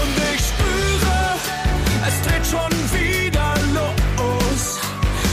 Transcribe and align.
Und 0.00 0.14
ich 0.34 0.40
spüre, 0.50 1.18
es 2.08 2.16
dreht 2.22 2.46
schon 2.46 2.72
wieder 2.92 3.54
los. 3.74 4.62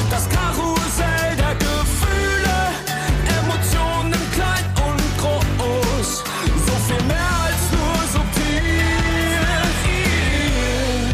Das 0.09 0.27
Karussell 0.29 1.35
der 1.37 1.55
Gefühle, 1.55 2.57
Emotionen 3.39 4.21
klein 4.33 4.65
und 4.87 5.03
groß. 5.17 6.09
So 6.67 6.75
viel 6.87 7.03
mehr 7.05 7.33
als 7.45 7.63
nur 7.75 7.99
subtil. 8.15 8.89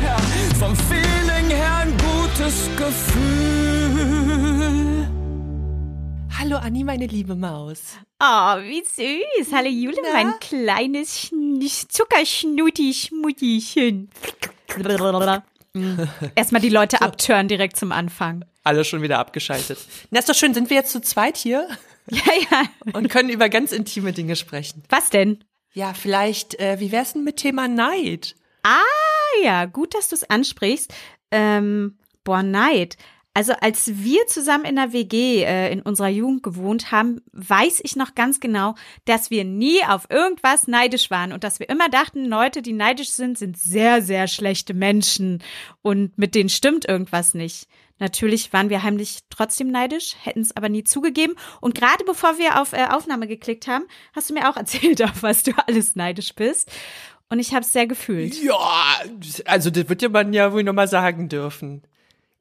Ja, 0.03 0.17
vom 0.59 0.75
Feeling 0.75 1.49
her 1.49 1.75
ein 1.83 1.93
gutes 1.97 2.55
Gefühl. 2.75 4.05
Hallo 6.37 6.57
Anni, 6.57 6.83
meine 6.83 7.07
liebe 7.07 7.35
Maus. 7.35 7.97
Oh, 8.27 8.57
wie 8.63 8.83
süß. 8.83 9.53
Hallo 9.53 9.69
Jule, 9.69 9.97
Na? 10.03 10.13
mein 10.13 10.39
kleines 10.39 11.19
Schn- 11.29 11.61
Zuckerschnutti-Schmuttischen. 11.89 14.09
Erstmal 16.35 16.61
die 16.61 16.69
Leute 16.69 17.01
abtören 17.01 17.47
direkt 17.47 17.77
zum 17.77 17.91
Anfang. 17.91 18.43
Alle 18.63 18.83
schon 18.83 19.03
wieder 19.03 19.19
abgeschaltet. 19.19 19.77
Na, 20.09 20.17
ist 20.19 20.27
doch 20.29 20.33
schön, 20.33 20.55
sind 20.55 20.69
wir 20.71 20.77
jetzt 20.77 20.91
zu 20.91 21.01
zweit 21.01 21.37
hier 21.37 21.67
Ja, 22.09 22.21
ja. 22.51 22.63
und 22.93 23.09
können 23.09 23.29
über 23.29 23.47
ganz 23.49 23.71
intime 23.71 24.11
Dinge 24.11 24.35
sprechen. 24.35 24.81
Was 24.89 25.11
denn? 25.11 25.43
Ja, 25.73 25.93
vielleicht, 25.93 26.59
äh, 26.59 26.79
wie 26.79 26.91
wär's 26.91 27.13
denn 27.13 27.23
mit 27.23 27.37
Thema 27.37 27.67
Neid? 27.67 28.35
Ah 28.63 28.79
ja, 29.43 29.65
gut, 29.65 29.93
dass 29.93 30.07
du 30.09 30.15
es 30.15 30.27
ansprichst. 30.29 30.91
Ähm, 31.29 31.99
boah, 32.23 32.41
Neid. 32.41 32.97
Also 33.35 33.51
als 33.59 33.91
wir 34.01 34.25
zusammen 34.27 34.63
in 34.63 34.77
der 34.77 34.93
WG 34.93 35.43
äh, 35.43 35.69
in 35.69 35.81
unserer 35.81 36.07
Jugend 36.07 36.41
gewohnt 36.41 36.93
haben, 36.93 37.19
weiß 37.33 37.81
ich 37.83 37.97
noch 37.97 38.15
ganz 38.15 38.39
genau, 38.39 38.75
dass 39.03 39.29
wir 39.29 39.43
nie 39.43 39.83
auf 39.85 40.09
irgendwas 40.09 40.69
neidisch 40.69 41.11
waren 41.11 41.33
und 41.33 41.43
dass 41.43 41.59
wir 41.59 41.67
immer 41.67 41.89
dachten, 41.89 42.23
Leute, 42.23 42.61
die 42.61 42.71
neidisch 42.71 43.09
sind, 43.09 43.37
sind 43.37 43.57
sehr, 43.57 44.01
sehr 44.01 44.29
schlechte 44.29 44.73
Menschen 44.73 45.43
und 45.81 46.17
mit 46.17 46.33
denen 46.33 46.47
stimmt 46.47 46.85
irgendwas 46.85 47.33
nicht. 47.33 47.67
Natürlich 47.99 48.53
waren 48.53 48.69
wir 48.69 48.83
heimlich 48.83 49.19
trotzdem 49.29 49.69
neidisch, 49.69 50.15
hätten 50.23 50.39
es 50.39 50.55
aber 50.55 50.69
nie 50.69 50.85
zugegeben. 50.85 51.35
Und 51.59 51.75
gerade 51.75 52.05
bevor 52.05 52.37
wir 52.37 52.61
auf 52.61 52.71
äh, 52.71 52.87
Aufnahme 52.89 53.27
geklickt 53.27 53.67
haben, 53.67 53.83
hast 54.13 54.29
du 54.29 54.33
mir 54.33 54.49
auch 54.49 54.55
erzählt, 54.57 55.03
auf 55.03 55.23
was 55.23 55.43
du 55.43 55.51
alles 55.67 55.97
neidisch 55.97 56.33
bist. 56.35 56.71
Und 57.27 57.39
ich 57.39 57.53
habe 57.53 57.65
es 57.65 57.73
sehr 57.73 57.87
gefühlt. 57.87 58.41
Ja, 58.41 58.55
also 59.43 59.69
das 59.71 59.89
wird 59.89 60.01
ja 60.01 60.07
man 60.07 60.31
ja 60.31 60.53
wohl 60.53 60.63
nochmal 60.63 60.87
sagen 60.87 61.27
dürfen. 61.27 61.81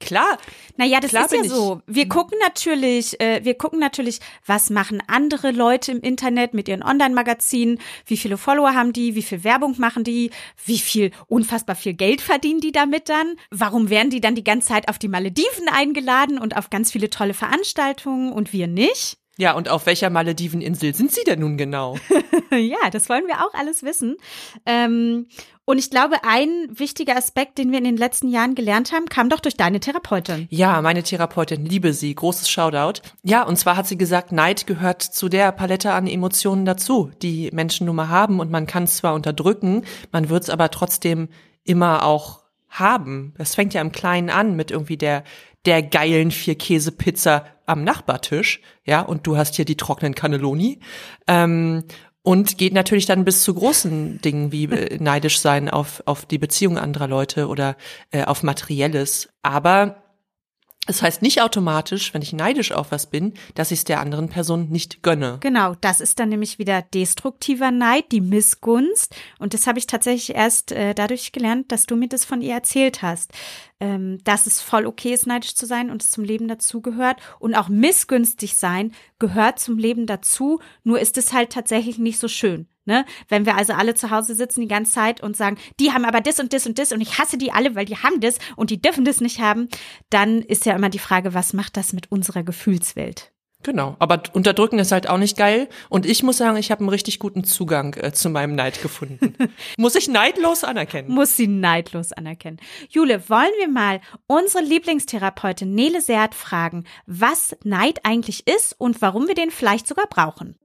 Klar, 0.04 0.38
Naja, 0.76 1.00
das 1.00 1.10
Klar 1.10 1.26
ist 1.26 1.34
ja 1.34 1.44
so. 1.44 1.82
Wir 1.86 2.08
gucken 2.08 2.38
natürlich, 2.40 3.20
äh, 3.20 3.44
wir 3.44 3.54
gucken 3.54 3.78
natürlich, 3.78 4.20
was 4.44 4.70
machen 4.70 5.02
andere 5.06 5.50
Leute 5.50 5.92
im 5.92 6.00
Internet 6.00 6.54
mit 6.54 6.68
ihren 6.68 6.82
Online-Magazinen, 6.82 7.78
wie 8.06 8.16
viele 8.16 8.36
Follower 8.36 8.74
haben 8.74 8.92
die, 8.92 9.14
wie 9.14 9.22
viel 9.22 9.44
Werbung 9.44 9.74
machen 9.78 10.04
die, 10.04 10.30
wie 10.64 10.78
viel, 10.78 11.10
unfassbar 11.26 11.76
viel 11.76 11.94
Geld 11.94 12.20
verdienen 12.20 12.60
die 12.60 12.72
damit 12.72 13.08
dann, 13.08 13.36
warum 13.50 13.90
werden 13.90 14.10
die 14.10 14.20
dann 14.20 14.34
die 14.34 14.44
ganze 14.44 14.68
Zeit 14.68 14.88
auf 14.88 14.98
die 14.98 15.08
Malediven 15.08 15.68
eingeladen 15.70 16.38
und 16.38 16.56
auf 16.56 16.70
ganz 16.70 16.92
viele 16.92 17.10
tolle 17.10 17.34
Veranstaltungen 17.34 18.32
und 18.32 18.52
wir 18.52 18.66
nicht? 18.66 19.18
Ja, 19.36 19.54
und 19.54 19.68
auf 19.68 19.86
welcher 19.86 20.10
Malediveninsel 20.10 20.94
sind 20.94 21.10
Sie 21.10 21.24
denn 21.24 21.40
nun 21.40 21.56
genau? 21.56 21.98
ja, 22.52 22.90
das 22.92 23.08
wollen 23.08 23.26
wir 23.26 23.44
auch 23.44 23.52
alles 23.54 23.82
wissen. 23.82 24.16
Ähm, 24.64 25.26
und 25.64 25.78
ich 25.78 25.90
glaube, 25.90 26.16
ein 26.24 26.48
wichtiger 26.70 27.16
Aspekt, 27.16 27.58
den 27.58 27.70
wir 27.70 27.78
in 27.78 27.84
den 27.84 27.96
letzten 27.96 28.28
Jahren 28.28 28.54
gelernt 28.54 28.92
haben, 28.92 29.06
kam 29.06 29.28
doch 29.28 29.40
durch 29.40 29.56
deine 29.56 29.80
Therapeutin. 29.80 30.46
Ja, 30.50 30.80
meine 30.82 31.02
Therapeutin, 31.02 31.64
liebe 31.64 31.92
sie, 31.92 32.14
großes 32.14 32.48
Shoutout. 32.50 33.00
Ja, 33.22 33.44
und 33.44 33.56
zwar 33.56 33.76
hat 33.76 33.86
sie 33.86 33.96
gesagt, 33.96 34.32
Neid 34.32 34.66
gehört 34.66 35.02
zu 35.02 35.28
der 35.28 35.52
Palette 35.52 35.92
an 35.92 36.06
Emotionen 36.06 36.64
dazu, 36.64 37.10
die 37.22 37.50
Menschen 37.52 37.86
nun 37.86 37.96
mal 37.96 38.08
haben 38.08 38.40
und 38.40 38.50
man 38.50 38.66
kann 38.66 38.84
es 38.84 38.96
zwar 38.96 39.14
unterdrücken, 39.14 39.84
man 40.12 40.28
wird 40.28 40.44
es 40.44 40.50
aber 40.50 40.70
trotzdem 40.70 41.28
immer 41.64 42.04
auch 42.04 42.42
haben. 42.68 43.34
Das 43.38 43.54
fängt 43.54 43.72
ja 43.72 43.80
im 43.80 43.92
Kleinen 43.92 44.30
an 44.30 44.56
mit 44.56 44.70
irgendwie 44.70 44.96
der 44.96 45.24
der 45.64 45.82
geilen 45.82 46.30
Vier-Käse-Pizza 46.30 47.46
am 47.66 47.84
Nachbartisch, 47.84 48.60
ja, 48.84 49.00
und 49.00 49.26
du 49.26 49.36
hast 49.36 49.56
hier 49.56 49.64
die 49.64 49.76
trockenen 49.76 50.14
Cannelloni. 50.14 50.80
Ähm, 51.26 51.84
und 52.24 52.56
geht 52.56 52.72
natürlich 52.72 53.04
dann 53.04 53.26
bis 53.26 53.42
zu 53.42 53.52
großen 53.52 54.18
Dingen 54.22 54.50
wie 54.50 54.64
äh, 54.64 54.98
neidisch 54.98 55.38
sein 55.40 55.68
auf, 55.68 56.02
auf 56.06 56.24
die 56.24 56.38
Beziehung 56.38 56.78
anderer 56.78 57.06
Leute 57.06 57.48
oder 57.48 57.76
äh, 58.10 58.24
auf 58.24 58.42
Materielles. 58.42 59.28
Aber 59.42 60.03
es 60.86 61.02
heißt 61.02 61.22
nicht 61.22 61.40
automatisch, 61.40 62.12
wenn 62.12 62.22
ich 62.22 62.32
neidisch 62.32 62.72
auf 62.72 62.92
was 62.92 63.06
bin, 63.06 63.34
dass 63.54 63.70
ich 63.70 63.80
es 63.80 63.84
der 63.84 64.00
anderen 64.00 64.28
Person 64.28 64.68
nicht 64.68 65.02
gönne. 65.02 65.38
Genau, 65.40 65.74
das 65.80 66.00
ist 66.00 66.18
dann 66.18 66.28
nämlich 66.28 66.58
wieder 66.58 66.82
destruktiver 66.82 67.70
Neid, 67.70 68.12
die 68.12 68.20
Missgunst. 68.20 69.14
Und 69.38 69.54
das 69.54 69.66
habe 69.66 69.78
ich 69.78 69.86
tatsächlich 69.86 70.36
erst 70.36 70.72
äh, 70.72 70.94
dadurch 70.94 71.32
gelernt, 71.32 71.72
dass 71.72 71.86
du 71.86 71.96
mir 71.96 72.08
das 72.08 72.24
von 72.24 72.42
ihr 72.42 72.54
erzählt 72.54 73.02
hast. 73.02 73.32
Ähm, 73.80 74.18
dass 74.24 74.46
es 74.46 74.60
voll 74.60 74.86
okay 74.86 75.12
ist, 75.12 75.26
neidisch 75.26 75.54
zu 75.54 75.66
sein 75.66 75.90
und 75.90 76.02
es 76.02 76.10
zum 76.10 76.22
Leben 76.24 76.48
dazugehört. 76.48 77.18
Und 77.38 77.54
auch 77.54 77.68
missgünstig 77.68 78.54
sein 78.56 78.92
gehört 79.18 79.58
zum 79.58 79.78
Leben 79.78 80.06
dazu. 80.06 80.60
Nur 80.82 81.00
ist 81.00 81.16
es 81.16 81.32
halt 81.32 81.50
tatsächlich 81.50 81.98
nicht 81.98 82.18
so 82.18 82.28
schön. 82.28 82.68
Ne? 82.86 83.04
Wenn 83.28 83.46
wir 83.46 83.56
also 83.56 83.72
alle 83.72 83.94
zu 83.94 84.10
Hause 84.10 84.34
sitzen 84.34 84.60
die 84.60 84.68
ganze 84.68 84.92
Zeit 84.92 85.22
und 85.22 85.36
sagen, 85.36 85.56
die 85.80 85.92
haben 85.92 86.04
aber 86.04 86.20
das 86.20 86.38
und 86.38 86.52
das 86.52 86.66
und 86.66 86.78
das 86.78 86.92
und 86.92 87.00
ich 87.00 87.18
hasse 87.18 87.38
die 87.38 87.52
alle, 87.52 87.74
weil 87.74 87.86
die 87.86 87.96
haben 87.96 88.20
das 88.20 88.38
und 88.56 88.70
die 88.70 88.80
dürfen 88.80 89.04
das 89.04 89.20
nicht 89.20 89.40
haben, 89.40 89.68
dann 90.10 90.42
ist 90.42 90.66
ja 90.66 90.74
immer 90.74 90.90
die 90.90 90.98
Frage, 90.98 91.34
was 91.34 91.52
macht 91.54 91.76
das 91.76 91.92
mit 91.92 92.12
unserer 92.12 92.42
Gefühlswelt? 92.42 93.32
Genau, 93.64 93.96
aber 93.98 94.22
unterdrücken 94.34 94.78
ist 94.78 94.92
halt 94.92 95.08
auch 95.08 95.16
nicht 95.16 95.38
geil. 95.38 95.68
Und 95.88 96.04
ich 96.04 96.22
muss 96.22 96.36
sagen, 96.36 96.58
ich 96.58 96.70
habe 96.70 96.80
einen 96.80 96.90
richtig 96.90 97.18
guten 97.18 97.44
Zugang 97.44 97.94
äh, 97.94 98.12
zu 98.12 98.28
meinem 98.28 98.54
Neid 98.54 98.82
gefunden. 98.82 99.34
muss 99.78 99.94
ich 99.94 100.06
neidlos 100.06 100.64
anerkennen. 100.64 101.10
muss 101.10 101.36
sie 101.36 101.46
neidlos 101.46 102.12
anerkennen. 102.12 102.58
Jule, 102.90 103.28
wollen 103.30 103.52
wir 103.58 103.68
mal 103.68 104.02
unsere 104.26 104.62
Lieblingstherapeutin 104.62 105.74
Nele 105.74 106.02
Seert 106.02 106.34
fragen, 106.34 106.84
was 107.06 107.56
Neid 107.64 108.00
eigentlich 108.04 108.46
ist 108.46 108.78
und 108.78 109.00
warum 109.00 109.28
wir 109.28 109.34
den 109.34 109.50
vielleicht 109.50 109.88
sogar 109.88 110.06
brauchen? 110.08 110.56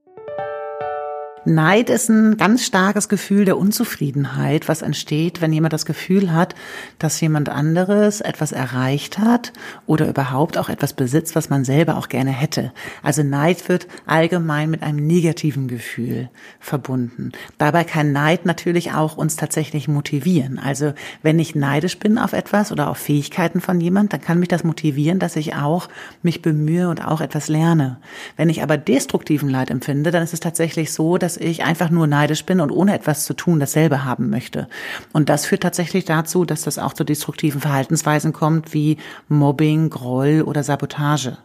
Neid 1.49 1.89
ist 1.89 2.09
ein 2.09 2.37
ganz 2.37 2.63
starkes 2.63 3.09
Gefühl 3.09 3.43
der 3.43 3.57
Unzufriedenheit, 3.57 4.69
was 4.69 4.83
entsteht, 4.83 5.41
wenn 5.41 5.51
jemand 5.51 5.73
das 5.73 5.87
Gefühl 5.87 6.31
hat, 6.31 6.53
dass 6.99 7.19
jemand 7.19 7.49
anderes 7.49 8.21
etwas 8.21 8.51
erreicht 8.51 9.17
hat 9.17 9.51
oder 9.87 10.07
überhaupt 10.07 10.57
auch 10.59 10.69
etwas 10.69 10.93
besitzt, 10.93 11.35
was 11.35 11.49
man 11.49 11.65
selber 11.65 11.97
auch 11.97 12.07
gerne 12.07 12.29
hätte. 12.29 12.71
Also 13.01 13.23
Neid 13.23 13.67
wird 13.67 13.87
allgemein 14.05 14.69
mit 14.69 14.83
einem 14.83 15.05
negativen 15.05 15.67
Gefühl 15.67 16.29
verbunden. 16.59 17.31
Dabei 17.57 17.83
kann 17.83 18.11
Neid 18.11 18.45
natürlich 18.45 18.91
auch 18.91 19.17
uns 19.17 19.35
tatsächlich 19.35 19.87
motivieren. 19.87 20.59
Also 20.59 20.93
wenn 21.23 21.39
ich 21.39 21.55
neidisch 21.55 21.97
bin 21.97 22.19
auf 22.19 22.33
etwas 22.33 22.71
oder 22.71 22.89
auf 22.89 22.97
Fähigkeiten 22.97 23.59
von 23.59 23.81
jemand, 23.81 24.13
dann 24.13 24.21
kann 24.21 24.39
mich 24.39 24.49
das 24.49 24.63
motivieren, 24.63 25.17
dass 25.17 25.35
ich 25.35 25.55
auch 25.55 25.89
mich 26.21 26.43
bemühe 26.43 26.89
und 26.89 27.03
auch 27.03 27.21
etwas 27.21 27.47
lerne. 27.47 27.97
Wenn 28.37 28.49
ich 28.49 28.61
aber 28.61 28.77
destruktiven 28.77 29.49
Leid 29.49 29.71
empfinde, 29.71 30.11
dann 30.11 30.21
ist 30.21 30.33
es 30.33 30.39
tatsächlich 30.39 30.93
so, 30.93 31.17
dass 31.17 31.38
ich 31.39 31.63
einfach 31.63 31.89
nur 31.89 32.07
neidisch 32.07 32.45
bin 32.45 32.59
und 32.59 32.71
ohne 32.71 32.93
etwas 32.93 33.25
zu 33.25 33.33
tun 33.33 33.59
dasselbe 33.59 34.05
haben 34.05 34.29
möchte. 34.29 34.67
Und 35.13 35.29
das 35.29 35.45
führt 35.45 35.63
tatsächlich 35.63 36.05
dazu, 36.05 36.45
dass 36.45 36.63
das 36.63 36.77
auch 36.77 36.93
zu 36.93 37.03
destruktiven 37.03 37.61
Verhaltensweisen 37.61 38.33
kommt, 38.33 38.73
wie 38.73 38.97
Mobbing, 39.27 39.89
Groll 39.89 40.43
oder 40.45 40.63
Sabotage. 40.63 41.37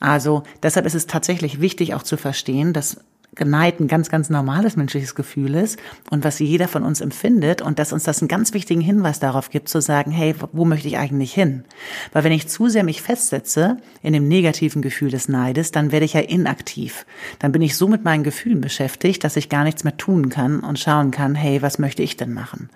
Also 0.00 0.42
deshalb 0.62 0.86
ist 0.86 0.94
es 0.94 1.06
tatsächlich 1.06 1.60
wichtig 1.60 1.94
auch 1.94 2.02
zu 2.02 2.16
verstehen, 2.16 2.72
dass 2.72 2.98
Neid 3.38 3.80
ein 3.80 3.88
ganz, 3.88 4.08
ganz 4.08 4.28
normales 4.28 4.76
menschliches 4.76 5.14
Gefühl 5.14 5.54
ist 5.54 5.78
und 6.10 6.24
was 6.24 6.40
jeder 6.40 6.68
von 6.68 6.82
uns 6.82 7.00
empfindet 7.00 7.62
und 7.62 7.78
dass 7.78 7.92
uns 7.92 8.04
das 8.04 8.20
einen 8.20 8.28
ganz 8.28 8.52
wichtigen 8.52 8.80
Hinweis 8.80 9.20
darauf 9.20 9.50
gibt, 9.50 9.68
zu 9.68 9.80
sagen, 9.80 10.10
hey, 10.10 10.34
wo 10.52 10.64
möchte 10.64 10.88
ich 10.88 10.98
eigentlich 10.98 11.32
hin? 11.32 11.64
Weil 12.12 12.24
wenn 12.24 12.32
ich 12.32 12.48
zu 12.48 12.68
sehr 12.68 12.82
mich 12.82 13.02
festsetze 13.02 13.78
in 14.02 14.12
dem 14.12 14.26
negativen 14.26 14.82
Gefühl 14.82 15.10
des 15.10 15.28
Neides, 15.28 15.70
dann 15.70 15.92
werde 15.92 16.04
ich 16.04 16.14
ja 16.14 16.20
inaktiv. 16.20 17.06
Dann 17.38 17.52
bin 17.52 17.62
ich 17.62 17.76
so 17.76 17.88
mit 17.88 18.04
meinen 18.04 18.24
Gefühlen 18.24 18.60
beschäftigt, 18.60 19.22
dass 19.22 19.36
ich 19.36 19.48
gar 19.48 19.64
nichts 19.64 19.84
mehr 19.84 19.96
tun 19.96 20.28
kann 20.28 20.60
und 20.60 20.78
schauen 20.78 21.10
kann, 21.10 21.34
hey, 21.34 21.62
was 21.62 21.78
möchte 21.78 22.02
ich 22.02 22.16
denn 22.16 22.32
machen? 22.32 22.68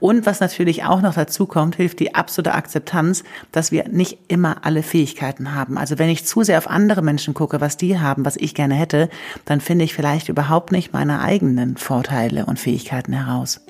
Und 0.00 0.26
was 0.26 0.40
natürlich 0.40 0.84
auch 0.84 1.02
noch 1.02 1.14
dazu 1.14 1.46
kommt, 1.46 1.76
hilft 1.76 2.00
die 2.00 2.14
absolute 2.14 2.54
Akzeptanz, 2.54 3.22
dass 3.52 3.72
wir 3.72 3.88
nicht 3.88 4.18
immer 4.28 4.64
alle 4.64 4.82
Fähigkeiten 4.82 5.54
haben. 5.54 5.78
Also 5.78 5.98
wenn 5.98 6.10
ich 6.10 6.26
zu 6.26 6.42
sehr 6.42 6.58
auf 6.58 6.68
andere 6.68 7.02
Menschen 7.02 7.32
gucke, 7.32 7.60
was 7.60 7.76
die 7.76 7.98
haben, 7.98 8.24
was 8.24 8.36
ich 8.36 8.54
gerne 8.54 8.74
hätte, 8.74 9.08
dann 9.44 9.60
finde 9.60 9.84
ich 9.84 9.94
vielleicht 10.00 10.30
überhaupt 10.30 10.72
nicht 10.72 10.94
meine 10.94 11.20
eigenen 11.20 11.76
Vorteile 11.76 12.46
und 12.46 12.58
Fähigkeiten 12.58 13.12
heraus. 13.12 13.60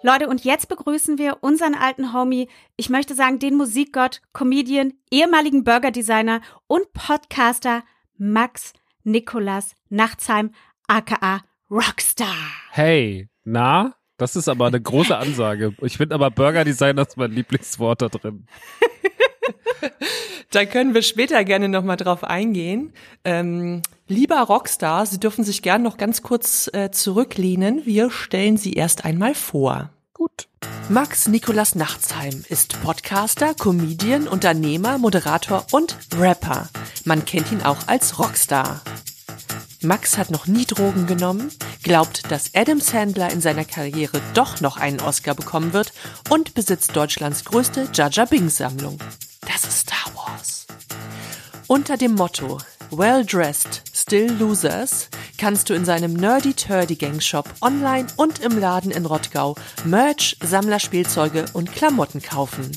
Leute, 0.00 0.26
und 0.26 0.42
jetzt 0.42 0.70
begrüßen 0.70 1.18
wir 1.18 1.42
unseren 1.42 1.74
alten 1.74 2.14
Homie, 2.14 2.48
ich 2.76 2.88
möchte 2.88 3.14
sagen, 3.14 3.38
den 3.38 3.56
Musikgott, 3.56 4.22
Comedian, 4.32 4.94
ehemaligen 5.10 5.64
Burgerdesigner 5.64 6.40
und 6.66 6.90
Podcaster 6.94 7.82
Max 8.16 8.72
Nikolas 9.02 9.74
Nachtsheim, 9.90 10.52
aka 10.88 11.42
Rockstar. 11.70 12.34
Hey, 12.70 13.28
na? 13.44 13.92
Das 14.16 14.34
ist 14.34 14.48
aber 14.48 14.68
eine 14.68 14.80
große 14.80 15.14
Ansage. 15.14 15.74
Ich 15.82 15.98
finde 15.98 16.14
aber 16.14 16.30
Burger 16.30 16.64
Design 16.64 16.96
ist 16.96 17.18
mein 17.18 17.32
Lieblingswort 17.32 18.00
da 18.00 18.08
drin. 18.08 18.46
Da 20.50 20.64
können 20.66 20.94
wir 20.94 21.02
später 21.02 21.42
gerne 21.44 21.68
nochmal 21.68 21.96
drauf 21.96 22.22
eingehen. 22.22 22.92
Ähm, 23.24 23.82
lieber 24.06 24.40
Rockstar, 24.40 25.04
Sie 25.04 25.18
dürfen 25.18 25.42
sich 25.42 25.62
gern 25.62 25.82
noch 25.82 25.96
ganz 25.96 26.22
kurz 26.22 26.70
äh, 26.72 26.90
zurücklehnen. 26.90 27.82
Wir 27.84 28.10
stellen 28.10 28.56
Sie 28.56 28.74
erst 28.74 29.04
einmal 29.04 29.34
vor. 29.34 29.90
Gut. 30.12 30.48
Max 30.88 31.26
Nikolas 31.26 31.74
Nachtsheim 31.74 32.44
ist 32.48 32.80
Podcaster, 32.82 33.54
Comedian, 33.54 34.28
Unternehmer, 34.28 34.98
Moderator 34.98 35.66
und 35.72 35.96
Rapper. 36.16 36.68
Man 37.04 37.24
kennt 37.24 37.50
ihn 37.50 37.62
auch 37.62 37.88
als 37.88 38.18
Rockstar. 38.18 38.80
Max 39.82 40.16
hat 40.16 40.30
noch 40.30 40.46
nie 40.46 40.64
Drogen 40.64 41.06
genommen, 41.06 41.50
glaubt, 41.82 42.30
dass 42.30 42.54
Adam 42.54 42.80
Sandler 42.80 43.30
in 43.32 43.40
seiner 43.40 43.64
Karriere 43.64 44.20
doch 44.34 44.60
noch 44.60 44.76
einen 44.76 45.00
Oscar 45.00 45.34
bekommen 45.34 45.72
wird 45.72 45.92
und 46.30 46.54
besitzt 46.54 46.96
Deutschlands 46.96 47.44
größte 47.44 47.88
Jaja 47.92 48.24
Bing 48.24 48.48
Sammlung. 48.48 48.98
Das 49.46 49.64
ist 49.64 49.80
Star 49.80 50.14
Wars. 50.14 50.66
Unter 51.66 51.96
dem 51.96 52.14
Motto 52.14 52.58
Well 52.90 53.24
Dressed, 53.24 53.82
Still 53.92 54.32
Losers 54.32 55.08
kannst 55.38 55.68
du 55.68 55.74
in 55.74 55.84
seinem 55.84 56.14
Nerdy 56.14 56.54
Turdy 56.54 56.94
Gang 56.94 57.20
Shop 57.20 57.48
online 57.60 58.06
und 58.16 58.38
im 58.40 58.58
Laden 58.58 58.90
in 58.90 59.06
Rottgau 59.06 59.54
Merch, 59.84 60.36
Sammlerspielzeuge 60.42 61.46
und 61.52 61.72
Klamotten 61.72 62.22
kaufen. 62.22 62.70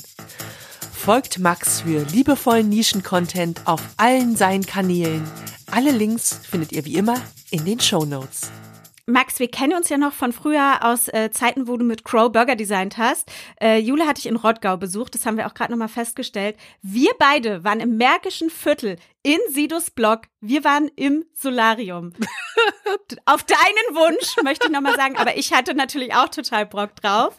Folgt 0.92 1.38
Max 1.38 1.82
für 1.82 2.04
liebevollen 2.04 2.68
Nischen-Content 2.68 3.62
auf 3.66 3.80
allen 3.96 4.36
seinen 4.36 4.66
Kanälen. 4.66 5.24
Alle 5.70 5.92
Links 5.92 6.40
findet 6.48 6.72
ihr 6.72 6.84
wie 6.84 6.96
immer 6.96 7.16
in 7.50 7.64
den 7.64 7.80
Show 7.80 8.04
Notes. 8.04 8.50
Max, 9.08 9.38
wir 9.40 9.50
kennen 9.50 9.72
uns 9.72 9.88
ja 9.88 9.96
noch 9.96 10.12
von 10.12 10.34
früher 10.34 10.80
aus 10.82 11.08
äh, 11.08 11.30
Zeiten, 11.30 11.66
wo 11.66 11.78
du 11.78 11.84
mit 11.84 12.04
Crow 12.04 12.30
Burger 12.30 12.56
designt 12.56 12.98
hast. 12.98 13.30
Äh, 13.58 13.78
Jule 13.78 14.06
hatte 14.06 14.18
ich 14.18 14.26
in 14.26 14.36
Rottgau 14.36 14.76
besucht, 14.76 15.14
das 15.14 15.24
haben 15.24 15.38
wir 15.38 15.46
auch 15.46 15.54
gerade 15.54 15.72
nochmal 15.72 15.88
festgestellt. 15.88 16.56
Wir 16.82 17.12
beide 17.18 17.64
waren 17.64 17.80
im 17.80 17.96
Märkischen 17.96 18.50
Viertel 18.50 18.96
in 19.22 19.38
Sidos 19.48 19.90
Blog. 19.90 20.22
Wir 20.42 20.62
waren 20.62 20.90
im 20.94 21.24
Solarium. 21.32 22.12
Auf 23.24 23.44
deinen 23.44 23.96
Wunsch, 23.96 24.36
möchte 24.42 24.66
ich 24.66 24.72
nochmal 24.72 24.96
sagen, 24.96 25.16
aber 25.16 25.38
ich 25.38 25.54
hatte 25.54 25.74
natürlich 25.74 26.14
auch 26.14 26.28
total 26.28 26.66
Bock 26.66 26.94
drauf. 26.96 27.34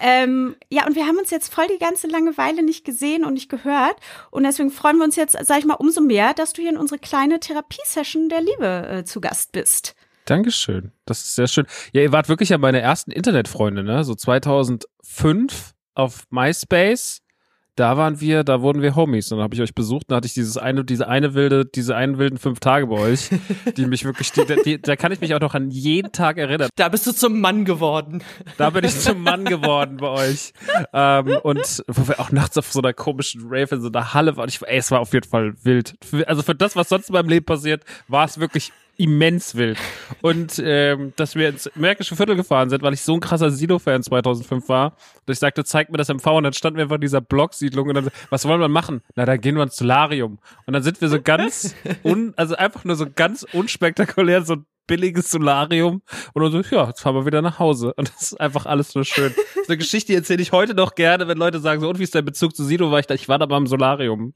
Ähm, 0.00 0.56
ja, 0.70 0.86
und 0.86 0.96
wir 0.96 1.06
haben 1.06 1.18
uns 1.18 1.30
jetzt 1.30 1.54
voll 1.54 1.68
die 1.68 1.78
ganze 1.78 2.08
Langeweile 2.08 2.64
nicht 2.64 2.84
gesehen 2.84 3.24
und 3.24 3.34
nicht 3.34 3.48
gehört. 3.48 3.96
Und 4.32 4.42
deswegen 4.42 4.72
freuen 4.72 4.96
wir 4.96 5.04
uns 5.04 5.14
jetzt, 5.14 5.36
sag 5.40 5.60
ich 5.60 5.66
mal, 5.66 5.74
umso 5.74 6.00
mehr, 6.00 6.34
dass 6.34 6.52
du 6.52 6.62
hier 6.62 6.70
in 6.72 6.76
unsere 6.76 6.98
kleine 6.98 7.38
Therapiesession 7.38 8.28
der 8.28 8.40
Liebe 8.40 8.88
äh, 8.88 9.04
zu 9.04 9.20
Gast 9.20 9.52
bist. 9.52 9.94
Dankeschön. 10.26 10.92
Das 11.06 11.22
ist 11.22 11.34
sehr 11.36 11.46
schön. 11.46 11.66
Ja, 11.92 12.02
ihr 12.02 12.12
wart 12.12 12.28
wirklich 12.28 12.50
ja 12.50 12.58
meine 12.58 12.80
ersten 12.80 13.12
Internetfreunde, 13.12 13.82
ne? 13.82 14.04
So 14.04 14.14
2005 14.14 15.72
auf 15.94 16.24
MySpace. 16.30 17.22
Da 17.76 17.98
waren 17.98 18.22
wir, 18.22 18.42
da 18.42 18.62
wurden 18.62 18.80
wir 18.80 18.96
Homies 18.96 19.30
und 19.30 19.36
dann 19.36 19.44
habe 19.44 19.54
ich 19.54 19.60
euch 19.60 19.74
besucht, 19.74 20.06
dann 20.08 20.16
hatte 20.16 20.26
ich 20.26 20.32
dieses 20.32 20.56
eine, 20.56 20.82
diese 20.82 21.08
eine 21.08 21.34
wilde, 21.34 21.66
diese 21.66 21.94
einen 21.94 22.16
wilden 22.16 22.38
fünf 22.38 22.58
Tage 22.58 22.86
bei 22.86 22.96
euch, 22.96 23.28
die 23.76 23.84
mich 23.84 24.06
wirklich, 24.06 24.32
die, 24.32 24.46
die, 24.64 24.80
da 24.80 24.96
kann 24.96 25.12
ich 25.12 25.20
mich 25.20 25.34
auch 25.34 25.40
noch 25.40 25.54
an 25.54 25.70
jeden 25.70 26.10
Tag 26.10 26.38
erinnern. 26.38 26.70
Da 26.76 26.88
bist 26.88 27.06
du 27.06 27.12
zum 27.12 27.38
Mann 27.38 27.66
geworden. 27.66 28.22
Da 28.56 28.70
bin 28.70 28.82
ich 28.82 28.98
zum 28.98 29.22
Mann 29.22 29.44
geworden 29.44 29.98
bei 29.98 30.08
euch. 30.08 30.54
Ähm, 30.94 31.38
und 31.42 31.84
wo 31.86 32.08
wir 32.08 32.18
auch 32.18 32.32
nachts 32.32 32.56
auf 32.56 32.72
so 32.72 32.80
einer 32.80 32.94
komischen 32.94 33.42
Rave 33.44 33.74
in 33.74 33.82
so 33.82 33.88
einer 33.88 34.14
Halle 34.14 34.38
waren. 34.38 34.48
Ich, 34.48 34.62
ey, 34.62 34.78
es 34.78 34.90
war 34.90 35.00
auf 35.00 35.12
jeden 35.12 35.28
Fall 35.28 35.52
wild. 35.62 35.96
Also 36.26 36.40
für 36.40 36.54
das, 36.54 36.76
was 36.76 36.88
sonst 36.88 37.10
in 37.10 37.12
meinem 37.12 37.28
Leben 37.28 37.44
passiert, 37.44 37.84
war 38.08 38.24
es 38.24 38.40
wirklich 38.40 38.72
immens 38.98 39.54
wild. 39.54 39.78
Und 40.22 40.60
ähm, 40.64 41.12
dass 41.16 41.34
wir 41.34 41.48
ins 41.48 41.70
Märkische 41.74 42.16
Viertel 42.16 42.36
gefahren 42.36 42.70
sind, 42.70 42.82
weil 42.82 42.94
ich 42.94 43.02
so 43.02 43.14
ein 43.14 43.20
krasser 43.20 43.50
Silo-Fan 43.50 44.02
2005 44.02 44.68
war. 44.68 44.96
Und 45.26 45.32
ich 45.32 45.38
sagte, 45.38 45.64
zeig 45.64 45.90
mir 45.90 45.98
das 45.98 46.08
MV. 46.08 46.26
Und 46.26 46.44
dann 46.44 46.52
standen 46.52 46.78
wir 46.78 46.84
einfach 46.84 46.96
in 46.96 47.00
dieser 47.00 47.20
Blocksiedlung 47.20 47.88
und 47.88 47.94
dann, 47.94 48.08
was 48.30 48.46
wollen 48.46 48.60
wir 48.60 48.68
machen? 48.68 49.02
Na, 49.14 49.24
dann 49.24 49.40
gehen 49.40 49.56
wir 49.56 49.62
ins 49.62 49.76
Solarium. 49.76 50.38
Und 50.66 50.72
dann 50.72 50.82
sind 50.82 51.00
wir 51.00 51.08
so 51.08 51.20
ganz, 51.20 51.74
un, 52.04 52.32
also 52.36 52.56
einfach 52.56 52.84
nur 52.84 52.96
so 52.96 53.06
ganz 53.14 53.44
unspektakulär, 53.52 54.42
so 54.42 54.54
ein 54.54 54.66
billiges 54.86 55.30
Solarium. 55.30 56.02
Und 56.32 56.42
dann 56.42 56.52
so, 56.52 56.74
ja, 56.74 56.86
jetzt 56.86 57.00
fahren 57.00 57.14
wir 57.14 57.26
wieder 57.26 57.42
nach 57.42 57.58
Hause. 57.58 57.92
Und 57.96 58.08
das 58.08 58.32
ist 58.32 58.40
einfach 58.40 58.66
alles 58.66 58.94
nur 58.94 59.04
schön. 59.04 59.34
Ist 59.60 59.68
eine 59.68 59.78
Geschichte, 59.78 60.14
erzähle 60.14 60.42
ich 60.42 60.52
heute 60.52 60.74
noch 60.74 60.94
gerne, 60.94 61.28
wenn 61.28 61.38
Leute 61.38 61.60
sagen 61.60 61.80
so, 61.80 61.88
und 61.88 61.98
wie 61.98 62.04
ist 62.04 62.14
dein 62.14 62.24
Bezug 62.24 62.54
zu 62.54 62.64
Silo? 62.64 62.90
War 62.90 63.00
ich 63.00 63.06
da, 63.06 63.14
ich 63.14 63.28
war 63.28 63.38
da 63.38 63.46
beim 63.46 63.66
Solarium. 63.66 64.32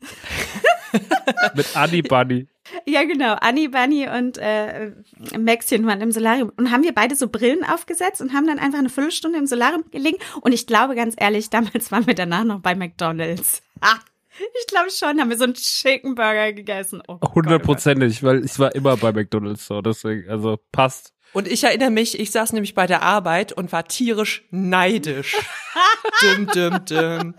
Mit 1.54 1.76
Annie 1.76 2.02
Bunny. 2.02 2.48
Ja, 2.87 3.04
genau. 3.04 3.34
Annie, 3.40 3.69
Bunny 3.69 4.08
und 4.08 4.38
äh, 4.38 4.92
Maxchen 5.38 5.87
waren 5.87 6.00
im 6.00 6.12
Solarium. 6.12 6.52
Und 6.56 6.70
haben 6.70 6.82
wir 6.82 6.94
beide 6.94 7.16
so 7.16 7.28
Brillen 7.28 7.64
aufgesetzt 7.64 8.20
und 8.20 8.32
haben 8.32 8.46
dann 8.46 8.58
einfach 8.58 8.78
eine 8.78 8.88
Viertelstunde 8.88 9.38
im 9.38 9.46
Solarium 9.46 9.84
gelegen. 9.90 10.19
Und 10.40 10.52
ich 10.52 10.66
glaube, 10.66 10.94
ganz 10.94 11.14
ehrlich, 11.19 11.50
damals 11.50 11.90
waren 11.90 12.06
wir 12.06 12.14
danach 12.14 12.44
noch 12.44 12.60
bei 12.60 12.75
McDonalds. 12.75 13.62
Ah, 13.81 13.98
ich 14.38 14.66
glaube 14.69 14.90
schon, 14.90 15.20
haben 15.20 15.31
wir 15.31 15.37
so 15.37 15.44
einen 15.44 15.54
Chicken 15.54 16.14
Burger 16.14 16.52
gegessen. 16.52 17.02
Oh 17.08 17.19
Gott, 17.19 17.34
Hundertprozentig, 17.34 18.22
weil 18.22 18.44
ich 18.44 18.58
war 18.58 18.75
immer 18.75 18.96
bei 18.96 19.12
McDonalds 19.12 19.66
so, 19.66 19.82
deswegen, 19.82 20.28
also 20.31 20.58
passt. 20.72 21.12
Und 21.32 21.46
ich 21.46 21.64
erinnere 21.64 21.90
mich, 21.90 22.18
ich 22.18 22.30
saß 22.30 22.52
nämlich 22.52 22.74
bei 22.74 22.86
der 22.86 23.02
Arbeit 23.02 23.52
und 23.52 23.72
war 23.72 23.86
tierisch 23.86 24.44
neidisch. 24.50 25.36
düm, 26.22 26.46
düm, 26.48 26.84
düm. 26.84 27.34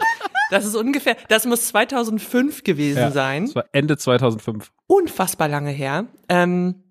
Das 0.50 0.66
ist 0.66 0.76
ungefähr, 0.76 1.18
das 1.30 1.46
muss 1.46 1.68
2005 1.68 2.64
gewesen 2.64 3.00
Ja, 3.00 3.12
sein. 3.12 3.46
Das 3.46 3.56
war 3.56 3.66
Ende 3.72 3.98
2005. 3.98 4.72
Unfassbar 4.88 5.48
lange 5.48 5.72
her. 5.72 6.08
Ähm, 6.30 6.84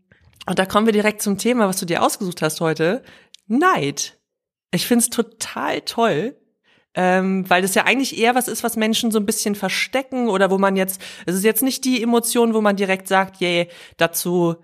und 0.47 0.59
da 0.59 0.67
kommen 0.67 0.87
wir 0.87 0.93
direkt 0.93 1.23
zum 1.23 1.39
Thema, 1.39 1.69
was 1.69 1.79
du 1.79 1.87
dir 1.87 2.03
ausgesucht 2.03 2.43
hast 2.43 2.61
heute. 2.61 3.03
Neid. 3.47 4.19
Ich 4.73 4.87
find's 4.87 5.11
total 5.11 5.81
toll. 5.83 6.37
Ähm, 6.93 7.49
weil 7.49 7.63
das 7.63 7.77
ja 7.77 7.85
eigentlich 7.85 8.19
eher 8.19 8.35
was 8.35 8.49
ist, 8.49 8.65
was 8.65 8.77
Menschen 8.77 9.13
so 9.13 9.21
ein 9.21 9.27
bisschen 9.27 9.55
verstecken 9.55 10.29
oder 10.29 10.51
wo 10.51 10.59
man 10.59 10.75
jetzt, 10.75 11.01
es 11.25 11.37
ist 11.37 11.45
jetzt 11.45 11.63
nicht 11.63 11.85
die 11.85 12.03
Emotion, 12.03 12.53
wo 12.53 12.61
man 12.61 12.75
direkt 12.75 13.07
sagt, 13.07 13.41
yay, 13.41 13.69
dazu 13.97 14.57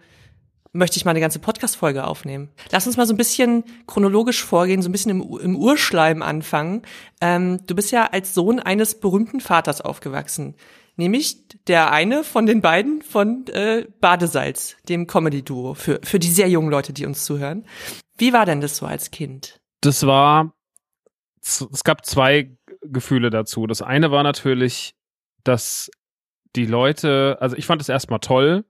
möchte 0.77 0.97
ich 0.97 1.05
mal 1.05 1.11
eine 1.13 1.21
ganze 1.21 1.39
Podcast-Folge 1.39 2.05
aufnehmen. 2.05 2.51
Lass 2.71 2.87
uns 2.87 2.97
mal 2.97 3.07
so 3.07 3.15
ein 3.15 3.17
bisschen 3.17 3.65
chronologisch 3.87 4.45
vorgehen, 4.45 4.83
so 4.83 4.89
ein 4.89 4.93
bisschen 4.93 5.11
im, 5.11 5.39
im 5.41 5.57
Urschleim 5.57 6.23
anfangen. 6.23 6.83
Ähm, 7.21 7.61
du 7.67 7.75
bist 7.75 7.91
ja 7.93 8.07
als 8.07 8.35
Sohn 8.35 8.61
eines 8.61 9.01
berühmten 9.01 9.41
Vaters 9.41 9.81
aufgewachsen. 9.81 10.55
Nämlich 10.97 11.47
der 11.67 11.93
eine 11.93 12.25
von 12.25 12.47
den 12.47 12.63
beiden 12.63 13.03
von 13.03 13.47
äh, 13.49 13.87
Badesalz, 14.01 14.77
dem 14.89 15.07
Comedy-Duo, 15.07 15.75
für, 15.75 16.01
für 16.03 16.19
die 16.19 16.31
sehr 16.31 16.49
jungen 16.49 16.71
Leute, 16.71 16.93
die 16.93 17.05
uns 17.05 17.25
zuhören. 17.25 17.67
Wie 18.17 18.33
war 18.33 18.47
denn 18.47 18.63
das 18.63 18.79
so 18.79 18.87
als 18.87 19.11
Kind? 19.11 19.61
Das 19.83 20.07
war, 20.07 20.55
es 21.43 21.85
gab 21.85 22.07
zwei 22.07 22.57
Gefühle 22.83 23.29
dazu. 23.29 23.67
Das 23.67 23.83
eine 23.83 24.11
war 24.11 24.23
natürlich, 24.23 24.95
dass 25.45 25.91
die 26.57 26.67
Leute, 26.67 27.37
also 27.41 27.57
ich 27.57 27.67
fand 27.67 27.83
es 27.83 27.91
erstmal 27.91 28.21
toll, 28.21 28.65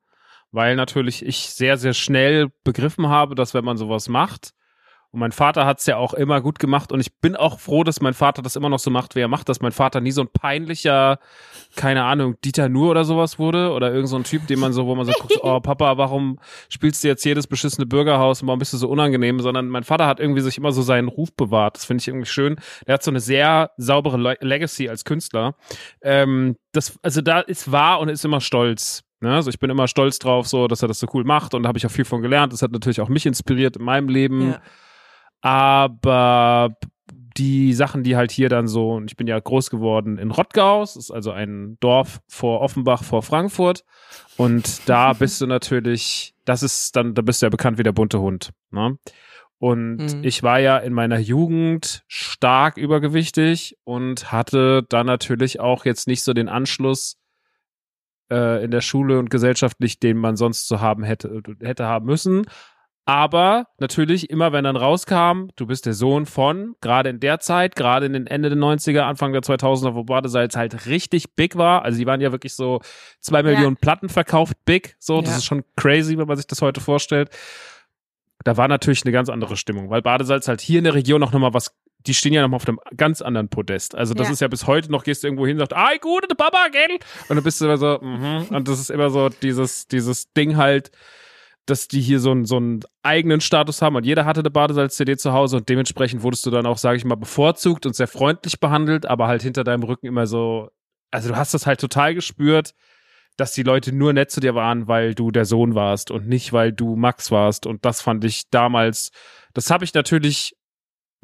weil 0.53 0.77
natürlich 0.77 1.25
ich 1.25 1.51
sehr, 1.51 1.77
sehr 1.77 1.95
schnell 1.95 2.49
begriffen 2.65 3.09
habe, 3.09 3.35
dass 3.35 3.55
wenn 3.55 3.65
man 3.65 3.77
sowas 3.77 4.09
macht, 4.09 4.53
und 5.17 5.21
mein 5.21 5.33
Vater 5.33 5.65
hat 5.65 5.81
es 5.81 5.87
ja 5.87 5.97
auch 5.97 6.13
immer 6.13 6.43
gut 6.43 6.59
gemacht 6.59 6.93
und 6.93 7.01
ich 7.01 7.17
bin 7.21 7.37
auch 7.37 7.59
froh, 7.59 7.85
dass 7.85 8.03
mein 8.03 8.13
Vater 8.13 8.43
das 8.43 8.55
immer 8.55 8.69
noch 8.69 8.79
so 8.79 8.91
macht, 8.91 9.15
wie 9.15 9.21
er 9.21 9.29
macht, 9.29 9.49
dass 9.49 9.61
mein 9.61 9.73
Vater 9.73 10.03
nie 10.03 10.11
so 10.11 10.21
ein 10.21 10.29
peinlicher, 10.29 11.19
keine 11.75 12.05
Ahnung, 12.05 12.35
Dieter 12.45 12.69
Nur 12.69 12.91
oder 12.91 13.05
sowas 13.05 13.39
wurde 13.39 13.73
oder 13.73 13.91
irgend 13.95 14.11
so 14.11 14.17
ein 14.17 14.25
Typ, 14.25 14.47
den 14.47 14.59
man 14.59 14.75
so, 14.75 14.87
wo 14.87 14.95
man 14.95 15.07
so 15.07 15.13
guckt, 15.13 15.39
oh 15.43 15.59
Papa, 15.61 15.97
warum 15.97 16.39
spielst 16.69 17.03
du 17.03 17.09
jetzt 17.09 17.25
jedes 17.25 17.47
beschissene 17.47 17.87
Bürgerhaus 17.87 18.43
und 18.43 18.49
warum 18.49 18.59
bist 18.59 18.75
du 18.75 18.77
so 18.77 18.91
unangenehm, 18.91 19.41
sondern 19.41 19.69
mein 19.69 19.85
Vater 19.85 20.07
hat 20.07 20.21
irgendwie 20.21 20.43
sich 20.43 20.59
immer 20.59 20.73
so 20.73 20.83
seinen 20.83 21.09
Ruf 21.09 21.33
bewahrt. 21.35 21.77
Das 21.77 21.87
finde 21.87 22.03
ich 22.03 22.09
irgendwie 22.09 22.27
schön. 22.27 22.57
Der 22.87 22.95
hat 22.95 23.03
so 23.03 23.11
eine 23.11 23.21
sehr 23.21 23.71
saubere 23.79 24.19
Le 24.19 24.37
Legacy 24.41 24.91
als 24.91 25.07
Künstler. 25.07 25.55
Ähm, 26.03 26.57
das, 26.73 26.99
also 27.03 27.23
da 27.23 27.41
ist 27.41 27.73
wahr 27.73 28.01
und 28.01 28.11
ist 28.11 28.25
immer 28.27 28.43
stolz. 28.43 29.06
Ne? 29.21 29.35
Also 29.35 29.51
ich 29.51 29.59
bin 29.59 29.71
immer 29.71 29.89
stolz 29.89 30.19
drauf, 30.19 30.47
so, 30.47 30.69
dass 30.69 30.83
er 30.83 30.89
das 30.89 30.99
so 31.01 31.07
cool 31.15 31.25
macht 31.25 31.55
und 31.55 31.63
da 31.63 31.69
habe 31.69 31.79
ich 31.79 31.87
auch 31.87 31.91
viel 31.91 32.05
von 32.05 32.23
gelernt. 32.23 32.53
Das 32.53 32.63
hat 32.63 32.73
natürlich 32.73 33.01
auch 33.01 33.09
mich 33.09 33.27
inspiriert 33.27 33.77
in 33.77 33.85
meinem 33.85 34.09
Leben. 34.09 34.51
Ja. 34.53 34.61
Aber 35.41 36.75
die 37.37 37.73
Sachen, 37.75 38.03
die 38.03 38.17
halt 38.17 38.31
hier 38.31 38.49
dann 38.49 38.67
so, 38.67 38.93
und 38.95 39.11
ich 39.11 39.17
bin 39.17 39.27
ja 39.27 39.39
groß 39.39 39.71
geworden 39.71 40.17
in 40.19 40.31
Rottgau, 40.31 40.81
das 40.81 40.97
ist 40.97 41.11
also 41.11 41.33
ein 41.33 41.77
Dorf 41.81 42.21
vor 42.29 42.61
Offenbach 42.63 43.05
vor 43.05 43.23
Frankfurt. 43.23 43.85
Und 44.37 44.89
da 44.89 45.13
bist 45.19 45.41
du 45.41 45.47
natürlich, 45.47 46.35
das 46.45 46.63
ist 46.63 46.97
dann, 46.97 47.15
da 47.15 47.23
bist 47.23 47.43
du 47.43 47.47
ja 47.47 47.51
bekannt 47.51 47.79
wie 47.79 47.83
der 47.83 47.93
bunte 47.93 48.21
Hund. 48.21 48.51
Ne? 48.71 48.99
Und 49.59 49.97
Mhm. 49.97 50.21
ich 50.23 50.43
war 50.43 50.59
ja 50.61 50.79
in 50.79 50.93
meiner 50.93 51.19
Jugend 51.19 52.03
stark 52.09 52.77
übergewichtig 52.77 53.77
und 53.85 54.31
hatte 54.33 54.83
dann 54.89 55.07
natürlich 55.07 55.61
auch 55.61 55.85
jetzt 55.85 56.07
nicht 56.07 56.23
so 56.23 56.33
den 56.35 56.49
Anschluss 56.49 57.17
äh, 58.31 58.65
in 58.65 58.71
der 58.71 58.81
Schule 58.81 59.19
und 59.19 59.31
gesellschaftlich, 59.31 59.99
den 60.01 60.17
man 60.17 60.37
sonst 60.37 60.69
so 60.69 60.81
haben 60.81 61.03
hätte, 61.05 61.43
hätte 61.61 61.87
haben 61.87 62.07
müssen. 62.07 62.47
Aber 63.09 63.69
natürlich, 63.79 64.31
immer 64.31 64.53
wenn 64.53 64.65
dann 64.65 64.75
rauskam, 64.75 65.47
du 65.55 65.67
bist 65.67 65.87
der 65.87 65.93
Sohn 65.93 66.27
von, 66.27 66.75
gerade 66.81 67.09
in 67.09 67.21
der 67.21 67.39
Zeit, 67.39 67.77
gerade 67.77 68.07
in 68.07 68.13
den 68.13 68.27
Ende 68.27 68.49
der 68.49 68.59
90er, 68.59 69.03
Anfang 69.03 69.33
der 69.33 69.43
2000er, 69.43 69.95
wo 69.95 70.03
Badesalz 70.03 70.57
halt 70.57 70.87
richtig 70.87 71.37
big 71.37 71.57
war. 71.57 71.83
Also 71.85 71.99
die 71.99 72.07
waren 72.07 72.21
ja 72.21 72.33
wirklich 72.33 72.57
so 72.57 72.81
zwei 73.21 73.45
Millionen 73.45 73.77
Platten 73.77 74.09
verkauft, 74.09 74.57
big. 74.65 74.97
So, 74.99 75.21
das 75.21 75.31
Ja. 75.31 75.37
ist 75.37 75.45
schon 75.45 75.63
crazy, 75.77 76.19
wenn 76.19 76.27
man 76.27 76.37
sich 76.37 76.49
das 76.49 76.61
heute 76.63 76.81
vorstellt. 76.81 77.31
Da 78.43 78.57
war 78.57 78.67
natürlich 78.67 79.05
eine 79.05 79.13
ganz 79.13 79.29
andere 79.29 79.57
Stimmung, 79.57 79.89
weil 79.89 80.03
Badesalz 80.03 80.49
halt 80.49 80.61
hier 80.61 80.79
in 80.79 80.85
der 80.85 80.95
Region 80.95 81.23
auch 81.23 81.33
nochmal 81.33 81.55
was 81.55 81.77
die 82.01 82.15
stehen 82.15 82.33
ja 82.33 82.47
noch 82.47 82.55
auf 82.55 82.69
einem 82.69 82.79
ganz 82.97 83.21
anderen 83.23 83.49
Podest. 83.49 83.95
Also 83.95 84.15
das 84.15 84.29
Ja. 84.29 84.33
ist 84.33 84.41
ja 84.41 84.49
bis 84.49 84.67
heute 84.67 84.91
noch, 84.93 85.03
gehst 85.05 85.23
du 85.23 85.27
irgendwo 85.29 85.47
hin, 85.47 85.59
sagst, 85.59 85.75
ai, 85.75 85.99
gute 85.99 86.35
Papa, 86.37 86.69
gell? 86.71 86.99
Und 87.29 87.37
dann 87.37 87.43
bist 87.43 87.61
du 87.61 87.65
immer 87.65 87.79
so, 87.79 87.99
mhm. 88.01 88.47
Und 88.51 88.69
das 88.69 88.79
ist 88.79 88.91
immer 88.91 89.11
so 89.11 89.29
dieses, 89.29 89.87
dieses 89.89 90.33
Ding 90.33 90.57
halt, 90.57 90.91
dass 91.67 91.89
die 91.89 92.01
hier 92.01 92.21
so 92.21 92.31
einen, 92.31 92.45
so 92.45 92.59
einen 92.59 92.81
eigenen 93.03 93.41
Status 93.41 93.83
haben 93.83 93.97
und 93.97 94.07
jeder 94.07 94.25
hatte 94.25 94.39
eine 94.39 94.51
Badesalz-CD 94.51 95.17
zu 95.17 95.33
Hause 95.33 95.57
und 95.57 95.69
dementsprechend 95.69 96.23
wurdest 96.23 96.47
du 96.47 96.51
dann 96.51 96.65
auch, 96.65 96.79
sage 96.79 96.97
ich 96.97 97.05
mal, 97.05 97.17
bevorzugt 97.17 97.87
und 97.87 97.97
sehr 97.97 98.07
freundlich 98.07 98.61
behandelt, 98.61 99.05
aber 99.07 99.27
halt 99.27 99.43
hinter 99.43 99.65
deinem 99.65 99.83
Rücken 99.83 100.07
immer 100.07 100.29
so, 100.29 100.71
also 101.11 101.29
du 101.31 101.37
hast 101.37 101.55
das 101.55 101.67
halt 101.67 101.81
total 101.81 102.15
gespürt, 102.15 102.73
dass 103.37 103.51
die 103.53 103.65
Leute 103.65 103.93
nur 103.93 104.13
nett 104.13 104.31
zu 104.31 104.39
dir 104.41 104.55
waren, 104.55 104.87
weil 104.87 105.15
du 105.17 105.33
der 105.33 105.45
Sohn 105.45 105.75
warst 105.75 106.13
und 106.13 106.29
nicht, 106.29 106.53
weil 106.53 106.73
du 106.73 106.95
Max 106.95 107.33
warst 107.33 107.67
und 107.67 107.85
das 107.85 108.01
fand 108.01 108.25
ich 108.25 108.49
damals, 108.51 109.11
das 109.53 109.69
habe 109.71 109.85
ich 109.85 109.93
natürlich 109.93 110.55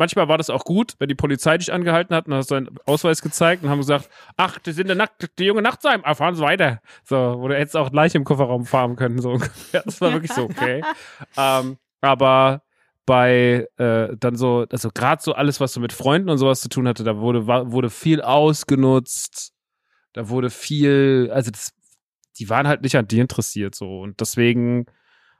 Manchmal 0.03 0.27
war 0.27 0.37
das 0.37 0.51
auch 0.51 0.65
gut, 0.65 0.97
wenn 0.99 1.07
die 1.07 1.15
Polizei 1.15 1.57
dich 1.59 1.73
angehalten 1.73 2.13
hat 2.13 2.27
und 2.27 2.35
hast 2.35 2.51
deinen 2.51 2.77
Ausweis 2.87 3.23
gezeigt 3.23 3.63
und 3.63 3.71
haben 3.71 3.79
gesagt, 3.79 4.11
ach, 4.37 4.59
das 4.59 4.75
sind 4.75 4.89
der, 4.89 4.97
Nacht, 4.97 5.13
die 5.39 5.45
junge 5.45 5.63
Nachtsheim, 5.63 6.01
ah, 6.03 6.17
fahren 6.17 6.35
Sie 6.35 6.43
weiter. 6.43 6.81
So, 7.05 7.37
wo 7.39 7.47
du 7.47 7.57
hättest 7.57 7.77
auch 7.77 7.93
gleich 7.93 8.13
im 8.17 8.25
Kofferraum 8.25 8.67
fahren 8.67 8.97
können, 8.97 9.21
so 9.21 9.31
ungefähr. 9.35 9.85
Das 9.85 10.01
war 10.01 10.13
wirklich 10.13 10.33
so, 10.33 10.43
okay. 10.43 10.83
ähm, 11.37 11.79
aber 12.01 12.63
bei 13.07 13.69
äh, 13.77 14.17
dann 14.19 14.35
so, 14.35 14.67
also 14.73 14.91
gerade 14.93 15.23
so 15.23 15.35
alles, 15.35 15.61
was 15.61 15.73
so 15.73 15.79
mit 15.79 15.93
Freunden 15.93 16.31
und 16.31 16.39
sowas 16.39 16.63
zu 16.63 16.69
tun 16.69 16.89
hatte, 16.89 17.05
da 17.05 17.19
wurde, 17.19 17.47
war, 17.47 17.71
wurde 17.71 17.89
viel 17.89 18.23
ausgenutzt, 18.23 19.53
da 20.15 20.29
wurde 20.31 20.51
viel, 20.51 21.31
also 21.33 21.53
das, 21.53 21.75
die 22.41 22.51
waren 22.51 22.67
halt 22.67 22.83
nicht 22.83 22.97
an 22.97 23.07
dir 23.07 23.23
interessiert 23.23 23.77
so. 23.77 24.01
Und 24.01 24.19
deswegen 24.19 24.87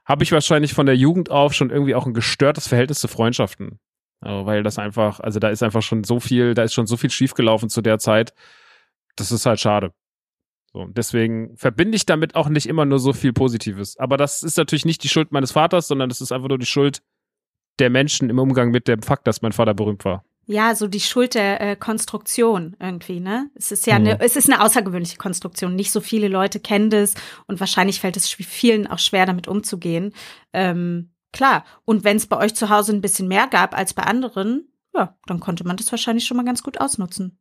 habe 0.05 0.23
ich 0.23 0.31
wahrscheinlich 0.31 0.73
von 0.73 0.85
der 0.85 0.95
Jugend 0.95 1.31
auf 1.31 1.53
schon 1.53 1.69
irgendwie 1.69 1.95
auch 1.95 2.05
ein 2.05 2.13
gestörtes 2.13 2.69
Verhältnis 2.69 3.01
zu 3.01 3.09
Freundschaften. 3.09 3.81
Also, 4.23 4.45
weil 4.45 4.63
das 4.63 4.79
einfach, 4.79 5.19
also 5.19 5.39
da 5.39 5.49
ist 5.49 5.63
einfach 5.63 5.81
schon 5.81 6.03
so 6.03 6.19
viel, 6.19 6.53
da 6.53 6.63
ist 6.63 6.73
schon 6.73 6.87
so 6.87 6.97
viel 6.97 7.09
schiefgelaufen 7.09 7.69
zu 7.69 7.81
der 7.81 7.99
Zeit. 7.99 8.33
Das 9.15 9.31
ist 9.31 9.45
halt 9.45 9.59
schade. 9.59 9.93
So, 10.71 10.85
deswegen 10.87 11.55
verbinde 11.55 11.95
ich 11.95 12.05
damit 12.05 12.35
auch 12.35 12.49
nicht 12.49 12.65
immer 12.65 12.85
nur 12.85 12.97
so 12.99 13.13
viel 13.13 13.31
Positives. 13.33 13.97
Aber 13.97 14.17
das 14.17 14.41
ist 14.41 14.57
natürlich 14.57 14.85
nicht 14.85 15.03
die 15.03 15.09
Schuld 15.09 15.31
meines 15.31 15.51
Vaters, 15.51 15.87
sondern 15.87 16.09
das 16.09 16.19
ist 16.19 16.31
einfach 16.31 16.49
nur 16.49 16.57
die 16.57 16.65
Schuld 16.65 17.03
der 17.79 17.89
Menschen 17.89 18.29
im 18.29 18.39
Umgang 18.39 18.71
mit 18.71 18.87
dem 18.87 19.03
Fakt, 19.03 19.27
dass 19.27 19.41
mein 19.41 19.51
Vater 19.51 19.73
berühmt 19.73 20.03
war. 20.05 20.23
Ja, 20.45 20.75
so 20.75 20.87
die 20.87 20.99
Schuld 20.99 21.35
der 21.35 21.61
äh, 21.61 21.75
Konstruktion 21.77 22.75
irgendwie, 22.79 23.21
ne? 23.21 23.49
Es 23.55 23.71
ist 23.71 23.87
ja 23.87 23.97
Mhm. 23.97 24.07
eine, 24.07 24.19
es 24.19 24.35
ist 24.35 24.51
eine 24.51 24.61
außergewöhnliche 24.61 25.17
Konstruktion. 25.17 25.75
Nicht 25.75 25.91
so 25.91 26.01
viele 26.01 26.27
Leute 26.27 26.59
kennen 26.59 26.89
das 26.89 27.13
und 27.47 27.61
wahrscheinlich 27.61 28.01
fällt 28.01 28.17
es 28.17 28.29
vielen 28.29 28.85
auch 28.87 28.99
schwer, 28.99 29.25
damit 29.25 29.47
umzugehen. 29.47 30.11
Ähm, 30.51 31.12
klar. 31.33 31.65
Und 31.83 32.03
wenn 32.05 32.17
es 32.17 32.27
bei 32.27 32.37
euch 32.37 32.55
zu 32.55 32.69
Hause 32.69 32.93
ein 32.93 33.01
bisschen 33.01 33.27
mehr 33.27 33.47
gab 33.47 33.75
als 33.77 33.93
bei 33.93 34.03
anderen, 34.03 34.71
ja, 34.95 35.17
dann 35.25 35.39
konnte 35.39 35.65
man 35.67 35.75
das 35.75 35.91
wahrscheinlich 35.91 36.25
schon 36.25 36.37
mal 36.37 36.45
ganz 36.45 36.63
gut 36.63 36.79
ausnutzen. 36.79 37.39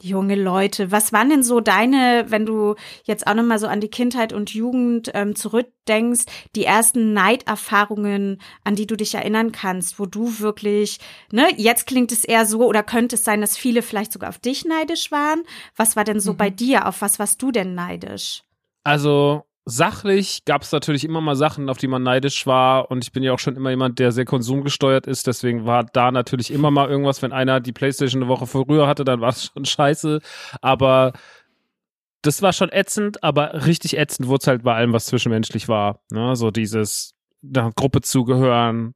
Junge 0.00 0.36
Leute, 0.36 0.92
was 0.92 1.12
waren 1.12 1.28
denn 1.28 1.42
so 1.42 1.58
deine, 1.60 2.26
wenn 2.28 2.46
du 2.46 2.76
jetzt 3.02 3.26
auch 3.26 3.34
nochmal 3.34 3.58
so 3.58 3.66
an 3.66 3.80
die 3.80 3.88
Kindheit 3.88 4.32
und 4.32 4.54
Jugend 4.54 5.10
ähm, 5.14 5.34
zurückdenkst, 5.34 6.24
die 6.54 6.64
ersten 6.64 7.14
Neiderfahrungen, 7.14 8.40
an 8.62 8.76
die 8.76 8.86
du 8.86 8.96
dich 8.96 9.14
erinnern 9.16 9.50
kannst, 9.50 9.98
wo 9.98 10.06
du 10.06 10.38
wirklich, 10.38 11.00
ne, 11.32 11.48
jetzt 11.56 11.88
klingt 11.88 12.12
es 12.12 12.24
eher 12.24 12.46
so, 12.46 12.64
oder 12.64 12.84
könnte 12.84 13.16
es 13.16 13.24
sein, 13.24 13.40
dass 13.40 13.56
viele 13.56 13.82
vielleicht 13.82 14.12
sogar 14.12 14.28
auf 14.28 14.38
dich 14.38 14.64
neidisch 14.64 15.10
waren? 15.10 15.42
Was 15.74 15.96
war 15.96 16.04
denn 16.04 16.20
so 16.20 16.34
Mhm. 16.34 16.36
bei 16.36 16.50
dir? 16.50 16.86
Auf 16.86 17.00
was 17.02 17.18
warst 17.18 17.42
du 17.42 17.50
denn 17.50 17.74
neidisch? 17.74 18.44
Also 18.84 19.42
sachlich 19.68 20.44
gab 20.46 20.62
es 20.62 20.72
natürlich 20.72 21.04
immer 21.04 21.20
mal 21.20 21.36
Sachen, 21.36 21.68
auf 21.68 21.78
die 21.78 21.88
man 21.88 22.02
neidisch 22.02 22.46
war. 22.46 22.90
Und 22.90 23.04
ich 23.04 23.12
bin 23.12 23.22
ja 23.22 23.32
auch 23.32 23.38
schon 23.38 23.56
immer 23.56 23.70
jemand, 23.70 23.98
der 23.98 24.12
sehr 24.12 24.24
konsumgesteuert 24.24 25.06
ist. 25.06 25.26
Deswegen 25.26 25.66
war 25.66 25.84
da 25.84 26.10
natürlich 26.10 26.50
immer 26.50 26.70
mal 26.70 26.88
irgendwas, 26.88 27.22
wenn 27.22 27.32
einer 27.32 27.60
die 27.60 27.72
Playstation 27.72 28.22
eine 28.22 28.30
Woche 28.30 28.46
früher 28.46 28.86
hatte, 28.86 29.04
dann 29.04 29.20
war 29.20 29.30
es 29.30 29.44
schon 29.54 29.64
scheiße. 29.64 30.20
Aber 30.62 31.12
das 32.22 32.42
war 32.42 32.52
schon 32.52 32.70
ätzend, 32.70 33.22
aber 33.22 33.66
richtig 33.66 33.96
ätzend 33.96 34.28
wurde 34.28 34.42
es 34.42 34.46
halt 34.46 34.62
bei 34.62 34.74
allem, 34.74 34.92
was 34.92 35.06
zwischenmenschlich 35.06 35.68
war. 35.68 36.00
Ne? 36.10 36.34
So 36.34 36.50
dieses 36.50 37.14
einer 37.42 37.70
Gruppe 37.72 38.00
zugehören, 38.00 38.94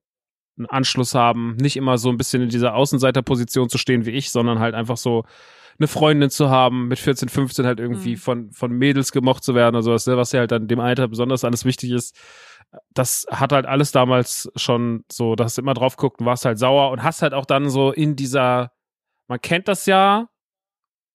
einen 0.57 0.67
Anschluss 0.67 1.15
haben, 1.15 1.57
nicht 1.57 1.77
immer 1.77 1.99
so 1.99 2.09
ein 2.09 2.17
bisschen 2.17 2.43
in 2.43 2.49
dieser 2.49 2.75
Außenseiterposition 2.75 3.69
zu 3.69 3.79
stehen 3.79 4.07
wie 4.07 4.11
ich, 4.11 4.31
sondern 4.31 4.59
halt 4.59 4.75
einfach 4.75 4.97
so 4.97 5.25
eine 5.83 5.89
Freundin 5.89 6.31
zu 6.31 6.49
haben, 6.51 6.89
mit 6.89 6.99
14, 6.99 7.29
15 7.29 7.67
halt 7.67 7.81
irgendwie 7.81 8.13
Mhm. 8.13 8.17
von, 8.19 8.53
von 8.53 8.73
Mädels 8.73 9.13
gemocht 9.13 9.45
zu 9.45 9.55
werden 9.55 9.75
oder 9.77 9.83
sowas, 9.83 10.07
ne, 10.07 10.17
was 10.17 10.33
ja 10.33 10.41
halt 10.41 10.53
dann 10.53 10.69
dem 10.69 10.81
Alter 10.81 11.09
besonders 11.09 11.45
alles 11.45 11.65
wichtig 11.65 11.91
ist. 11.91 12.17
Das 12.95 13.27
hat 13.31 13.53
halt 13.53 13.67
alles 13.67 13.93
damals 13.93 14.51
schon 14.57 15.05
so, 15.11 15.35
dass 15.37 15.57
du 15.57 15.61
immer 15.63 15.75
drauf 15.75 15.97
guckt 15.97 16.21
und 16.21 16.27
warst 16.27 16.45
halt 16.45 16.59
sauer 16.59 16.91
und 16.91 17.03
hast 17.03 17.21
halt 17.23 17.35
auch 17.35 17.45
dann 17.45 17.69
so 17.69 17.93
in 17.93 18.17
dieser, 18.17 18.73
man 19.29 19.41
kennt 19.41 19.69
das 19.69 19.87
ja, 19.87 20.29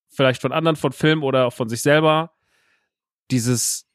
vielleicht 0.09 0.41
von 0.41 0.51
anderen, 0.51 0.75
von 0.75 0.91
Film 0.91 1.23
oder 1.23 1.47
auch 1.47 1.53
von 1.53 1.69
sich 1.69 1.81
selber, 1.81 2.31
dieses, 3.31 3.85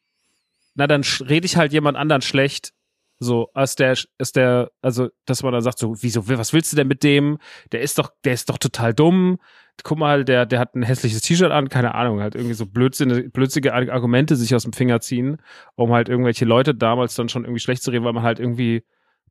na 0.75 0.87
dann 0.87 1.03
rede 1.21 1.47
ich 1.47 1.57
halt 1.57 1.73
jemand 1.73 1.97
anderen 1.97 2.23
schlecht, 2.23 2.73
so, 3.19 3.51
als 3.55 3.77
der, 3.77 3.97
ist 4.19 4.35
der, 4.35 4.73
also, 4.81 5.09
dass 5.27 5.45
man 5.45 5.53
dann 5.53 5.63
sagt, 5.63 5.79
so, 5.79 5.95
wieso, 6.03 6.27
was 6.29 6.53
willst 6.53 6.73
du 6.73 6.77
denn 6.77 6.89
mit 6.89 7.05
dem? 7.05 7.39
Der 7.71 7.81
ist 7.81 7.99
doch, 7.99 8.11
der 8.25 8.33
ist 8.33 8.49
doch 8.49 8.59
total 8.59 8.93
dumm. 8.95 9.39
Guck 9.85 9.99
mal, 9.99 10.25
der, 10.25 10.47
der 10.47 10.61
hat 10.61 10.75
ein 10.75 10.83
hässliches 10.83 11.23
T-Shirt 11.23 11.51
an, 11.51 11.69
keine 11.69 11.95
Ahnung, 11.95 12.21
halt 12.21 12.35
irgendwie 12.35 12.55
so 12.55 12.67
blödsinnige, 12.67 13.31
blödsinnige 13.31 13.73
Argumente 13.75 14.37
sich 14.37 14.55
aus 14.55 14.63
dem 14.63 14.73
Finger 14.73 15.01
ziehen, 15.01 15.39
um 15.75 15.93
halt 15.93 16.09
irgendwelche 16.09 16.45
Leute 16.45 16.75
damals 16.75 17.15
dann 17.15 17.29
schon 17.29 17.45
irgendwie 17.45 17.61
schlecht 17.61 17.83
zu 17.83 17.91
reden, 17.91 18.05
weil 18.05 18.13
man 18.13 18.23
halt 18.23 18.39
irgendwie 18.39 18.85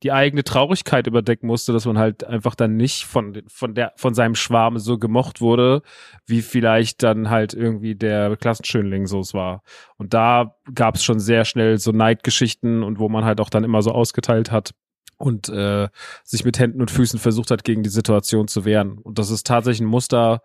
die 0.04 0.12
eigene 0.12 0.44
Traurigkeit 0.44 1.06
überdecken 1.06 1.48
musste, 1.48 1.74
dass 1.74 1.86
man 1.86 1.98
halt 1.98 2.24
einfach 2.24 2.56
dann 2.56 2.76
nicht 2.76 3.06
von, 3.06 3.44
von 3.48 3.76
der, 3.76 3.94
von 3.98 4.14
seinem 4.14 4.36
Schwarm 4.36 4.80
so 4.80 4.98
gemocht 4.98 5.42
wurde, 5.42 5.84
wie 6.26 6.42
vielleicht 6.42 7.04
dann 7.04 7.30
halt 7.30 7.54
irgendwie 7.54 7.96
der 7.96 8.36
Klassenschönling 8.36 9.06
so 9.06 9.20
es 9.20 9.34
war. 9.34 9.62
Und 9.98 10.14
da 10.14 10.56
gab 10.74 10.96
es 10.96 11.04
schon 11.04 11.20
sehr 11.20 11.46
schnell 11.46 11.78
so 11.78 11.92
Neidgeschichten 11.92 12.84
und 12.84 13.00
wo 13.00 13.10
man 13.10 13.26
halt 13.26 13.40
auch 13.40 13.50
dann 13.50 13.64
immer 13.64 13.84
so 13.84 13.92
ausgeteilt 13.92 14.52
hat 14.52 14.74
und 15.22 15.50
äh, 15.50 15.88
sich 16.24 16.44
mit 16.44 16.60
Händen 16.60 16.82
und 16.82 16.92
Füßen 16.92 17.20
versucht 17.20 17.52
hat, 17.52 17.64
gegen 17.64 17.84
die 17.84 17.90
Situation 17.90 18.48
zu 18.48 18.66
wehren. 18.66 18.98
Und 18.98 19.20
das 19.20 19.30
ist 19.30 19.48
tatsächlich 19.48 19.82
ein 19.82 19.90
Muster, 19.90 20.42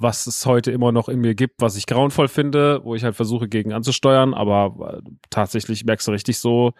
was 0.00 0.26
es 0.26 0.46
heute 0.46 0.70
immer 0.70 0.92
noch 0.92 1.10
in 1.10 1.20
mir 1.20 1.34
gibt, 1.34 1.60
was 1.60 1.76
ich 1.76 1.86
grauenvoll 1.86 2.28
finde, 2.28 2.80
wo 2.84 2.94
ich 2.94 3.04
halt 3.04 3.16
versuche, 3.16 3.48
gegen 3.48 3.74
anzusteuern, 3.74 4.32
aber 4.32 5.02
äh, 5.04 5.10
tatsächlich 5.28 5.84
merkst 5.84 6.08
du 6.08 6.12
richtig 6.12 6.38
so, 6.38 6.72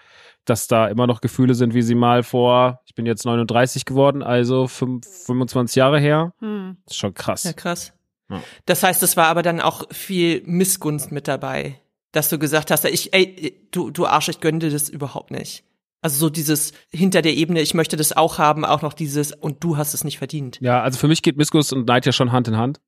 dass 0.46 0.68
da 0.68 0.88
immer 0.88 1.06
noch 1.06 1.20
Gefühle 1.20 1.54
sind, 1.54 1.74
wie 1.74 1.82
sie 1.82 1.94
mal 1.94 2.22
vor, 2.22 2.80
ich 2.86 2.94
bin 2.94 3.04
jetzt 3.04 3.26
39 3.26 3.84
geworden, 3.84 4.22
also 4.22 4.66
fünf- 4.68 5.06
25 5.26 5.76
Jahre 5.76 6.00
her. 6.00 6.32
Hm. 6.40 6.78
Das 6.86 6.94
ist 6.94 6.98
schon 6.98 7.12
krass. 7.12 7.44
Ja, 7.44 7.52
krass. 7.52 7.92
Ja. 8.30 8.42
Das 8.64 8.82
heißt, 8.82 9.02
es 9.02 9.18
war 9.18 9.26
aber 9.26 9.42
dann 9.42 9.60
auch 9.60 9.84
viel 9.92 10.42
Missgunst 10.46 11.12
mit 11.12 11.28
dabei, 11.28 11.78
dass 12.12 12.30
du 12.30 12.38
gesagt 12.38 12.70
hast, 12.70 12.86
ich, 12.86 13.12
ey, 13.12 13.68
du, 13.70 13.90
du 13.90 14.06
Arsch, 14.06 14.30
ich 14.30 14.40
gönne 14.40 14.60
dir 14.60 14.70
das 14.70 14.88
überhaupt 14.88 15.30
nicht. 15.30 15.62
Also 16.02 16.18
so 16.18 16.30
dieses 16.30 16.72
hinter 16.90 17.22
der 17.22 17.34
Ebene, 17.34 17.60
ich 17.60 17.74
möchte 17.74 17.96
das 17.96 18.16
auch 18.16 18.38
haben, 18.38 18.64
auch 18.64 18.82
noch 18.82 18.94
dieses 18.94 19.32
und 19.32 19.62
du 19.62 19.76
hast 19.76 19.92
es 19.92 20.04
nicht 20.04 20.18
verdient. 20.18 20.58
Ja, 20.60 20.82
also 20.82 20.98
für 20.98 21.08
mich 21.08 21.22
geht 21.22 21.36
Missgunst 21.36 21.72
und 21.72 21.86
Neid 21.86 22.06
ja 22.06 22.12
schon 22.12 22.32
Hand 22.32 22.48
in 22.48 22.56
Hand. 22.56 22.80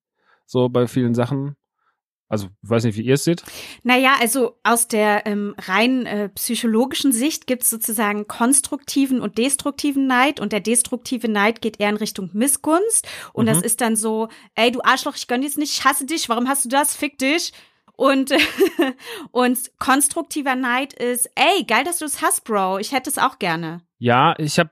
So 0.46 0.68
bei 0.68 0.86
vielen 0.86 1.14
Sachen. 1.14 1.56
Also, 2.32 2.46
ich 2.62 2.70
weiß 2.70 2.84
nicht, 2.84 2.96
wie 2.96 3.02
ihr 3.02 3.14
es 3.14 3.24
seht. 3.24 3.42
Naja, 3.82 4.14
also 4.18 4.58
aus 4.62 4.88
der 4.88 5.26
ähm, 5.26 5.54
rein 5.58 6.06
äh, 6.06 6.30
psychologischen 6.30 7.12
Sicht 7.12 7.46
gibt 7.46 7.62
es 7.62 7.68
sozusagen 7.68 8.26
konstruktiven 8.26 9.20
und 9.20 9.36
destruktiven 9.36 10.06
Neid 10.06 10.40
und 10.40 10.50
der 10.50 10.60
destruktive 10.60 11.28
Neid 11.28 11.60
geht 11.60 11.78
eher 11.78 11.90
in 11.90 11.96
Richtung 11.96 12.30
Missgunst 12.32 13.06
und 13.34 13.44
das 13.44 13.60
ist 13.60 13.82
dann 13.82 13.96
so, 13.96 14.28
ey 14.54 14.72
du 14.72 14.80
Arschloch, 14.82 15.16
ich 15.16 15.26
gönn 15.26 15.42
jetzt 15.42 15.58
nicht, 15.58 15.74
ich 15.74 15.84
hasse 15.84 16.06
dich, 16.06 16.30
warum 16.30 16.48
hast 16.48 16.64
du 16.64 16.70
das, 16.70 16.96
fick 16.96 17.18
dich. 17.18 17.52
Und, 17.96 18.32
und 19.30 19.70
konstruktiver 19.78 20.54
Neid 20.54 20.92
ist, 20.94 21.30
ey, 21.34 21.64
geil, 21.64 21.84
dass 21.84 21.98
du 21.98 22.04
es 22.04 22.22
hast, 22.22 22.44
Bro, 22.44 22.78
ich 22.78 22.92
hätte 22.92 23.10
es 23.10 23.18
auch 23.18 23.38
gerne. 23.38 23.82
Ja, 23.98 24.34
ich 24.38 24.58
habe 24.58 24.70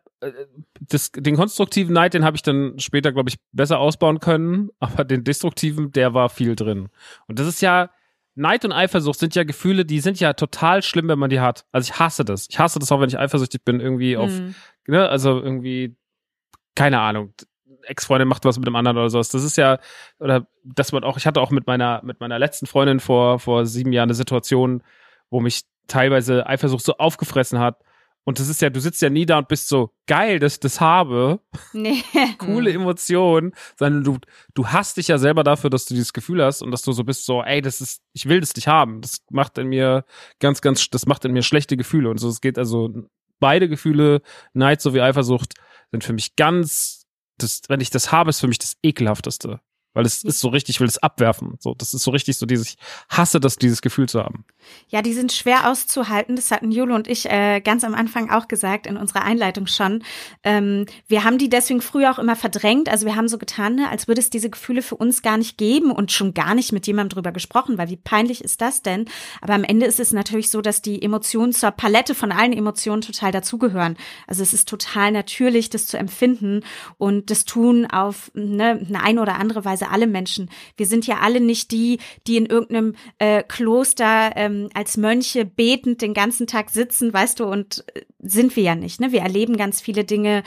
das, 0.80 1.12
den 1.12 1.36
konstruktiven 1.36 1.94
Neid, 1.94 2.14
den 2.14 2.24
habe 2.24 2.36
ich 2.36 2.42
dann 2.42 2.78
später, 2.78 3.12
glaube 3.12 3.30
ich, 3.30 3.36
besser 3.52 3.78
ausbauen 3.78 4.20
können, 4.20 4.70
aber 4.78 5.04
den 5.04 5.24
destruktiven, 5.24 5.92
der 5.92 6.14
war 6.14 6.28
viel 6.28 6.56
drin. 6.56 6.88
Und 7.26 7.38
das 7.38 7.46
ist 7.46 7.62
ja, 7.62 7.90
Neid 8.34 8.64
und 8.64 8.72
Eifersucht 8.72 9.18
sind 9.18 9.34
ja 9.34 9.44
Gefühle, 9.44 9.84
die 9.84 10.00
sind 10.00 10.20
ja 10.20 10.32
total 10.32 10.82
schlimm, 10.82 11.08
wenn 11.08 11.18
man 11.18 11.30
die 11.30 11.40
hat. 11.40 11.66
Also 11.72 11.90
ich 11.92 11.98
hasse 11.98 12.24
das. 12.24 12.46
Ich 12.48 12.58
hasse 12.58 12.78
das 12.78 12.90
auch, 12.92 13.00
wenn 13.00 13.08
ich 13.08 13.18
eifersüchtig 13.18 13.64
bin, 13.64 13.80
irgendwie 13.80 14.16
auf, 14.16 14.30
Hm. 14.30 14.54
ne, 14.86 15.08
also 15.08 15.40
irgendwie, 15.40 15.96
keine 16.74 17.00
Ahnung, 17.00 17.34
Ex-Freundin 17.82 18.28
macht 18.28 18.44
was 18.44 18.58
mit 18.58 18.66
dem 18.66 18.76
anderen 18.76 18.98
oder 18.98 19.10
sowas. 19.10 19.28
Das 19.30 19.44
ist 19.44 19.56
ja, 19.56 19.78
oder 20.18 20.46
dass 20.64 20.92
man 20.92 21.04
auch, 21.04 21.16
ich 21.16 21.26
hatte 21.26 21.40
auch 21.40 21.50
mit 21.50 21.66
meiner, 21.66 22.00
mit 22.04 22.20
meiner 22.20 22.38
letzten 22.38 22.66
Freundin 22.66 23.00
vor, 23.00 23.38
vor 23.38 23.66
sieben 23.66 23.92
Jahren 23.92 24.08
eine 24.08 24.14
Situation, 24.14 24.82
wo 25.30 25.40
mich 25.40 25.62
teilweise 25.86 26.46
Eifersucht 26.46 26.84
so 26.84 26.96
aufgefressen 26.96 27.58
hat. 27.58 27.82
Und 28.24 28.38
das 28.38 28.48
ist 28.48 28.60
ja, 28.60 28.68
du 28.70 28.80
sitzt 28.80 29.00
ja 29.00 29.08
nie 29.08 29.24
da 29.24 29.38
und 29.38 29.48
bist 29.48 29.68
so, 29.68 29.92
geil, 30.06 30.38
dass 30.38 30.54
ich 30.54 30.60
das 30.60 30.80
habe, 30.80 31.40
Nee. 31.72 32.02
coole 32.38 32.70
Emotion, 32.70 33.52
sondern 33.76 34.04
du, 34.04 34.18
du 34.54 34.68
hast 34.68 34.98
dich 34.98 35.08
ja 35.08 35.16
selber 35.18 35.42
dafür, 35.42 35.70
dass 35.70 35.86
du 35.86 35.94
dieses 35.94 36.12
Gefühl 36.12 36.44
hast 36.44 36.62
und 36.62 36.70
dass 36.70 36.82
du 36.82 36.92
so 36.92 37.02
bist, 37.02 37.24
so, 37.24 37.42
ey, 37.42 37.62
das 37.62 37.80
ist, 37.80 38.02
ich 38.12 38.28
will 38.28 38.40
das 38.40 38.54
nicht 38.54 38.68
haben. 38.68 39.00
Das 39.00 39.24
macht 39.30 39.56
in 39.56 39.68
mir 39.68 40.04
ganz, 40.38 40.60
ganz, 40.60 40.90
das 40.90 41.06
macht 41.06 41.24
in 41.24 41.32
mir 41.32 41.42
schlechte 41.42 41.76
Gefühle. 41.76 42.10
Und 42.10 42.18
so, 42.18 42.28
es 42.28 42.42
geht 42.42 42.58
also, 42.58 42.90
beide 43.40 43.68
Gefühle, 43.68 44.20
Neid 44.52 44.82
sowie 44.82 45.00
Eifersucht, 45.00 45.54
sind 45.90 46.04
für 46.04 46.12
mich 46.12 46.36
ganz, 46.36 46.99
das, 47.42 47.62
wenn 47.68 47.80
ich 47.80 47.90
das 47.90 48.12
habe, 48.12 48.30
ist 48.30 48.40
für 48.40 48.48
mich 48.48 48.58
das 48.58 48.76
ekelhafteste. 48.82 49.60
Weil 49.92 50.06
es 50.06 50.22
ist 50.22 50.40
so 50.40 50.48
richtig, 50.48 50.76
ich 50.76 50.80
will 50.80 50.86
es 50.86 50.98
abwerfen. 50.98 51.56
So, 51.58 51.74
das 51.74 51.94
ist 51.94 52.04
so 52.04 52.12
richtig 52.12 52.38
so 52.38 52.46
dieses, 52.46 52.68
ich 52.68 52.76
hasse 53.08 53.40
das, 53.40 53.56
dieses 53.56 53.82
Gefühl 53.82 54.08
zu 54.08 54.22
haben. 54.22 54.44
Ja, 54.88 55.02
die 55.02 55.14
sind 55.14 55.32
schwer 55.32 55.68
auszuhalten. 55.68 56.36
Das 56.36 56.50
hatten 56.50 56.70
Jule 56.70 56.94
und 56.94 57.08
ich 57.08 57.28
äh, 57.28 57.60
ganz 57.60 57.82
am 57.82 57.94
Anfang 57.94 58.30
auch 58.30 58.46
gesagt 58.46 58.86
in 58.86 58.96
unserer 58.96 59.22
Einleitung 59.22 59.66
schon. 59.66 60.04
Ähm, 60.44 60.86
wir 61.08 61.24
haben 61.24 61.38
die 61.38 61.48
deswegen 61.48 61.80
früher 61.80 62.12
auch 62.12 62.18
immer 62.18 62.36
verdrängt. 62.36 62.88
Also 62.88 63.06
wir 63.06 63.16
haben 63.16 63.28
so 63.28 63.38
getan, 63.38 63.74
ne, 63.74 63.90
als 63.90 64.06
würde 64.06 64.20
es 64.20 64.30
diese 64.30 64.50
Gefühle 64.50 64.82
für 64.82 64.96
uns 64.96 65.22
gar 65.22 65.36
nicht 65.36 65.58
geben 65.58 65.90
und 65.90 66.12
schon 66.12 66.34
gar 66.34 66.54
nicht 66.54 66.72
mit 66.72 66.86
jemandem 66.86 67.16
drüber 67.16 67.32
gesprochen, 67.32 67.78
weil 67.78 67.88
wie 67.88 67.96
peinlich 67.96 68.44
ist 68.44 68.60
das 68.60 68.82
denn? 68.82 69.06
Aber 69.40 69.54
am 69.54 69.64
Ende 69.64 69.86
ist 69.86 69.98
es 70.00 70.12
natürlich 70.12 70.50
so, 70.50 70.60
dass 70.60 70.82
die 70.82 71.02
Emotionen 71.02 71.52
zur 71.52 71.72
Palette 71.72 72.14
von 72.14 72.30
allen 72.30 72.52
Emotionen 72.52 73.02
total 73.02 73.32
dazugehören. 73.32 73.96
Also 74.26 74.42
es 74.42 74.52
ist 74.52 74.68
total 74.68 75.10
natürlich, 75.10 75.70
das 75.70 75.86
zu 75.86 75.98
empfinden 75.98 76.62
und 76.96 77.30
das 77.30 77.44
tun 77.44 77.86
auf 77.86 78.30
ne, 78.34 78.86
eine, 78.88 79.02
eine 79.02 79.20
oder 79.20 79.36
andere 79.36 79.64
Weise 79.64 79.79
alle 79.88 80.06
Menschen. 80.06 80.50
Wir 80.76 80.86
sind 80.86 81.06
ja 81.06 81.18
alle 81.20 81.40
nicht 81.40 81.70
die, 81.70 81.98
die 82.26 82.36
in 82.36 82.46
irgendeinem 82.46 82.94
äh, 83.18 83.42
Kloster 83.42 84.32
ähm, 84.36 84.68
als 84.74 84.96
Mönche 84.96 85.44
betend 85.44 86.02
den 86.02 86.14
ganzen 86.14 86.46
Tag 86.46 86.70
sitzen, 86.70 87.12
weißt 87.12 87.40
du, 87.40 87.44
und 87.44 87.84
äh, 87.94 88.02
sind 88.18 88.56
wir 88.56 88.62
ja 88.62 88.74
nicht. 88.74 89.00
Ne? 89.00 89.12
Wir 89.12 89.20
erleben 89.20 89.56
ganz 89.56 89.80
viele 89.80 90.04
Dinge, 90.04 90.42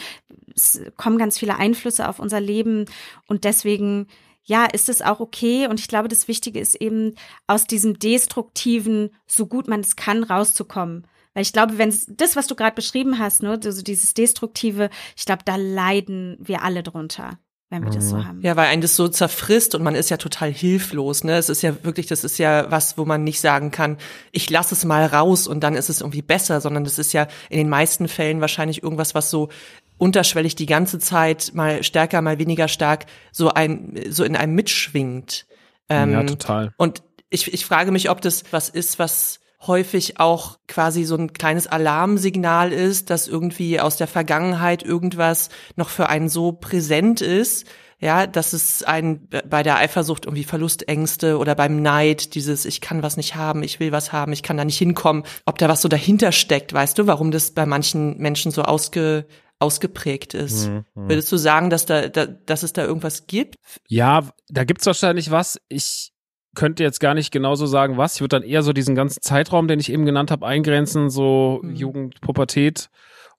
es 0.56 0.82
kommen 0.98 1.18
ganz 1.18 1.40
viele 1.40 1.58
Einflüsse 1.58 2.08
auf 2.08 2.20
unser 2.20 2.40
Leben 2.40 2.86
und 3.28 3.44
deswegen 3.44 4.08
ja, 4.46 4.66
ist 4.66 4.90
es 4.90 5.02
auch 5.02 5.20
okay. 5.20 5.68
Und 5.68 5.80
ich 5.80 5.88
glaube, 5.88 6.10
das 6.10 6.28
Wichtige 6.28 6.60
ist 6.60 6.76
eben, 6.76 7.16
aus 7.48 7.66
diesem 7.66 7.98
Destruktiven, 7.98 9.12
so 9.26 9.48
gut 9.48 9.68
man 9.68 9.80
es 9.80 9.96
kann, 9.96 10.24
rauszukommen. 10.24 11.08
Weil 11.34 11.44
ich 11.44 11.54
glaube, 11.54 11.78
wenn 11.78 11.96
das, 12.10 12.36
was 12.36 12.48
du 12.48 12.56
gerade 12.56 12.76
beschrieben 12.76 13.18
hast, 13.20 13.42
ne, 13.42 13.60
also 13.64 13.82
dieses 13.82 14.14
Destruktive, 14.14 14.90
ich 15.16 15.26
glaube, 15.26 15.44
da 15.46 15.56
leiden 15.56 16.38
wir 16.40 16.62
alle 16.62 16.84
drunter 16.84 17.40
wenn 17.74 17.86
wir 17.86 17.92
das 17.92 18.12
so 18.12 18.24
haben. 18.24 18.40
Ja, 18.42 18.56
weil 18.56 18.68
einen 18.68 18.84
das 18.84 18.96
so 18.96 19.08
zerfrisst 19.08 19.74
und 19.74 19.82
man 19.82 19.96
ist 19.96 20.12
ja 20.12 20.18
total 20.18 20.54
hilflos, 20.54 21.24
ne? 21.24 21.38
Es 21.38 21.50
ist 21.50 21.64
ja 21.64 21.84
wirklich, 21.84 22.06
das 22.06 22.24
ist 22.24 22.38
ja 22.38 22.70
was, 22.70 23.00
wo 23.00 23.06
man 23.06 23.24
nicht 23.24 23.40
sagen 23.42 23.72
kann, 23.72 23.98
ich 24.32 24.48
lasse 24.52 24.76
es 24.76 24.86
mal 24.86 25.08
raus 25.08 25.48
und 25.48 25.62
dann 25.62 25.74
ist 25.74 25.90
es 25.90 26.02
irgendwie 26.02 26.22
besser, 26.22 26.62
sondern 26.62 26.84
das 26.84 27.00
ist 27.00 27.14
ja 27.14 27.28
in 27.50 27.58
den 27.58 27.70
meisten 27.70 28.08
Fällen 28.08 28.42
wahrscheinlich 28.42 28.84
irgendwas, 28.84 29.16
was 29.16 29.32
so 29.32 29.50
unterschwellig 29.98 30.54
die 30.54 30.68
ganze 30.68 31.00
Zeit 31.00 31.52
mal 31.56 31.82
stärker, 31.82 32.22
mal 32.22 32.38
weniger 32.38 32.68
stark 32.68 33.08
so 33.32 33.50
ein, 33.50 34.00
so 34.08 34.24
in 34.24 34.36
einem 34.36 34.54
mitschwingt. 34.54 35.48
Ähm, 35.90 36.12
ja, 36.12 36.24
total. 36.24 36.74
Und 36.78 37.02
ich, 37.32 37.52
ich 37.52 37.66
frage 37.66 37.92
mich, 37.92 38.12
ob 38.12 38.22
das 38.22 38.44
was 38.52 38.70
ist, 38.70 39.00
was 39.00 39.40
häufig 39.68 40.20
auch 40.20 40.58
quasi 40.68 41.04
so 41.04 41.16
ein 41.16 41.34
kleines 41.34 41.68
Alarmsignal 41.68 42.72
ist, 42.72 43.10
dass 43.10 43.28
irgendwie 43.28 43.80
aus 43.80 43.98
der 43.98 44.08
Vergangenheit 44.08 44.84
irgendwas 44.84 45.50
noch 45.76 45.90
für 45.90 46.10
einen 46.10 46.30
so 46.30 46.52
präsent 46.52 47.22
ist, 47.22 47.68
ja, 48.00 48.28
dass 48.28 48.52
es 48.52 48.84
einen 48.84 49.30
bei 49.48 49.64
der 49.64 49.78
Eifersucht 49.78 50.26
irgendwie 50.26 50.44
Verlustängste 50.44 51.38
oder 51.38 51.56
beim 51.56 51.82
Neid, 51.82 52.36
dieses 52.36 52.66
ich 52.66 52.82
kann 52.82 53.02
was 53.02 53.16
nicht 53.16 53.36
haben, 53.36 53.64
ich 53.64 53.80
will 53.80 53.94
was 53.94 54.12
haben, 54.12 54.34
ich 54.34 54.44
kann 54.44 54.58
da 54.58 54.66
nicht 54.66 54.78
hinkommen, 54.78 55.24
ob 55.46 55.58
da 55.58 55.70
was 55.70 55.82
so 55.82 55.88
dahinter 55.88 56.34
steckt, 56.34 56.74
weißt 56.74 56.98
du, 56.98 57.08
warum 57.08 57.32
das 57.32 57.52
bei 57.52 57.66
manchen 57.66 58.18
Menschen 58.18 58.52
so 58.52 58.64
ausge, 58.64 59.26
ausgeprägt 59.60 60.34
ist. 60.34 60.68
Mhm. 60.68 60.84
Würdest 60.96 61.32
du 61.32 61.38
sagen, 61.38 61.70
dass 61.70 61.86
da, 61.86 62.10
da, 62.10 62.26
dass 62.26 62.64
es 62.64 62.74
da 62.74 62.84
irgendwas 62.84 63.28
gibt? 63.28 63.56
Ja, 63.88 64.28
da 64.50 64.66
gibt's 64.66 64.86
wahrscheinlich 64.86 65.32
was. 65.32 65.58
Ich 65.70 66.13
könnte 66.56 66.84
jetzt 66.84 67.00
gar 67.00 67.14
nicht 67.14 67.32
genauso 67.32 67.66
sagen, 67.66 67.98
was. 67.98 68.16
Ich 68.16 68.22
würde 68.22 68.40
dann 68.40 68.48
eher 68.48 68.64
so 68.64 68.74
diesen 68.74 68.96
ganzen 68.96 69.22
Zeitraum, 69.22 69.68
den 69.68 69.80
ich 69.80 69.92
eben 69.92 70.06
genannt 70.06 70.32
habe, 70.32 70.46
eingrenzen, 70.46 71.10
so 71.10 71.62
mhm. 71.64 71.76
Jugend, 71.76 72.22
Pubertät 72.22 72.90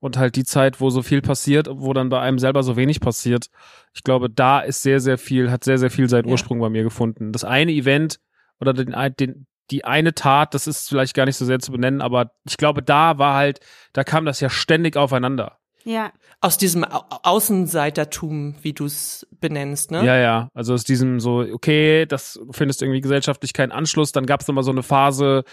und 0.01 0.17
halt 0.17 0.37
die 0.37 0.45
Zeit, 0.45 0.81
wo 0.81 0.91
so 0.91 1.03
viel 1.03 1.23
passiert, 1.23 1.69
wo 1.71 1.93
dann 1.93 2.09
bei 2.11 2.21
einem 2.21 2.39
selber 2.39 2.63
so 2.63 2.77
wenig 2.77 3.01
passiert. 3.01 3.47
Ich 3.95 4.03
glaube, 4.03 4.29
da 4.29 4.61
ist 4.61 4.83
sehr, 4.83 5.01
sehr 5.01 5.19
viel, 5.19 5.51
hat 5.51 5.65
sehr, 5.65 5.79
sehr 5.79 5.91
viel 5.91 6.09
seinen 6.09 6.29
Ursprung 6.29 6.59
ja. 6.59 6.65
bei 6.65 6.71
mir 6.71 6.83
gefunden. 6.83 7.33
Das 7.33 7.45
eine 7.45 7.73
Event 7.73 8.19
oder 8.61 8.73
den, 8.75 8.95
den, 9.19 9.47
die 9.71 9.85
eine 9.85 10.15
Tat, 10.15 10.55
das 10.55 10.67
ist 10.67 10.89
vielleicht 10.89 11.15
gar 11.15 11.25
nicht 11.25 11.37
so 11.37 11.45
sehr 11.45 11.59
zu 11.59 11.73
benennen, 11.73 12.03
aber 12.03 12.33
ich 12.47 12.57
glaube, 12.57 12.83
da 12.83 13.19
war 13.19 13.35
halt, 13.35 13.61
da 13.93 14.05
kam 14.05 14.27
das 14.27 14.41
ja 14.41 14.51
ständig 14.51 14.97
aufeinander. 14.97 15.59
Ja. 15.85 16.13
Aus 16.41 16.59
diesem 16.59 16.85
Außenseitertum, 16.85 18.57
wie 18.63 18.73
du 18.73 18.87
es 18.87 19.27
benennst, 19.41 19.91
ne? 19.91 20.05
Ja, 20.05 20.17
ja. 20.17 20.49
Also 20.55 20.75
aus 20.75 20.85
diesem 20.85 21.21
so, 21.21 21.41
okay, 21.53 22.07
das 22.07 22.41
findest 22.51 22.83
irgendwie 22.83 23.01
gesellschaftlich 23.01 23.53
keinen 23.53 23.73
Anschluss. 23.73 24.13
Dann 24.13 24.27
gab 24.27 24.41
es 24.41 24.49
nochmal 24.49 24.65
so 24.65 24.71
eine 24.71 24.83
Phase, 24.83 25.45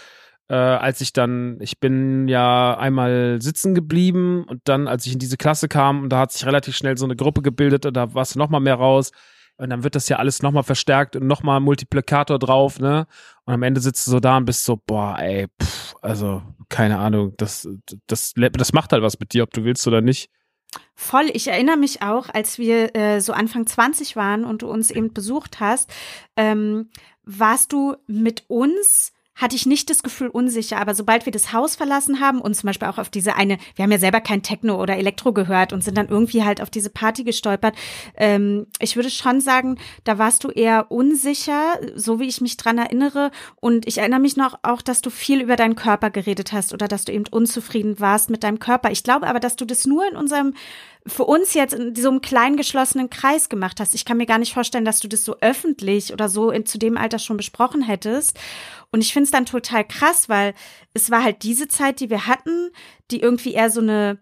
äh, 0.48 0.54
als 0.54 1.00
ich 1.00 1.12
dann, 1.12 1.58
ich 1.60 1.78
bin 1.80 2.28
ja 2.28 2.76
einmal 2.76 3.40
sitzen 3.40 3.74
geblieben 3.74 4.44
und 4.44 4.62
dann, 4.64 4.88
als 4.88 5.06
ich 5.06 5.12
in 5.12 5.18
diese 5.18 5.36
Klasse 5.36 5.68
kam, 5.68 6.02
und 6.02 6.08
da 6.10 6.18
hat 6.18 6.32
sich 6.32 6.46
relativ 6.46 6.76
schnell 6.76 6.96
so 6.96 7.04
eine 7.04 7.16
Gruppe 7.16 7.42
gebildet 7.42 7.86
und 7.86 7.94
da 7.94 8.14
warst 8.14 8.34
du 8.34 8.38
nochmal 8.38 8.60
mehr 8.60 8.74
raus. 8.74 9.12
Und 9.56 9.70
dann 9.70 9.84
wird 9.84 9.94
das 9.94 10.08
ja 10.08 10.16
alles 10.16 10.42
nochmal 10.42 10.62
verstärkt 10.62 11.14
und 11.14 11.26
nochmal 11.26 11.60
Multiplikator 11.60 12.38
drauf, 12.38 12.80
ne? 12.80 13.06
Und 13.44 13.54
am 13.54 13.62
Ende 13.62 13.80
sitzt 13.80 14.06
du 14.06 14.10
so 14.10 14.20
da 14.20 14.36
und 14.36 14.44
bist 14.44 14.64
so, 14.64 14.80
boah, 14.86 15.18
ey, 15.18 15.46
pff, 15.62 15.94
also, 16.02 16.42
keine 16.68 16.98
Ahnung, 16.98 17.34
das, 17.36 17.68
das, 18.06 18.34
das 18.34 18.72
macht 18.72 18.92
halt 18.92 19.02
was 19.02 19.20
mit 19.20 19.32
dir, 19.32 19.42
ob 19.42 19.52
du 19.52 19.64
willst 19.64 19.86
oder 19.86 20.00
nicht. 20.00 20.30
Voll. 20.94 21.30
Ich 21.32 21.48
erinnere 21.48 21.76
mich 21.76 22.02
auch, 22.02 22.28
als 22.28 22.58
wir 22.58 22.96
äh, 22.96 23.20
so 23.20 23.32
Anfang 23.32 23.66
20 23.66 24.16
waren 24.16 24.44
und 24.44 24.62
du 24.62 24.70
uns 24.70 24.90
eben 24.90 25.12
besucht 25.12 25.60
hast, 25.60 25.92
ähm, 26.36 26.90
warst 27.24 27.72
du 27.72 27.96
mit 28.06 28.44
uns 28.48 29.12
hatte 29.42 29.56
ich 29.56 29.66
nicht 29.66 29.90
das 29.90 30.02
Gefühl 30.02 30.28
unsicher, 30.28 30.78
aber 30.78 30.94
sobald 30.94 31.26
wir 31.26 31.32
das 31.32 31.52
Haus 31.52 31.76
verlassen 31.76 32.20
haben 32.20 32.40
und 32.40 32.54
zum 32.54 32.68
Beispiel 32.68 32.88
auch 32.88 32.98
auf 32.98 33.10
diese 33.10 33.34
eine, 33.34 33.58
wir 33.74 33.82
haben 33.82 33.92
ja 33.92 33.98
selber 33.98 34.20
kein 34.20 34.42
Techno 34.42 34.80
oder 34.80 34.96
Elektro 34.96 35.32
gehört 35.32 35.72
und 35.72 35.84
sind 35.84 35.98
dann 35.98 36.08
irgendwie 36.08 36.44
halt 36.44 36.60
auf 36.62 36.70
diese 36.70 36.90
Party 36.90 37.24
gestolpert. 37.24 37.74
Ähm, 38.16 38.66
ich 38.78 38.96
würde 38.96 39.10
schon 39.10 39.40
sagen, 39.40 39.78
da 40.04 40.18
warst 40.18 40.44
du 40.44 40.48
eher 40.48 40.90
unsicher, 40.90 41.78
so 41.94 42.20
wie 42.20 42.28
ich 42.28 42.40
mich 42.40 42.56
dran 42.56 42.78
erinnere. 42.78 43.30
Und 43.60 43.86
ich 43.86 43.98
erinnere 43.98 44.20
mich 44.20 44.36
noch 44.36 44.58
auch, 44.62 44.80
dass 44.80 45.02
du 45.02 45.10
viel 45.10 45.42
über 45.42 45.56
deinen 45.56 45.76
Körper 45.76 46.10
geredet 46.10 46.52
hast 46.52 46.72
oder 46.72 46.88
dass 46.88 47.04
du 47.04 47.12
eben 47.12 47.24
unzufrieden 47.30 48.00
warst 48.00 48.30
mit 48.30 48.44
deinem 48.44 48.60
Körper. 48.60 48.90
Ich 48.90 49.02
glaube 49.02 49.26
aber, 49.26 49.40
dass 49.40 49.56
du 49.56 49.64
das 49.64 49.86
nur 49.86 50.08
in 50.08 50.16
unserem 50.16 50.54
für 51.06 51.24
uns 51.24 51.54
jetzt 51.54 51.74
in 51.74 51.94
so 51.96 52.10
einem 52.10 52.20
kleinen 52.20 52.56
geschlossenen 52.56 53.10
Kreis 53.10 53.48
gemacht 53.48 53.80
hast. 53.80 53.94
Ich 53.94 54.04
kann 54.04 54.18
mir 54.18 54.26
gar 54.26 54.38
nicht 54.38 54.54
vorstellen, 54.54 54.84
dass 54.84 55.00
du 55.00 55.08
das 55.08 55.24
so 55.24 55.36
öffentlich 55.40 56.12
oder 56.12 56.28
so 56.28 56.50
in, 56.50 56.64
zu 56.64 56.78
dem 56.78 56.96
Alter 56.96 57.18
schon 57.18 57.36
besprochen 57.36 57.82
hättest. 57.82 58.38
Und 58.92 59.00
ich 59.00 59.12
finde 59.12 59.24
es 59.24 59.30
dann 59.30 59.46
total 59.46 59.84
krass, 59.84 60.28
weil 60.28 60.54
es 60.94 61.10
war 61.10 61.24
halt 61.24 61.42
diese 61.42 61.66
Zeit, 61.66 62.00
die 62.00 62.10
wir 62.10 62.26
hatten, 62.26 62.70
die 63.10 63.20
irgendwie 63.20 63.54
eher 63.54 63.70
so 63.70 63.80
eine 63.80 64.20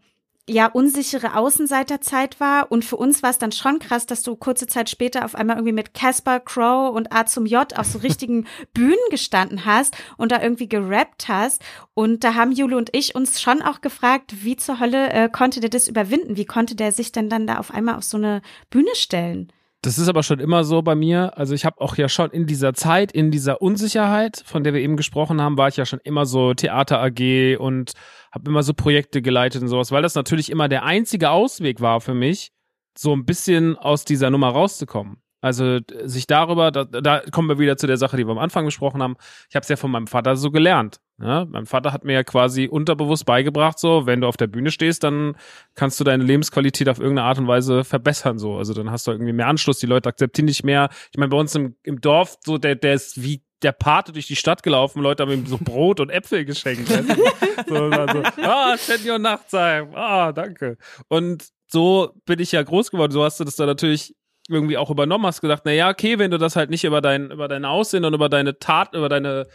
ja 0.49 0.67
unsichere 0.67 1.37
Außenseiterzeit 1.37 2.41
war 2.41 2.73
und 2.73 2.85
für 2.85 2.97
uns 2.97 3.23
war 3.23 3.31
es 3.31 3.39
dann 3.39 3.53
schon 3.53 3.79
krass, 3.79 4.07
dass 4.07 4.23
du 4.23 4.35
kurze 4.37 4.67
Zeit 4.67 4.91
später 4.91 5.25
auf 5.25 5.35
einmal 5.35 5.57
irgendwie 5.57 5.75
mit 5.75 5.95
Casper 5.95 6.41
Crow 6.41 6.95
und 6.95 7.13
A 7.13 7.27
zum 7.27 7.47
J 7.47 7.79
auf 7.79 7.87
so 7.87 7.99
richtigen 7.99 8.47
Bühnen 8.75 8.97
gestanden 9.11 9.65
hast 9.65 9.97
und 10.17 10.33
da 10.33 10.43
irgendwie 10.43 10.69
gerappt 10.69 11.29
hast 11.29 11.63
und 11.95 12.25
da 12.25 12.35
haben 12.35 12.53
Jule 12.53 12.77
und 12.77 12.91
ich 12.95 13.15
uns 13.15 13.41
schon 13.41 13.63
auch 13.63 13.81
gefragt, 13.81 14.45
wie 14.45 14.57
zur 14.57 14.81
Hölle 14.81 15.11
äh, 15.11 15.29
konnte 15.29 15.61
der 15.61 15.71
das 15.71 15.89
überwinden? 15.89 16.37
Wie 16.37 16.47
konnte 16.47 16.75
der 16.75 16.93
sich 16.93 17.13
denn 17.13 17.29
dann 17.29 17.47
da 17.47 17.59
auf 17.59 17.73
einmal 17.73 17.97
auf 17.97 18.05
so 18.05 18.17
eine 18.17 18.43
Bühne 18.71 18.95
stellen? 18.95 19.53
Das 19.83 19.99
ist 19.99 20.09
aber 20.09 20.23
schon 20.23 20.41
immer 20.41 20.63
so 20.65 20.83
bei 20.83 20.95
mir. 20.95 21.39
Also 21.39 21.55
ich 21.55 21.65
habe 21.65 21.81
auch 21.81 21.97
ja 21.97 22.09
schon 22.09 22.31
in 22.31 22.47
dieser 22.47 22.75
Zeit, 22.75 23.13
in 23.13 23.31
dieser 23.31 23.63
Unsicherheit, 23.63 24.43
von 24.45 24.63
der 24.63 24.75
wir 24.75 24.81
eben 24.83 24.97
gesprochen 24.97 25.41
haben, 25.41 25.57
war 25.57 25.69
ich 25.69 25.79
ja 25.79 25.87
schon 25.87 26.01
immer 26.05 26.27
so 26.27 26.53
Theater 26.53 27.01
AG 27.01 27.57
und 27.59 27.93
habe 28.31 28.51
immer 28.51 28.63
so 28.63 28.75
Projekte 28.75 29.23
geleitet 29.23 29.63
und 29.63 29.69
sowas, 29.69 29.91
weil 29.91 30.03
das 30.03 30.15
natürlich 30.15 30.51
immer 30.51 30.69
der 30.69 30.85
einzige 30.85 31.31
Ausweg 31.31 31.81
war 31.81 32.03
für 32.03 32.15
mich, 32.15 32.53
so 32.97 33.15
ein 33.15 33.25
bisschen 33.25 33.77
aus 33.77 34.05
dieser 34.05 34.29
Nummer 34.29 34.51
rauszukommen. 34.51 35.23
Also 35.41 35.79
sich 36.05 36.27
darüber, 36.27 36.71
da, 36.71 36.85
da 36.85 37.21
kommen 37.31 37.49
wir 37.49 37.59
wieder 37.59 37.79
zu 37.79 37.87
der 37.87 37.97
Sache, 37.97 38.19
die 38.19 38.27
wir 38.27 38.33
am 38.33 38.39
Anfang 38.39 38.67
besprochen 38.67 39.03
haben. 39.03 39.17
Ich 39.49 39.57
habe 39.57 39.63
es 39.63 39.71
ja 39.71 39.77
von 39.77 39.91
meinem 39.91 40.07
Vater 40.07 40.37
so 40.37 40.51
gelernt. 40.51 41.01
Ja, 41.23 41.45
mein 41.45 41.67
Vater 41.67 41.93
hat 41.93 42.05
mir 42.05 42.15
ja 42.15 42.25
quasi 42.25 42.67
unterbewusst 42.67 43.27
beigebracht, 43.27 43.79
so, 43.79 44.07
wenn 44.07 44.23
du 44.23 44.27
auf 44.27 44.39
der 44.39 44.47
Bühne 44.47 44.71
stehst, 44.71 45.05
dann 45.05 45.37
kannst 45.75 46.01
du 46.01 46.05
deine 46.05 46.25
Lebensqualität 46.25 46.89
auf 46.89 46.99
irgendeine 46.99 47.29
Art 47.29 47.39
und 47.39 47.47
Weise 47.47 47.85
verbessern, 47.85 48.39
so. 48.39 48.57
Also 48.57 48.73
dann 48.73 48.91
hast 48.91 49.07
du 49.07 49.11
irgendwie 49.11 49.33
mehr 49.33 49.47
Anschluss, 49.47 49.79
die 49.79 49.87
Leute 49.87 50.09
akzeptieren 50.09 50.47
dich 50.47 50.65
mehr. 50.65 50.89
Ich 51.13 51.19
meine, 51.19 51.29
bei 51.29 51.37
uns 51.37 51.55
im, 51.55 51.77
im 51.83 52.01
Dorf, 52.01 52.39
so, 52.45 52.57
der, 52.57 52.75
der 52.75 52.95
ist 52.95 53.23
wie 53.23 53.43
der 53.63 53.73
Pate 53.73 54.13
durch 54.13 54.27
die 54.27 54.37
Stadt 54.37 54.63
gelaufen, 54.63 55.03
Leute 55.03 55.23
haben 55.23 55.33
ihm 55.33 55.47
so 55.47 55.59
Brot 55.59 56.01
und 56.01 56.09
Äpfel 56.09 56.47
geschenkt. 56.47 56.89
so, 57.69 57.75
also, 57.75 58.23
ah, 58.43 58.77
Senior 58.79 59.19
Nachtsheim, 59.19 59.95
ah, 59.95 60.33
danke. 60.33 60.79
Und 61.09 61.49
so 61.67 62.15
bin 62.25 62.41
ich 62.41 62.53
ja 62.53 62.63
groß 62.63 62.91
geworden. 62.91 63.13
So 63.13 63.23
hast 63.23 63.39
du 63.39 63.45
das 63.45 63.57
dann 63.57 63.67
natürlich 63.67 64.15
irgendwie 64.49 64.79
auch 64.79 64.91
übernommen, 64.91 65.27
hast 65.27 65.43
gedacht, 65.43 65.63
na 65.65 65.73
ja, 65.73 65.91
okay, 65.91 66.19
wenn 66.19 66.31
du 66.31 66.39
das 66.39 66.57
halt 66.57 66.71
nicht 66.71 66.85
über 66.85 67.01
dein, 67.01 67.31
über 67.31 67.47
dein 67.47 67.65
Aussehen 67.65 68.05
und 68.05 68.15
über 68.15 68.29
deine 68.29 68.59
Tat, 68.59 68.95
über 68.95 69.09
deine 69.09 69.47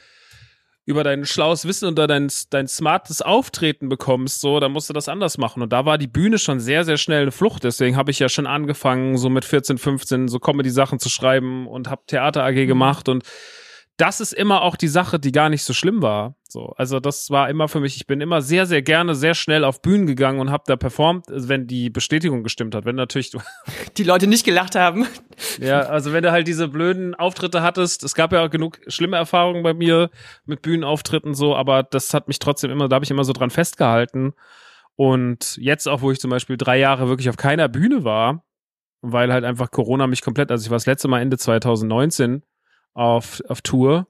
über 0.86 1.04
dein 1.04 1.26
schlaues 1.26 1.66
Wissen 1.66 1.88
und 1.88 1.98
dein, 1.98 2.30
dein 2.52 2.68
smartes 2.68 3.22
Auftreten 3.22 3.90
bekommst, 3.90 4.40
so, 4.40 4.60
dann 4.60 4.72
musst 4.72 4.88
du 4.88 4.94
das 4.94 5.10
anders 5.10 5.38
machen. 5.40 5.64
Und 5.64 5.74
da 5.74 5.86
war 5.86 5.98
die 5.98 6.08
Bühne 6.08 6.38
schon 6.38 6.60
sehr, 6.60 6.86
sehr 6.86 6.98
schnell 6.98 7.24
eine 7.24 7.32
Flucht. 7.32 7.64
Deswegen 7.64 7.98
habe 7.98 8.12
ich 8.12 8.20
ja 8.20 8.30
schon 8.30 8.46
angefangen, 8.46 9.18
so 9.18 9.30
mit 9.30 9.46
14, 9.46 9.80
15 9.80 10.28
so 10.28 10.40
Comedy-Sachen 10.40 11.00
zu 11.00 11.10
schreiben 11.10 11.68
und 11.68 11.90
habe 11.90 12.04
Theater 12.06 12.44
AG 12.44 12.54
mhm. 12.54 12.68
gemacht 12.68 13.10
und 13.10 13.24
das 13.98 14.20
ist 14.20 14.34
immer 14.34 14.62
auch 14.62 14.76
die 14.76 14.90
Sache, 14.90 15.20
die 15.20 15.32
gar 15.32 15.50
nicht 15.50 15.64
so 15.64 15.74
schlimm 15.74 16.02
war. 16.02 16.36
So, 16.50 16.74
also 16.78 17.00
das 17.00 17.30
war 17.30 17.50
immer 17.50 17.70
für 17.70 17.80
mich. 17.80 17.96
Ich 17.96 18.08
bin 18.08 18.20
immer 18.20 18.42
sehr, 18.42 18.66
sehr 18.66 18.82
gerne 18.82 19.16
sehr 19.16 19.34
schnell 19.34 19.64
auf 19.64 19.82
Bühnen 19.82 20.06
gegangen 20.06 20.40
und 20.40 20.52
habe 20.52 20.64
da 20.68 20.76
performt, 20.76 21.26
wenn 21.30 21.66
die 21.66 21.90
Bestätigung 21.90 22.44
gestimmt 22.44 22.76
hat. 22.76 22.84
Wenn 22.86 22.96
natürlich 22.96 23.32
du 23.32 23.40
Die 23.98 24.04
Leute 24.04 24.28
nicht 24.28 24.46
gelacht 24.46 24.76
haben. 24.76 25.06
ja, 25.60 25.82
also 25.82 26.12
wenn 26.12 26.24
du 26.24 26.32
halt 26.32 26.48
diese 26.48 26.68
blöden 26.68 27.16
Auftritte 27.16 27.62
hattest, 27.62 28.04
es 28.04 28.16
gab 28.16 28.34
ja 28.34 28.46
auch 28.46 28.50
genug 28.50 28.80
schlimme 28.88 29.16
Erfahrungen 29.16 29.64
bei 29.64 29.74
mir 29.74 30.10
mit 30.46 30.62
Bühnenauftritten 30.62 31.34
so, 31.34 31.56
aber 31.56 31.84
das 31.84 32.14
hat 32.14 32.28
mich 32.28 32.40
trotzdem 32.40 32.72
immer, 32.72 32.90
da 32.90 32.96
habe 32.96 33.06
ich 33.06 33.12
immer 33.12 33.24
so 33.24 33.34
dran 33.34 33.50
festgehalten. 33.50 34.34
Und 34.98 35.58
jetzt 35.58 35.88
auch, 35.88 36.02
wo 36.02 36.12
ich 36.12 36.20
zum 36.20 36.32
Beispiel 36.32 36.58
drei 36.58 36.80
Jahre 36.80 37.08
wirklich 37.08 37.30
auf 37.30 37.38
keiner 37.38 37.70
Bühne 37.70 38.04
war, 38.04 38.44
weil 39.02 39.32
halt 39.32 39.46
einfach 39.46 39.72
Corona 39.72 40.08
mich 40.08 40.22
komplett, 40.22 40.52
also 40.52 40.66
ich 40.66 40.70
war 40.70 40.78
das 40.78 40.86
letzte 40.86 41.08
Mal 41.08 41.22
Ende 41.22 41.38
2019 41.38 42.44
auf, 42.96 43.44
auf 43.48 43.62
Tour 43.62 44.08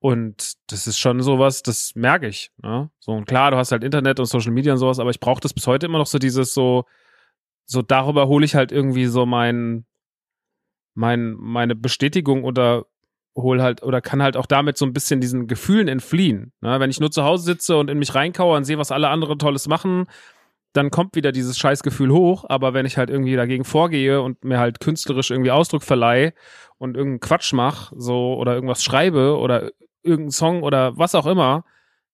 und 0.00 0.54
das 0.66 0.88
ist 0.88 0.98
schon 0.98 1.22
sowas, 1.22 1.62
das 1.62 1.94
merke 1.94 2.26
ich. 2.26 2.50
Ne? 2.60 2.90
So, 2.98 3.12
und 3.12 3.24
klar, 3.26 3.52
du 3.52 3.56
hast 3.56 3.70
halt 3.70 3.84
Internet 3.84 4.18
und 4.18 4.26
Social 4.26 4.50
Media 4.50 4.72
und 4.72 4.78
sowas, 4.80 4.98
aber 4.98 5.10
ich 5.10 5.20
brauche 5.20 5.40
das 5.40 5.54
bis 5.54 5.68
heute 5.68 5.86
immer 5.86 5.98
noch 5.98 6.08
so 6.08 6.18
dieses 6.18 6.54
so, 6.54 6.86
so 7.66 7.82
darüber 7.82 8.26
hole 8.26 8.44
ich 8.44 8.56
halt 8.56 8.72
irgendwie 8.72 9.06
so 9.06 9.26
mein, 9.26 9.86
mein, 10.94 11.34
meine 11.34 11.76
Bestätigung 11.76 12.42
oder 12.42 12.86
hol 13.36 13.62
halt 13.62 13.84
oder 13.84 14.00
kann 14.00 14.22
halt 14.22 14.36
auch 14.36 14.46
damit 14.46 14.76
so 14.76 14.84
ein 14.84 14.92
bisschen 14.92 15.20
diesen 15.20 15.46
Gefühlen 15.46 15.86
entfliehen. 15.86 16.52
Ne? 16.60 16.80
Wenn 16.80 16.90
ich 16.90 16.98
nur 16.98 17.12
zu 17.12 17.22
Hause 17.22 17.44
sitze 17.44 17.76
und 17.76 17.88
in 17.88 18.00
mich 18.00 18.12
reinkauere 18.14 18.56
und 18.56 18.64
sehe, 18.64 18.78
was 18.78 18.90
alle 18.90 19.08
anderen 19.08 19.38
Tolles 19.38 19.68
machen, 19.68 20.06
dann 20.72 20.90
kommt 20.90 21.16
wieder 21.16 21.32
dieses 21.32 21.58
Scheißgefühl 21.58 22.10
hoch. 22.12 22.44
Aber 22.48 22.72
wenn 22.74 22.86
ich 22.86 22.96
halt 22.96 23.10
irgendwie 23.10 23.36
dagegen 23.36 23.64
vorgehe 23.64 24.22
und 24.22 24.42
mir 24.44 24.58
halt 24.58 24.80
künstlerisch 24.80 25.30
irgendwie 25.30 25.50
Ausdruck 25.50 25.82
verleihe 25.82 26.32
und 26.78 26.96
irgendeinen 26.96 27.20
Quatsch 27.20 27.52
mache, 27.52 27.94
so 27.98 28.34
oder 28.34 28.54
irgendwas 28.54 28.82
schreibe 28.82 29.36
oder 29.38 29.70
irgendeinen 30.02 30.30
Song 30.30 30.62
oder 30.62 30.96
was 30.98 31.14
auch 31.14 31.26
immer, 31.26 31.64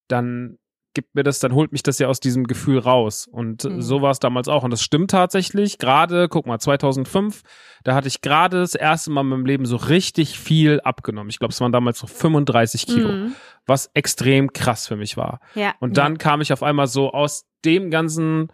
dann 0.08 0.58
gibt 0.94 1.14
mir 1.14 1.22
das, 1.22 1.38
dann 1.38 1.52
holt 1.52 1.70
mich 1.70 1.82
das 1.84 1.98
ja 2.00 2.08
aus 2.08 2.18
diesem 2.18 2.46
Gefühl 2.48 2.78
raus. 2.78 3.28
Und 3.30 3.62
Mhm. 3.62 3.82
so 3.82 4.02
war 4.02 4.10
es 4.10 4.18
damals 4.18 4.48
auch. 4.48 4.64
Und 4.64 4.72
das 4.72 4.82
stimmt 4.82 5.10
tatsächlich. 5.12 5.78
Gerade, 5.78 6.28
guck 6.28 6.46
mal, 6.46 6.58
2005, 6.58 7.42
da 7.84 7.94
hatte 7.94 8.08
ich 8.08 8.20
gerade 8.20 8.58
das 8.58 8.74
erste 8.74 9.10
Mal 9.12 9.20
in 9.20 9.28
meinem 9.28 9.46
Leben 9.46 9.64
so 9.66 9.76
richtig 9.76 10.38
viel 10.38 10.80
abgenommen. 10.80 11.30
Ich 11.30 11.38
glaube, 11.38 11.52
es 11.52 11.60
waren 11.60 11.70
damals 11.70 12.00
so 12.00 12.06
35 12.08 12.86
Kilo, 12.86 13.12
Mhm. 13.12 13.34
was 13.66 13.90
extrem 13.94 14.52
krass 14.52 14.88
für 14.88 14.96
mich 14.96 15.16
war. 15.16 15.40
Ja. 15.54 15.74
Und 15.78 15.98
dann 15.98 16.18
kam 16.18 16.40
ich 16.40 16.52
auf 16.52 16.62
einmal 16.64 16.88
so 16.88 17.12
aus 17.12 17.44
dem 17.64 17.90
ganzen 17.90 18.52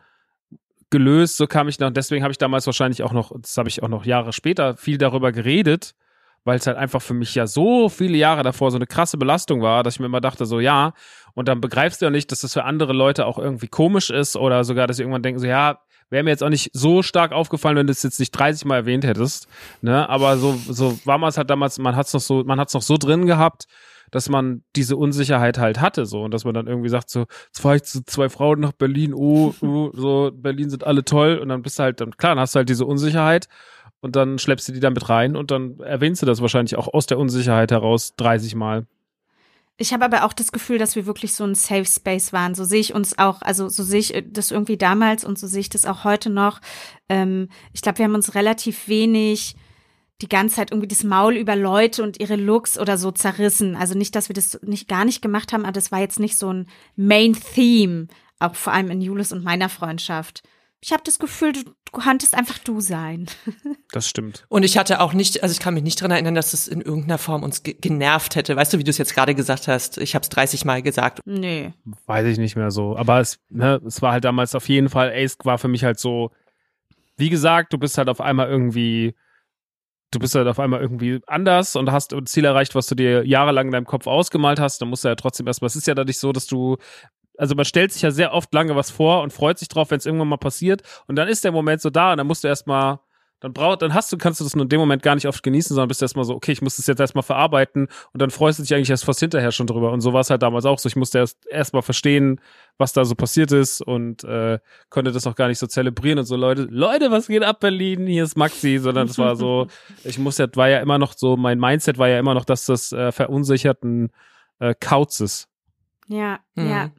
gelöst, 0.91 1.37
so 1.37 1.47
kam 1.47 1.69
ich 1.69 1.81
noch, 1.81 1.91
deswegen 1.91 2.23
habe 2.23 2.33
ich 2.33 2.39
damals 2.39 2.67
wahrscheinlich 2.67 3.03
auch 3.03 3.13
noch, 3.13 3.33
das 3.41 3.57
habe 3.59 3.69
ich 3.69 3.83
auch 3.83 3.89
noch 3.89 4.05
Jahre 4.05 4.33
später 4.33 4.77
viel 4.77 4.97
darüber 4.97 5.33
geredet, 5.33 5.95
weil 6.45 6.57
es 6.57 6.67
halt 6.67 6.77
einfach 6.77 7.03
für 7.03 7.15
mich 7.15 7.35
ja 7.35 7.47
so 7.47 7.89
viele 7.89 8.17
Jahre 8.17 8.43
davor 8.43 8.71
so 8.71 8.77
eine 8.77 8.87
krasse 8.87 9.17
Belastung 9.17 9.63
war, 9.63 9.83
dass 9.83 9.95
ich 9.95 10.01
mir 10.01 10.07
immer 10.07 10.21
dachte, 10.21 10.47
so 10.47 10.61
ja, 10.61 10.93
und 11.35 11.49
dann 11.49 11.61
begreifst 11.61 12.01
du 12.01 12.07
ja 12.07 12.11
nicht, 12.11 12.31
dass 12.31 12.43
das 12.43 12.53
für 12.53 12.65
andere 12.65 12.93
Leute 12.93 13.27
auch 13.27 13.39
irgendwie 13.39 13.67
komisch 13.67 14.11
ist 14.11 14.37
oder 14.37 14.63
sogar, 14.63 14.87
dass 14.87 14.99
sie 14.99 15.03
irgendwann 15.03 15.23
denken, 15.23 15.41
so 15.41 15.47
ja, 15.47 15.81
wäre 16.11 16.23
mir 16.23 16.31
jetzt 16.31 16.45
auch 16.45 16.51
nicht 16.51 16.71
so 16.75 17.03
stark 17.03 17.33
aufgefallen, 17.33 17.77
wenn 17.77 17.87
du 17.87 17.91
es 17.91 18.03
jetzt 18.03 18.21
nicht 18.21 18.31
30 18.31 18.65
Mal 18.67 18.77
erwähnt 18.77 19.05
hättest, 19.05 19.49
ne, 19.81 20.09
aber 20.09 20.37
so, 20.37 20.55
so 20.69 20.99
war 21.05 21.19
man 21.19 21.31
es 21.31 21.39
halt 21.39 21.51
damals, 21.51 21.79
man 21.79 21.97
hat 21.97 22.07
es 22.07 22.13
noch 22.13 22.21
so, 22.21 22.45
man 22.45 22.61
hat 22.61 22.69
es 22.69 22.75
noch 22.75 22.83
so 22.83 22.99
drin 22.99 23.27
gehabt, 23.27 23.67
dass 24.15 24.29
man 24.29 24.63
diese 24.77 24.97
Unsicherheit 24.97 25.59
halt 25.59 25.81
hatte, 25.81 26.07
so, 26.07 26.23
und 26.23 26.33
dass 26.33 26.45
man 26.45 26.55
dann 26.55 26.69
irgendwie 26.69 26.89
sagt, 26.89 27.11
so, 27.11 27.27
jetzt 27.47 27.61
fahre 27.61 27.75
ich 27.75 27.83
zu 27.83 28.05
zwei 28.05 28.29
Frauen 28.29 28.61
nach 28.61 28.71
Berlin, 28.71 29.13
oh, 29.13 29.53
oh, 29.61 29.91
so, 29.93 30.31
Berlin 30.33 30.71
sind 30.71 30.85
alle 30.85 31.05
toll, 31.05 31.39
und 31.39 31.49
dann 31.49 31.63
bist 31.63 31.81
du 31.81 31.83
halt, 31.83 32.01
dann, 32.01 32.17
klar, 32.17 32.37
dann 32.37 32.43
hast 32.43 32.55
du 32.55 32.59
halt 32.59 32.69
diese 32.69 32.87
Unsicherheit, 32.87 33.49
und 34.03 34.15
dann 34.15 34.39
schleppst 34.39 34.69
du 34.69 34.73
die 34.73 34.79
damit 34.79 35.09
rein, 35.09 35.35
und 35.35 35.51
dann 35.51 35.81
erwähnst 35.81 36.23
du 36.23 36.27
das 36.27 36.41
wahrscheinlich 36.41 36.77
auch 36.77 36.87
aus 36.95 37.07
der 37.07 37.19
Unsicherheit 37.19 37.73
heraus 37.73 38.15
30 38.15 38.55
Mal. 38.55 38.87
Ich 39.79 39.93
habe 39.93 40.05
aber 40.05 40.23
auch 40.23 40.33
das 40.33 40.53
Gefühl, 40.53 40.79
dass 40.79 40.95
wir 40.95 41.07
wirklich 41.07 41.35
so 41.35 41.43
ein 41.43 41.57
Safe 41.57 41.85
Space 41.85 42.33
waren. 42.33 42.55
So 42.55 42.63
sehe 42.63 42.79
ich 42.79 42.95
uns 42.95 43.19
auch, 43.19 43.43
also 43.43 43.69
so 43.69 43.83
sehe 43.83 43.99
ich 43.99 44.25
das 44.31 44.53
irgendwie 44.53 44.77
damals 44.77 45.25
und 45.25 45.41
so 45.41 45.49
sehe 45.49 45.63
ich 45.63 45.71
das 45.71 45.87
auch 45.87 46.05
heute 46.05 46.31
noch. 46.31 46.61
Ähm, 47.09 47.49
ich 47.73 47.83
glaube, 47.83 47.99
wir 47.99 48.05
haben 48.05 48.15
uns 48.15 48.37
relativ 48.37 48.87
wenig 48.87 49.57
die 50.23 50.29
ganze 50.29 50.57
Zeit 50.57 50.71
irgendwie 50.71 50.89
das 50.89 51.05
Maul 51.05 51.37
über 51.37 51.57
Leute 51.57 52.03
und 52.03 52.21
ihre 52.21 52.37
Looks 52.37 52.79
oder 52.79 52.99
so 52.99 53.11
zerrissen. 53.11 53.77
Also 53.77 53.97
nicht, 53.97 54.15
dass 54.15 54.29
wir 54.29 54.35
das 54.35 54.61
nicht 54.63 54.89
gar 54.89 55.05
nicht 55.05 55.23
gemacht 55.23 55.53
haben, 55.53 55.65
aber 55.65 55.73
das 55.73 55.93
war 55.93 56.01
jetzt 56.01 56.21
nicht 56.21 56.39
so 56.39 56.53
ein 56.53 56.69
Main 56.97 57.35
Theme, 57.35 58.07
auch 58.39 58.55
vor 58.55 58.73
allem 58.73 58.91
in 58.91 59.01
Julis 59.01 59.33
und 59.33 59.45
meiner 59.45 59.69
Freundschaft. 59.69 60.43
Ich 60.81 60.93
habe 60.93 61.03
das 61.03 61.19
Gefühl, 61.19 61.53
du, 61.55 61.63
du 61.65 61.73
konntest 61.93 62.35
einfach 62.35 62.59
du 62.59 62.81
sein. 62.81 63.27
Das 63.93 64.09
stimmt. 64.09 64.45
Und 64.49 64.65
ich 64.65 64.77
hatte 64.77 65.01
auch 65.01 65.13
nicht, 65.13 65.45
also 65.45 65.53
ich 65.53 65.61
kann 65.61 65.73
mich 65.73 65.85
nicht 65.85 66.01
dran 66.01 66.11
erinnern, 66.11 66.35
dass 66.35 66.53
es 66.53 66.67
in 66.67 66.81
irgendeiner 66.81 67.17
Form 67.17 67.45
uns 67.45 67.63
ge 67.63 67.77
genervt 67.81 68.35
hätte. 68.35 68.57
Weißt 68.57 68.73
du, 68.73 68.79
wie 68.79 68.83
du 68.83 68.91
es 68.91 68.99
jetzt 68.99 69.15
gerade 69.15 69.37
gesagt 69.37 69.69
hast? 69.69 69.99
Ich 69.99 70.17
habe 70.17 70.25
es 70.25 70.31
30 70.31 70.65
Mal 70.65 70.83
gesagt. 70.83 71.21
Nee. 71.25 71.75
Weiß 72.07 72.27
ich 72.27 72.39
nicht 72.39 72.57
mehr 72.57 72.73
so. 72.73 72.97
Aber 72.97 73.21
es, 73.21 73.39
ne, 73.51 73.81
es 73.87 74.03
war 74.03 74.11
halt 74.11 74.25
damals 74.25 74.57
auf 74.57 74.69
jeden 74.69 74.89
Fall, 74.89 75.13
es 75.15 75.37
war 75.45 75.59
für 75.59 75.69
mich 75.69 75.85
halt 75.85 76.01
so, 76.01 76.33
wie 77.17 77.31
gesagt, 77.31 77.73
du 77.73 77.79
bist 77.79 77.99
halt 77.99 78.09
auf 78.09 78.21
einmal 78.21 78.49
irgendwie, 78.49 79.15
du 80.15 80.19
bist 80.19 80.35
halt 80.35 80.47
auf 80.49 80.59
einmal 80.59 80.81
irgendwie 80.81 81.21
anders 81.27 81.77
und 81.77 81.91
hast 81.93 82.15
ein 82.15 82.27
Ziel 82.27 82.45
erreicht, 82.45 82.75
was 82.75 82.87
du 82.87 82.95
dir 82.95 83.27
jahrelang 83.27 83.67
in 83.67 83.73
deinem 83.73 83.87
Kopf 83.87 84.07
ausgemalt 84.07 84.61
hast. 84.61 84.81
Dann 84.81 84.89
musst 84.89 85.05
du 85.05 85.09
ja 85.09 85.15
trotzdem 85.15 85.47
erstmal, 85.47 85.67
es 85.67 85.77
ist 85.77 85.87
ja 85.87 85.95
dadurch 85.95 86.19
so, 86.19 86.33
dass 86.33 86.47
du, 86.47 86.77
also 87.39 87.55
man 87.55 87.65
stellt 87.65 87.93
sich 87.93 88.03
ja 88.03 88.11
sehr 88.11 88.33
oft 88.33 88.53
lange 88.55 88.77
was 88.77 88.91
vor 88.91 89.23
und 89.23 89.33
freut 89.33 89.59
sich 89.59 89.69
drauf, 89.69 89.91
wenn 89.91 89.99
es 89.99 90.07
irgendwann 90.07 90.29
mal 90.29 90.37
passiert. 90.37 90.83
Und 91.07 91.17
dann 91.17 91.29
ist 91.29 91.45
der 91.45 91.53
Moment 91.53 91.81
so 91.81 91.91
da 91.91 92.13
und 92.13 92.19
dann 92.19 92.27
musst 92.27 92.45
du 92.45 92.49
erstmal 92.49 93.01
dann 93.45 93.53
braucht, 93.53 93.83
dann 93.83 93.93
hast 93.93 94.11
du, 94.11 94.17
kannst 94.17 94.41
du 94.41 94.45
das 94.45 94.57
nur 94.57 94.63
in 94.63 94.71
dem 94.71 94.81
Moment 94.81 95.03
gar 95.03 95.15
nicht 95.15 95.29
oft 95.29 95.43
genießen, 95.43 95.75
sondern 95.75 95.89
bist 95.89 96.01
erstmal 96.01 96.25
so, 96.25 96.35
okay, 96.35 96.53
ich 96.53 96.63
muss 96.63 96.77
das 96.79 96.87
jetzt 96.87 96.99
erstmal 96.99 97.23
verarbeiten 97.23 97.89
und 98.15 98.23
dann 98.23 98.31
freust 98.31 98.59
du 98.59 98.63
dich 98.63 98.75
eigentlich 98.75 98.89
erst 98.89 99.05
fast 99.05 99.21
hinterher 99.21 99.53
schon 99.53 99.67
drüber. 99.67 99.93
Und 99.93 100.01
so 100.01 100.15
war 100.15 100.23
es 100.23 100.31
halt 100.31 100.43
damals 100.43 100.65
auch 100.65 100.79
so. 100.79 100.87
Ich 100.87 100.97
musste 100.97 101.19
erst 101.19 101.47
erstmal 101.49 101.83
verstehen, 101.83 102.41
was 102.79 102.95
da 102.95 103.05
so 103.05 103.15
passiert 103.15 103.53
ist 103.53 103.83
und 103.83 104.25
äh, 104.25 104.61
konnte 104.89 105.13
das 105.13 105.27
noch 105.27 105.35
gar 105.35 105.49
nicht 105.49 105.59
so 105.59 105.67
zelebrieren 105.67 106.21
und 106.21 106.25
so, 106.25 106.37
Leute, 106.37 106.63
Leute, 106.71 107.11
was 107.11 107.27
geht 107.27 107.43
ab, 107.43 107.61
Berlin? 107.61 108.07
Hier 108.07 108.25
ist 108.25 108.35
Maxi, 108.39 108.79
sondern 108.79 109.09
es 109.09 109.19
war 109.19 109.37
so, 109.37 109.67
ich 110.05 110.19
musste, 110.19 110.49
war 110.55 110.71
ja 110.71 110.79
immer 110.81 110.97
noch 110.97 111.13
so, 111.15 111.37
mein 111.37 111.59
Mindset 111.61 111.99
war 111.99 112.09
ja 112.09 112.19
immer 112.19 112.33
noch, 112.33 112.47
dass 112.47 112.65
das 112.65 112.93
äh, 112.93 113.13
verunsicherten 113.13 114.11
äh, 114.59 114.75
Kauz 114.81 115.21
ist. 115.21 115.49
Ja, 116.09 116.39
Mhm. 116.55 116.71
ja. 116.71 116.91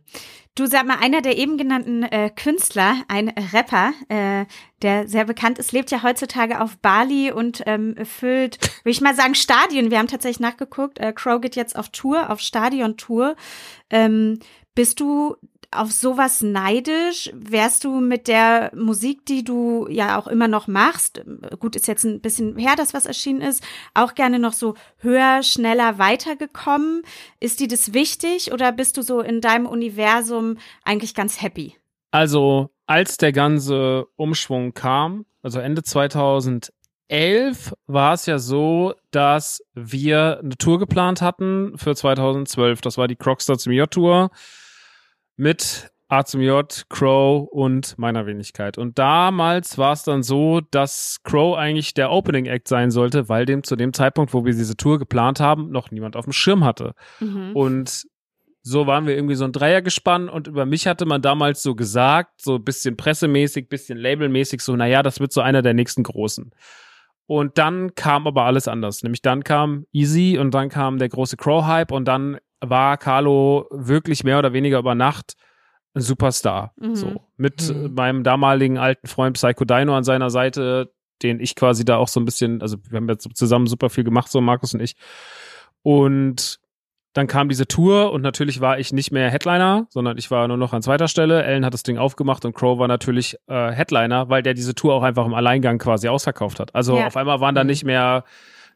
Du 0.58 0.68
sag 0.68 0.86
mal, 0.86 1.00
einer 1.02 1.22
der 1.22 1.38
eben 1.38 1.58
genannten 1.58 2.04
äh, 2.04 2.30
Künstler, 2.34 3.04
ein 3.10 3.28
Rapper, 3.52 3.91
äh, 4.08 4.46
der 4.82 5.06
sehr 5.06 5.26
bekannt 5.26 5.60
ist, 5.60 5.74
lebt 5.74 5.91
ja 5.91 6.02
heutzutage 6.02 6.62
auf 6.62 6.78
Bali 6.78 7.30
und 7.30 7.62
ähm, 7.65 7.96
füllt, 8.06 8.62
würde 8.84 8.91
ich 8.91 9.02
mal 9.02 9.13
sagen, 9.13 9.36
Stadien. 9.36 9.91
Wir 9.91 10.00
haben 10.00 10.08
tatsächlich 10.08 10.39
nachgeguckt. 10.39 10.98
Äh, 11.00 11.12
Crow 11.12 11.41
geht 11.41 11.58
jetzt 11.58 11.76
auf 11.76 11.89
Tour, 11.89 12.30
auf 12.30 12.39
Stadion-Tour. 12.39 13.36
Ähm, 13.89 14.39
bist 14.76 15.02
du 15.02 15.36
auf 15.80 15.92
sowas 15.92 16.42
neidisch? 16.42 17.32
Wärst 17.34 17.84
du 17.84 18.00
mit 18.00 18.28
der 18.28 18.72
Musik, 18.76 19.26
die 19.26 19.44
du 19.44 19.88
ja 19.90 20.20
auch 20.20 20.28
immer 20.28 20.48
noch 20.48 20.68
machst, 20.68 21.24
gut, 21.60 21.76
ist 21.76 21.88
jetzt 21.88 22.04
ein 22.04 22.22
bisschen 22.22 22.58
her, 22.58 22.76
dass 22.76 22.94
was 22.94 23.06
erschienen 23.06 23.42
ist, 23.42 23.64
auch 23.94 24.16
gerne 24.16 24.40
noch 24.40 24.54
so 24.54 24.76
höher, 24.98 25.44
schneller 25.44 25.98
weitergekommen? 25.98 27.04
Ist 27.40 27.60
dir 27.60 27.68
das 27.68 27.94
wichtig 27.94 28.52
oder 28.52 28.72
bist 28.72 28.98
du 28.98 29.02
so 29.02 29.22
in 29.22 29.42
deinem 29.42 29.66
Universum 29.66 30.58
eigentlich 30.84 31.14
ganz 31.16 31.42
happy? 31.42 31.76
Also, 32.12 32.70
als 32.86 33.18
der 33.18 33.32
ganze 33.32 34.06
Umschwung 34.16 34.74
kam, 34.74 35.26
also 35.42 35.60
Ende 35.60 35.84
2011, 35.84 36.72
war 37.88 38.14
es 38.14 38.26
ja 38.26 38.40
so, 38.40 38.94
dass 39.12 39.62
wir 39.74 40.40
eine 40.40 40.58
Tour 40.58 40.80
geplant 40.80 41.22
hatten 41.22 41.78
für 41.78 41.96
2012. 41.96 42.82
Das 42.82 42.98
war 42.98 43.08
die 43.08 43.16
Crockstar 43.16 43.58
zum 43.58 43.74
J 43.74 43.90
Tour 43.90 44.32
mit 45.38 45.91
A 46.08 46.24
zum 46.24 46.41
J, 46.41 46.86
Crow 46.89 47.48
und 47.50 47.98
meiner 47.98 48.28
Wenigkeit. 48.28 48.78
Und 48.78 49.00
damals 49.00 49.78
war 49.80 49.93
es 49.93 50.04
dann 50.04 50.21
so, 50.21 50.62
dass 50.62 51.19
Crow 51.24 51.58
eigentlich 51.58 51.95
der 51.95 52.12
Opening 52.12 52.45
Act 52.45 52.67
sein 52.67 52.91
sollte, 52.91 53.28
weil 53.28 53.45
dem 53.45 53.63
zu 53.63 53.76
dem 53.76 53.91
Zeitpunkt, 53.91 54.34
wo 54.34 54.45
wir 54.45 54.54
diese 54.54 54.78
Tour 54.78 55.00
geplant 55.00 55.39
haben, 55.39 55.71
noch 55.71 55.89
niemand 55.89 56.15
auf 56.15 56.26
dem 56.26 56.34
Schirm 56.34 56.63
hatte. 56.63 56.93
Und 57.56 58.06
so 58.62 58.88
waren 58.88 59.08
wir 59.08 59.15
irgendwie 59.15 59.36
so 59.36 59.45
ein 59.45 59.52
Dreiergespann 59.52 60.30
und 60.30 60.48
über 60.48 60.65
mich 60.65 60.88
hatte 60.88 61.06
man 61.06 61.21
damals 61.21 61.62
so 61.63 61.76
gesagt, 61.76 62.41
so 62.41 62.60
bisschen 62.60 62.98
pressemäßig, 62.98 63.69
bisschen 63.69 63.98
labelmäßig, 63.98 64.62
so, 64.62 64.76
naja, 64.76 65.04
das 65.04 65.19
wird 65.19 65.34
so 65.34 65.41
einer 65.41 65.62
der 65.62 65.74
nächsten 65.74 66.04
Großen. 66.04 66.52
Und 67.28 67.58
dann 67.58 67.95
kam 67.95 68.28
aber 68.28 68.43
alles 68.43 68.67
anders. 68.67 69.02
Nämlich 69.02 69.21
dann 69.24 69.43
kam 69.43 69.86
Easy 69.91 70.38
und 70.38 70.52
dann 70.54 70.69
kam 70.69 71.00
der 71.00 71.10
große 71.10 71.38
Crow-Hype 71.38 71.91
und 71.91 72.06
dann 72.06 72.38
war 72.62 72.98
Carlo 72.98 73.68
wirklich 73.72 74.24
mehr 74.24 74.39
oder 74.39 74.54
weniger 74.54 74.80
über 74.80 74.96
Nacht 74.96 75.34
ein 75.94 76.02
Superstar. 76.02 76.74
Mhm. 76.78 76.96
So. 76.96 77.22
Mit 77.38 77.74
Mhm. 77.74 77.94
meinem 77.94 78.24
damaligen 78.24 78.78
alten 78.78 79.08
Freund 79.08 79.36
Psycho 79.38 79.65
Dino 79.65 79.96
an 79.96 80.04
seiner 80.04 80.30
Seite, 80.30 80.91
den 81.24 81.39
ich 81.39 81.56
quasi 81.56 81.86
da 81.86 81.98
auch 81.98 82.08
so 82.10 82.20
ein 82.20 82.26
bisschen, 82.26 82.62
also 82.62 82.78
wir 82.89 82.98
haben 82.98 83.08
jetzt 83.08 83.30
zusammen 83.36 83.68
super 83.68 83.89
viel 83.89 84.04
gemacht, 84.04 84.30
so 84.30 84.41
Markus 84.41 84.74
und 84.74 84.82
ich. 84.82 84.96
Und 85.84 86.60
dann 87.13 87.28
kam 87.28 87.48
diese 87.48 87.65
Tour 87.68 88.12
und 88.12 88.22
natürlich 88.22 88.60
war 88.60 88.78
ich 88.78 88.91
nicht 88.91 89.12
mehr 89.12 89.30
Headliner, 89.30 89.88
sondern 89.89 90.18
ich 90.18 90.32
war 90.32 90.48
nur 90.50 90.58
noch 90.58 90.74
an 90.74 90.82
zweiter 90.82 91.08
Stelle. 91.08 91.44
Ellen 91.44 91.63
hat 91.65 91.74
das 91.74 91.84
Ding 91.84 91.98
aufgemacht 91.98 92.44
und 92.44 92.54
Crow 92.54 92.78
war 92.78 92.89
natürlich 92.89 93.38
äh, 93.48 93.72
Headliner, 93.72 94.28
weil 94.28 94.44
der 94.44 94.54
diese 94.54 94.76
Tour 94.76 94.94
auch 94.94 95.04
einfach 95.04 95.26
im 95.26 95.34
Alleingang 95.34 95.78
quasi 95.78 96.10
ausverkauft 96.10 96.60
hat. 96.60 96.76
Also 96.76 96.98
Ja. 96.98 97.08
auf 97.08 97.15
einmal 97.15 97.39
waren 97.39 97.56
da 97.56 97.63
Mhm. 97.63 97.68
nicht 97.70 97.86
mehr 97.86 98.26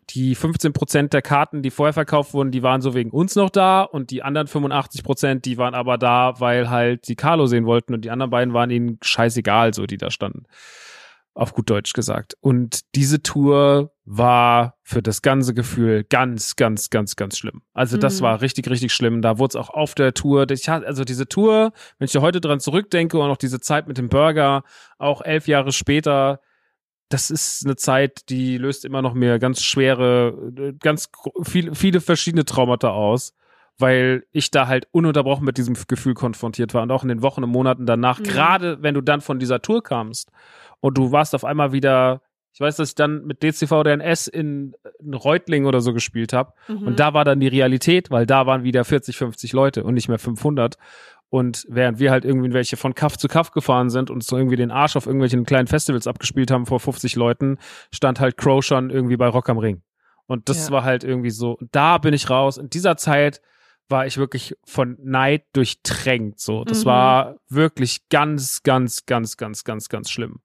die 0.09 0.35
15 0.35 0.73
Prozent 0.73 1.13
der 1.13 1.21
Karten, 1.21 1.61
die 1.61 1.69
vorher 1.71 1.93
verkauft 1.93 2.33
wurden, 2.33 2.51
die 2.51 2.63
waren 2.63 2.81
so 2.81 2.93
wegen 2.93 3.11
uns 3.11 3.35
noch 3.35 3.49
da 3.49 3.83
und 3.83 4.09
die 4.11 4.23
anderen 4.23 4.47
85 4.47 5.03
Prozent, 5.03 5.45
die 5.45 5.57
waren 5.57 5.75
aber 5.75 5.97
da, 5.97 6.39
weil 6.39 6.69
halt 6.69 7.07
die 7.07 7.15
Carlo 7.15 7.45
sehen 7.45 7.65
wollten 7.65 7.93
und 7.93 8.05
die 8.05 8.09
anderen 8.11 8.31
beiden 8.31 8.53
waren 8.53 8.69
ihnen 8.71 8.97
scheißegal, 9.01 9.73
so 9.73 9.85
die 9.85 9.97
da 9.97 10.09
standen. 10.11 10.43
Auf 11.35 11.53
gut 11.53 11.69
Deutsch 11.69 11.93
gesagt. 11.93 12.35
Und 12.41 12.81
diese 12.95 13.21
Tour 13.23 13.93
war 14.03 14.75
für 14.81 15.01
das 15.01 15.21
ganze 15.21 15.53
Gefühl 15.53 16.03
ganz, 16.03 16.55
ganz, 16.57 16.89
ganz, 16.89 17.15
ganz 17.15 17.37
schlimm. 17.37 17.61
Also 17.73 17.97
das 17.97 18.19
Mhm. 18.19 18.25
war 18.25 18.41
richtig, 18.41 18.69
richtig 18.69 18.91
schlimm. 18.93 19.21
Da 19.21 19.37
wurde 19.37 19.51
es 19.51 19.55
auch 19.55 19.69
auf 19.69 19.93
der 19.95 20.13
Tour, 20.13 20.49
ich 20.49 20.67
hatte- 20.67 20.87
also 20.87 21.05
diese 21.05 21.27
Tour, 21.29 21.71
wenn 21.97 22.07
ich 22.07 22.17
heute 22.17 22.41
dran 22.41 22.59
zurückdenke 22.59 23.17
und 23.19 23.29
auch 23.29 23.37
diese 23.37 23.61
Zeit 23.61 23.87
mit 23.87 23.97
dem 23.97 24.09
Burger, 24.09 24.63
auch 24.97 25.21
elf 25.21 25.47
Jahre 25.47 25.71
später, 25.71 26.41
das 27.09 27.29
ist 27.31 27.65
eine 27.65 27.75
Zeit, 27.75 28.29
die 28.29 28.57
löst 28.57 28.85
immer 28.85 29.01
noch 29.01 29.13
mehr 29.13 29.39
ganz 29.39 29.61
schwere, 29.63 30.51
äh, 30.57 30.73
ganz 30.79 31.11
gro- 31.11 31.33
viele, 31.43 32.01
verschiedene 32.01 32.45
Traumata 32.45 32.89
aus, 32.89 33.33
weil 33.77 34.23
ich 34.31 34.51
da 34.51 34.67
halt 34.67 34.87
ununterbrochen 34.91 35.45
mit 35.45 35.57
diesem 35.57 35.75
Gefühl 35.87 36.13
konfrontiert 36.13 36.73
war 36.73 36.83
und 36.83 36.91
auch 36.91 37.03
in 37.03 37.09
den 37.09 37.21
Wochen 37.21 37.43
und 37.43 37.49
Monaten 37.49 37.85
danach, 37.85 38.19
Mhm. 38.19 38.23
gerade 38.23 38.83
wenn 38.83 38.93
du 38.93 39.01
dann 39.01 39.21
von 39.21 39.39
dieser 39.39 39.61
Tour 39.61 39.81
kamst 39.83 40.29
und 40.81 40.97
du 40.97 41.11
warst 41.11 41.33
auf 41.33 41.45
einmal 41.45 41.71
wieder, 41.71 42.21
ich 42.53 42.59
weiß, 42.59 42.75
dass 42.75 42.89
ich 42.89 42.95
dann 42.95 43.25
mit 43.25 43.41
DCV 43.41 43.71
oder 43.79 43.93
NS 43.93 44.27
in, 44.27 44.73
in 44.99 45.13
Reutling 45.13 45.65
oder 45.65 45.81
so 45.81 45.93
gespielt 45.93 46.33
habe 46.33 46.53
Mhm. 46.67 46.87
und 46.87 46.99
da 46.99 47.13
war 47.13 47.23
dann 47.25 47.39
die 47.39 47.47
Realität, 47.47 48.11
weil 48.11 48.25
da 48.25 48.45
waren 48.45 48.63
wieder 48.63 48.83
40, 48.85 49.17
50 49.17 49.53
Leute 49.53 49.83
und 49.83 49.93
nicht 49.93 50.09
mehr 50.09 50.19
500. 50.19 50.75
Und 51.29 51.65
während 51.69 51.99
wir 51.99 52.09
halt 52.11 52.25
irgendwie 52.25 52.53
welche 52.53 52.75
von 52.75 52.95
Kaff 52.95 53.17
zu 53.17 53.27
Kaff 53.27 53.51
gefahren 53.51 53.89
sind 53.91 54.09
und 54.09 54.23
so 54.23 54.35
irgendwie 54.35 54.55
den 54.55 54.71
Arsch 54.71 54.95
auf 54.95 55.05
irgendwelchen 55.05 55.45
kleinen 55.45 55.67
Festivals 55.67 56.07
abgespielt 56.07 56.49
haben 56.49 56.65
vor 56.65 56.79
50 56.79 57.15
Leuten, 57.15 57.57
stand 57.93 58.19
halt 58.19 58.35
Crow 58.37 58.63
schon 58.65 58.89
irgendwie 58.89 59.17
bei 59.17 59.27
Rock 59.27 59.49
am 59.49 59.59
Ring. 59.59 59.83
Und 60.25 60.49
das 60.49 60.67
Ja. 60.67 60.73
war 60.73 60.83
halt 60.83 61.03
irgendwie 61.03 61.29
so. 61.29 61.51
Und 61.57 61.69
da 61.73 61.97
bin 61.99 62.13
ich 62.13 62.29
raus. 62.29 62.57
In 62.57 62.69
dieser 62.69 62.97
Zeit 62.97 63.41
war 63.89 64.05
ich 64.07 64.17
wirklich 64.17 64.55
von 64.65 64.97
Neid 65.01 65.43
durchtränkt. 65.53 66.39
So, 66.39 66.63
das 66.63 66.83
Mhm. 66.83 66.89
war 66.89 67.35
wirklich 67.47 68.07
ganz, 68.09 68.63
ganz, 68.63 69.05
ganz, 69.05 69.37
ganz, 69.37 69.63
ganz, 69.63 69.89
ganz 69.89 70.09
schlimm. 70.09 70.41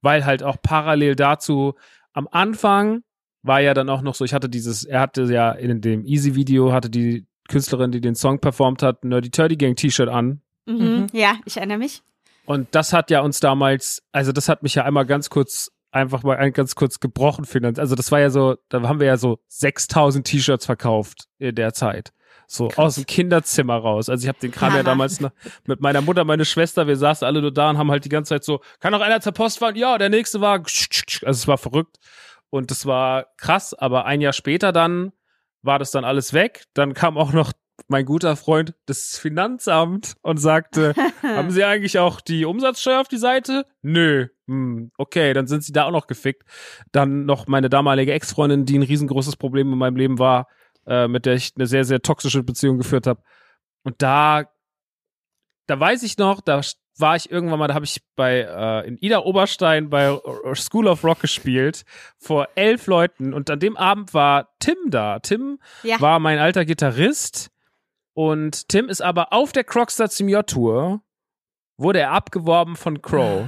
Weil 0.00 0.24
halt 0.24 0.42
auch 0.42 0.56
parallel 0.62 1.14
dazu 1.16 1.74
am 2.12 2.28
Anfang 2.30 3.02
war 3.42 3.60
ja 3.60 3.72
dann 3.74 3.88
auch 3.88 4.02
noch 4.02 4.14
so, 4.14 4.24
ich 4.24 4.34
hatte 4.34 4.48
dieses, 4.48 4.84
er 4.84 5.00
hatte 5.00 5.22
ja 5.24 5.52
in 5.52 5.80
dem 5.80 6.04
Easy-Video, 6.04 6.72
hatte 6.72 6.90
die 6.90 7.26
Künstlerin, 7.48 7.90
die 7.92 8.00
den 8.00 8.14
Song 8.14 8.38
performt 8.40 8.82
hat, 8.82 9.02
ein 9.04 9.08
Nerdy 9.08 9.30
Turdy 9.30 9.56
Gang 9.56 9.76
T-Shirt 9.76 10.08
an. 10.08 10.42
Mhm. 10.66 10.76
Mhm. 10.76 11.06
Ja, 11.12 11.34
ich 11.44 11.56
erinnere 11.56 11.78
mich. 11.78 12.02
Und 12.44 12.68
das 12.74 12.92
hat 12.92 13.10
ja 13.10 13.20
uns 13.20 13.40
damals, 13.40 14.02
also 14.12 14.32
das 14.32 14.48
hat 14.48 14.62
mich 14.62 14.74
ja 14.74 14.84
einmal 14.84 15.04
ganz 15.06 15.28
kurz, 15.30 15.70
einfach 15.90 16.22
mal 16.22 16.36
ein- 16.36 16.52
ganz 16.52 16.74
kurz 16.74 17.00
gebrochen 17.00 17.44
finanziell. 17.44 17.82
Also 17.82 17.94
das 17.94 18.10
war 18.12 18.20
ja 18.20 18.30
so, 18.30 18.56
da 18.68 18.82
haben 18.82 19.00
wir 19.00 19.06
ja 19.06 19.16
so 19.16 19.38
6000 19.48 20.26
T-Shirts 20.26 20.66
verkauft 20.66 21.24
in 21.38 21.54
der 21.54 21.72
Zeit. 21.74 22.12
So 22.46 22.70
aus 22.76 22.94
dem 22.94 23.04
Kinderzimmer 23.04 23.76
raus. 23.76 24.08
Also 24.08 24.24
ich 24.24 24.28
habe 24.28 24.38
den 24.38 24.50
Kram 24.52 24.70
ja 24.70 24.76
Hammer. 24.78 24.84
damals 24.84 25.20
noch 25.20 25.32
mit 25.66 25.80
meiner 25.82 26.00
Mutter, 26.00 26.24
meine 26.24 26.46
Schwester, 26.46 26.86
wir 26.86 26.96
saßen 26.96 27.26
alle 27.26 27.42
nur 27.42 27.52
da 27.52 27.68
und 27.68 27.76
haben 27.76 27.90
halt 27.90 28.06
die 28.06 28.08
ganze 28.08 28.30
Zeit 28.30 28.44
so, 28.44 28.60
kann 28.80 28.92
noch 28.92 29.02
einer 29.02 29.20
zur 29.20 29.32
Post 29.32 29.58
fahren? 29.58 29.76
Ja, 29.76 29.98
der 29.98 30.08
nächste 30.08 30.40
war, 30.40 30.54
also 30.54 31.26
es 31.26 31.46
war 31.46 31.58
verrückt. 31.58 31.96
Und 32.50 32.70
das 32.70 32.86
war 32.86 33.26
krass, 33.36 33.74
aber 33.74 34.06
ein 34.06 34.22
Jahr 34.22 34.32
später 34.32 34.72
dann 34.72 35.12
war 35.62 35.78
das 35.78 35.90
dann 35.90 36.04
alles 36.04 36.32
weg. 36.32 36.64
Dann 36.74 36.94
kam 36.94 37.16
auch 37.16 37.32
noch 37.32 37.52
mein 37.86 38.04
guter 38.04 38.36
Freund 38.36 38.74
das 38.86 39.18
Finanzamt 39.18 40.14
und 40.22 40.38
sagte, 40.38 40.94
haben 41.22 41.50
Sie 41.50 41.64
eigentlich 41.64 41.98
auch 41.98 42.20
die 42.20 42.44
Umsatzsteuer 42.44 43.00
auf 43.00 43.08
die 43.08 43.18
Seite? 43.18 43.66
Nö. 43.82 44.28
Hm, 44.46 44.90
okay, 44.98 45.32
dann 45.32 45.46
sind 45.46 45.62
Sie 45.62 45.72
da 45.72 45.84
auch 45.84 45.92
noch 45.92 46.06
gefickt. 46.06 46.42
Dann 46.92 47.24
noch 47.24 47.46
meine 47.46 47.68
damalige 47.68 48.12
Ex-Freundin, 48.12 48.64
die 48.64 48.78
ein 48.78 48.82
riesengroßes 48.82 49.36
Problem 49.36 49.72
in 49.72 49.78
meinem 49.78 49.96
Leben 49.96 50.18
war, 50.18 50.48
äh, 50.86 51.06
mit 51.06 51.26
der 51.26 51.34
ich 51.34 51.52
eine 51.56 51.66
sehr, 51.66 51.84
sehr 51.84 52.00
toxische 52.00 52.42
Beziehung 52.42 52.78
geführt 52.78 53.06
habe. 53.06 53.22
Und 53.84 54.02
da, 54.02 54.44
da 55.66 55.78
weiß 55.78 56.02
ich 56.02 56.18
noch, 56.18 56.40
da 56.40 56.60
war 57.00 57.16
ich 57.16 57.30
irgendwann 57.30 57.58
mal, 57.58 57.68
da 57.68 57.74
habe 57.74 57.84
ich 57.84 58.02
bei 58.16 58.40
äh, 58.40 58.86
in 58.86 58.98
Ida 58.98 59.20
Oberstein 59.20 59.90
bei 59.90 60.18
School 60.54 60.88
of 60.88 61.04
Rock 61.04 61.20
gespielt 61.20 61.84
vor 62.18 62.48
elf 62.54 62.86
Leuten 62.86 63.32
und 63.34 63.48
an 63.50 63.60
dem 63.60 63.76
Abend 63.76 64.14
war 64.14 64.48
Tim 64.58 64.76
da. 64.86 65.18
Tim 65.20 65.58
Ja. 65.82 66.00
war 66.00 66.18
mein 66.18 66.38
alter 66.38 66.64
Gitarrist 66.64 67.50
und 68.14 68.68
Tim 68.68 68.88
ist 68.88 69.00
aber 69.00 69.32
auf 69.32 69.52
der 69.52 69.64
Crockstar 69.64 70.08
Senior 70.08 70.46
Tour 70.46 71.00
wurde 71.76 72.00
er 72.00 72.10
abgeworben 72.12 72.74
von 72.76 73.00
Crow. 73.02 73.46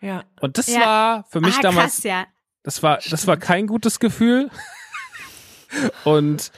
Ja. 0.00 0.24
Und 0.40 0.58
das 0.58 0.66
Ja. 0.68 0.80
war 0.80 1.24
für 1.24 1.40
mich 1.40 1.56
ah, 1.56 1.62
damals, 1.62 1.94
krass, 1.96 2.02
ja. 2.04 2.26
das 2.62 2.82
war, 2.82 2.98
das 3.10 3.26
war 3.26 3.36
kein 3.38 3.66
gutes 3.66 3.98
Gefühl. 3.98 4.50
Und 6.04 6.52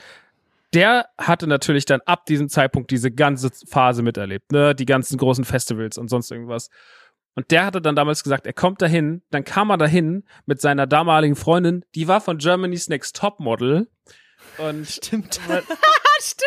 der 0.73 1.09
hatte 1.17 1.47
natürlich 1.47 1.85
dann 1.85 2.01
ab 2.05 2.25
diesem 2.25 2.49
Zeitpunkt 2.49 2.91
diese 2.91 3.11
ganze 3.11 3.49
Phase 3.67 4.03
miterlebt, 4.03 4.51
ne, 4.51 4.75
die 4.75 4.85
ganzen 4.85 5.17
großen 5.17 5.45
Festivals 5.45 5.97
und 5.97 6.09
sonst 6.09 6.31
irgendwas. 6.31 6.69
Und 7.35 7.51
der 7.51 7.65
hatte 7.65 7.81
dann 7.81 7.95
damals 7.95 8.23
gesagt, 8.23 8.45
er 8.45 8.53
kommt 8.53 8.81
dahin, 8.81 9.23
dann 9.29 9.43
kam 9.43 9.69
er 9.69 9.77
dahin 9.77 10.23
mit 10.45 10.61
seiner 10.61 10.87
damaligen 10.87 11.35
Freundin, 11.35 11.85
die 11.95 12.07
war 12.07 12.21
von 12.21 12.37
Germany's 12.37 12.89
Next 12.89 13.15
Top 13.15 13.39
Model. 13.39 13.87
Und 14.57 14.87
Stimmt. 14.89 15.39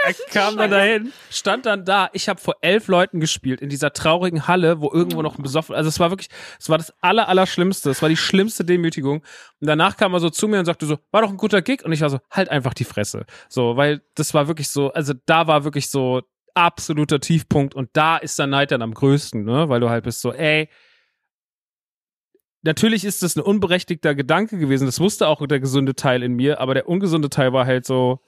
er 0.04 0.14
kam 0.30 0.56
dann 0.56 0.70
dahin, 0.70 1.12
stand 1.30 1.66
dann 1.66 1.84
da. 1.84 2.10
Ich 2.12 2.28
habe 2.28 2.40
vor 2.40 2.56
elf 2.60 2.88
Leuten 2.88 3.20
gespielt 3.20 3.60
in 3.60 3.68
dieser 3.70 3.92
traurigen 3.92 4.46
Halle, 4.46 4.80
wo 4.80 4.92
irgendwo 4.92 5.22
noch 5.22 5.38
ein 5.38 5.42
besoffen. 5.42 5.74
Also 5.74 5.88
es 5.88 5.98
war 5.98 6.10
wirklich, 6.10 6.28
es 6.60 6.68
war 6.68 6.78
das 6.78 6.92
aller, 7.00 7.28
aller 7.28 7.46
Schlimmste. 7.46 7.90
Es 7.90 8.02
war 8.02 8.08
die 8.08 8.16
schlimmste 8.16 8.64
Demütigung. 8.64 9.18
Und 9.60 9.66
danach 9.66 9.96
kam 9.96 10.12
er 10.12 10.20
so 10.20 10.30
zu 10.30 10.48
mir 10.48 10.58
und 10.58 10.66
sagte 10.66 10.86
so, 10.86 10.98
war 11.10 11.22
doch 11.22 11.30
ein 11.30 11.36
guter 11.36 11.62
Gig. 11.62 11.84
Und 11.84 11.92
ich 11.92 12.02
war 12.02 12.10
so, 12.10 12.18
halt 12.30 12.50
einfach 12.50 12.74
die 12.74 12.84
Fresse. 12.84 13.24
So, 13.48 13.76
weil 13.76 14.02
das 14.14 14.34
war 14.34 14.48
wirklich 14.48 14.68
so, 14.68 14.92
also 14.92 15.14
da 15.26 15.46
war 15.46 15.64
wirklich 15.64 15.88
so 15.88 16.22
absoluter 16.54 17.20
Tiefpunkt. 17.20 17.74
Und 17.74 17.90
da 17.94 18.18
ist 18.18 18.38
der 18.38 18.46
Neid 18.46 18.72
dann 18.72 18.82
am 18.82 18.92
größten, 18.92 19.44
ne? 19.44 19.68
Weil 19.68 19.80
du 19.80 19.88
halt 19.88 20.04
bist 20.04 20.20
so, 20.20 20.32
ey, 20.32 20.68
natürlich 22.62 23.04
ist 23.04 23.22
das 23.22 23.36
ein 23.36 23.42
unberechtigter 23.42 24.14
Gedanke 24.14 24.58
gewesen. 24.58 24.86
Das 24.86 25.00
wusste 25.00 25.28
auch 25.28 25.46
der 25.46 25.60
gesunde 25.60 25.94
Teil 25.94 26.22
in 26.22 26.34
mir, 26.34 26.60
aber 26.60 26.74
der 26.74 26.88
ungesunde 26.88 27.30
Teil 27.30 27.52
war 27.52 27.66
halt 27.66 27.84
so, 27.84 28.20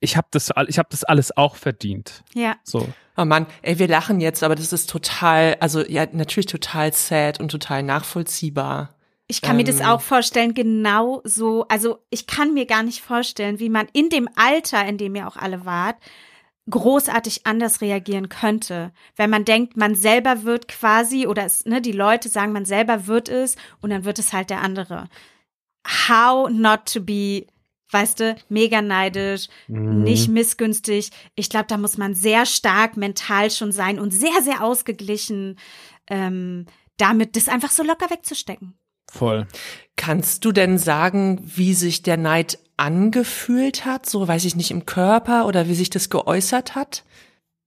ich 0.00 0.16
habe 0.16 0.28
das, 0.30 0.50
ich 0.68 0.78
habe 0.78 0.88
das 0.90 1.04
alles 1.04 1.36
auch 1.36 1.56
verdient. 1.56 2.24
Ja. 2.34 2.56
So. 2.64 2.88
Oh 3.16 3.24
Mann, 3.24 3.46
ey, 3.62 3.78
wir 3.78 3.88
lachen 3.88 4.20
jetzt, 4.20 4.42
aber 4.42 4.54
das 4.54 4.72
ist 4.72 4.88
total, 4.88 5.56
also 5.60 5.84
ja, 5.86 6.06
natürlich 6.10 6.46
total 6.46 6.92
sad 6.92 7.38
und 7.38 7.50
total 7.50 7.82
nachvollziehbar. 7.82 8.94
Ich 9.26 9.42
kann 9.42 9.56
mir 9.56 9.64
das 9.64 9.80
Ähm. 9.80 9.86
auch 9.86 10.00
vorstellen, 10.00 10.54
genau 10.54 11.20
so. 11.24 11.66
Also 11.68 11.98
ich 12.08 12.26
kann 12.26 12.54
mir 12.54 12.66
gar 12.66 12.82
nicht 12.82 13.00
vorstellen, 13.00 13.60
wie 13.60 13.68
man 13.68 13.86
in 13.92 14.08
dem 14.08 14.28
Alter, 14.34 14.84
in 14.86 14.96
dem 14.98 15.14
ihr 15.14 15.28
auch 15.28 15.36
alle 15.36 15.64
wart, 15.64 15.96
großartig 16.70 17.46
anders 17.46 17.80
reagieren 17.80 18.28
könnte. 18.28 18.92
Wenn 19.16 19.30
man 19.30 19.44
denkt, 19.44 19.76
man 19.76 19.94
selber 19.94 20.44
wird 20.44 20.68
quasi, 20.68 21.26
oder 21.26 21.44
es, 21.44 21.64
ne, 21.64 21.80
die 21.80 21.92
Leute 21.92 22.28
sagen, 22.28 22.52
man 22.52 22.64
selber 22.64 23.06
wird 23.06 23.28
es 23.28 23.56
und 23.80 23.90
dann 23.90 24.04
wird 24.04 24.18
es 24.18 24.32
halt 24.32 24.50
der 24.50 24.62
andere. 24.62 25.08
How 26.08 26.48
not 26.50 26.86
to 26.92 27.00
be, 27.00 27.46
weißt 27.90 28.20
du, 28.20 28.36
mega 28.48 28.82
neidisch, 28.82 29.48
nicht 29.66 30.28
missgünstig. 30.28 31.10
Ich 31.34 31.48
glaube, 31.48 31.66
da 31.68 31.76
muss 31.76 31.98
man 31.98 32.14
sehr 32.14 32.46
stark 32.46 32.96
mental 32.96 33.50
schon 33.50 33.72
sein 33.72 33.98
und 33.98 34.12
sehr, 34.12 34.42
sehr 34.42 34.62
ausgeglichen, 34.62 35.58
ähm, 36.08 36.66
damit 36.96 37.36
das 37.36 37.48
einfach 37.48 37.70
so 37.70 37.82
locker 37.82 38.10
wegzustecken. 38.10 38.74
Voll. 39.10 39.46
Kannst 39.96 40.44
du 40.44 40.52
denn 40.52 40.78
sagen, 40.78 41.40
wie 41.42 41.74
sich 41.74 42.02
der 42.02 42.16
Neid 42.16 42.58
angefühlt 42.80 43.84
hat? 43.84 44.06
So, 44.06 44.26
weiß 44.26 44.44
ich 44.46 44.56
nicht, 44.56 44.70
im 44.70 44.86
Körper 44.86 45.46
oder 45.46 45.68
wie 45.68 45.74
sich 45.74 45.90
das 45.90 46.08
geäußert 46.10 46.74
hat? 46.74 47.04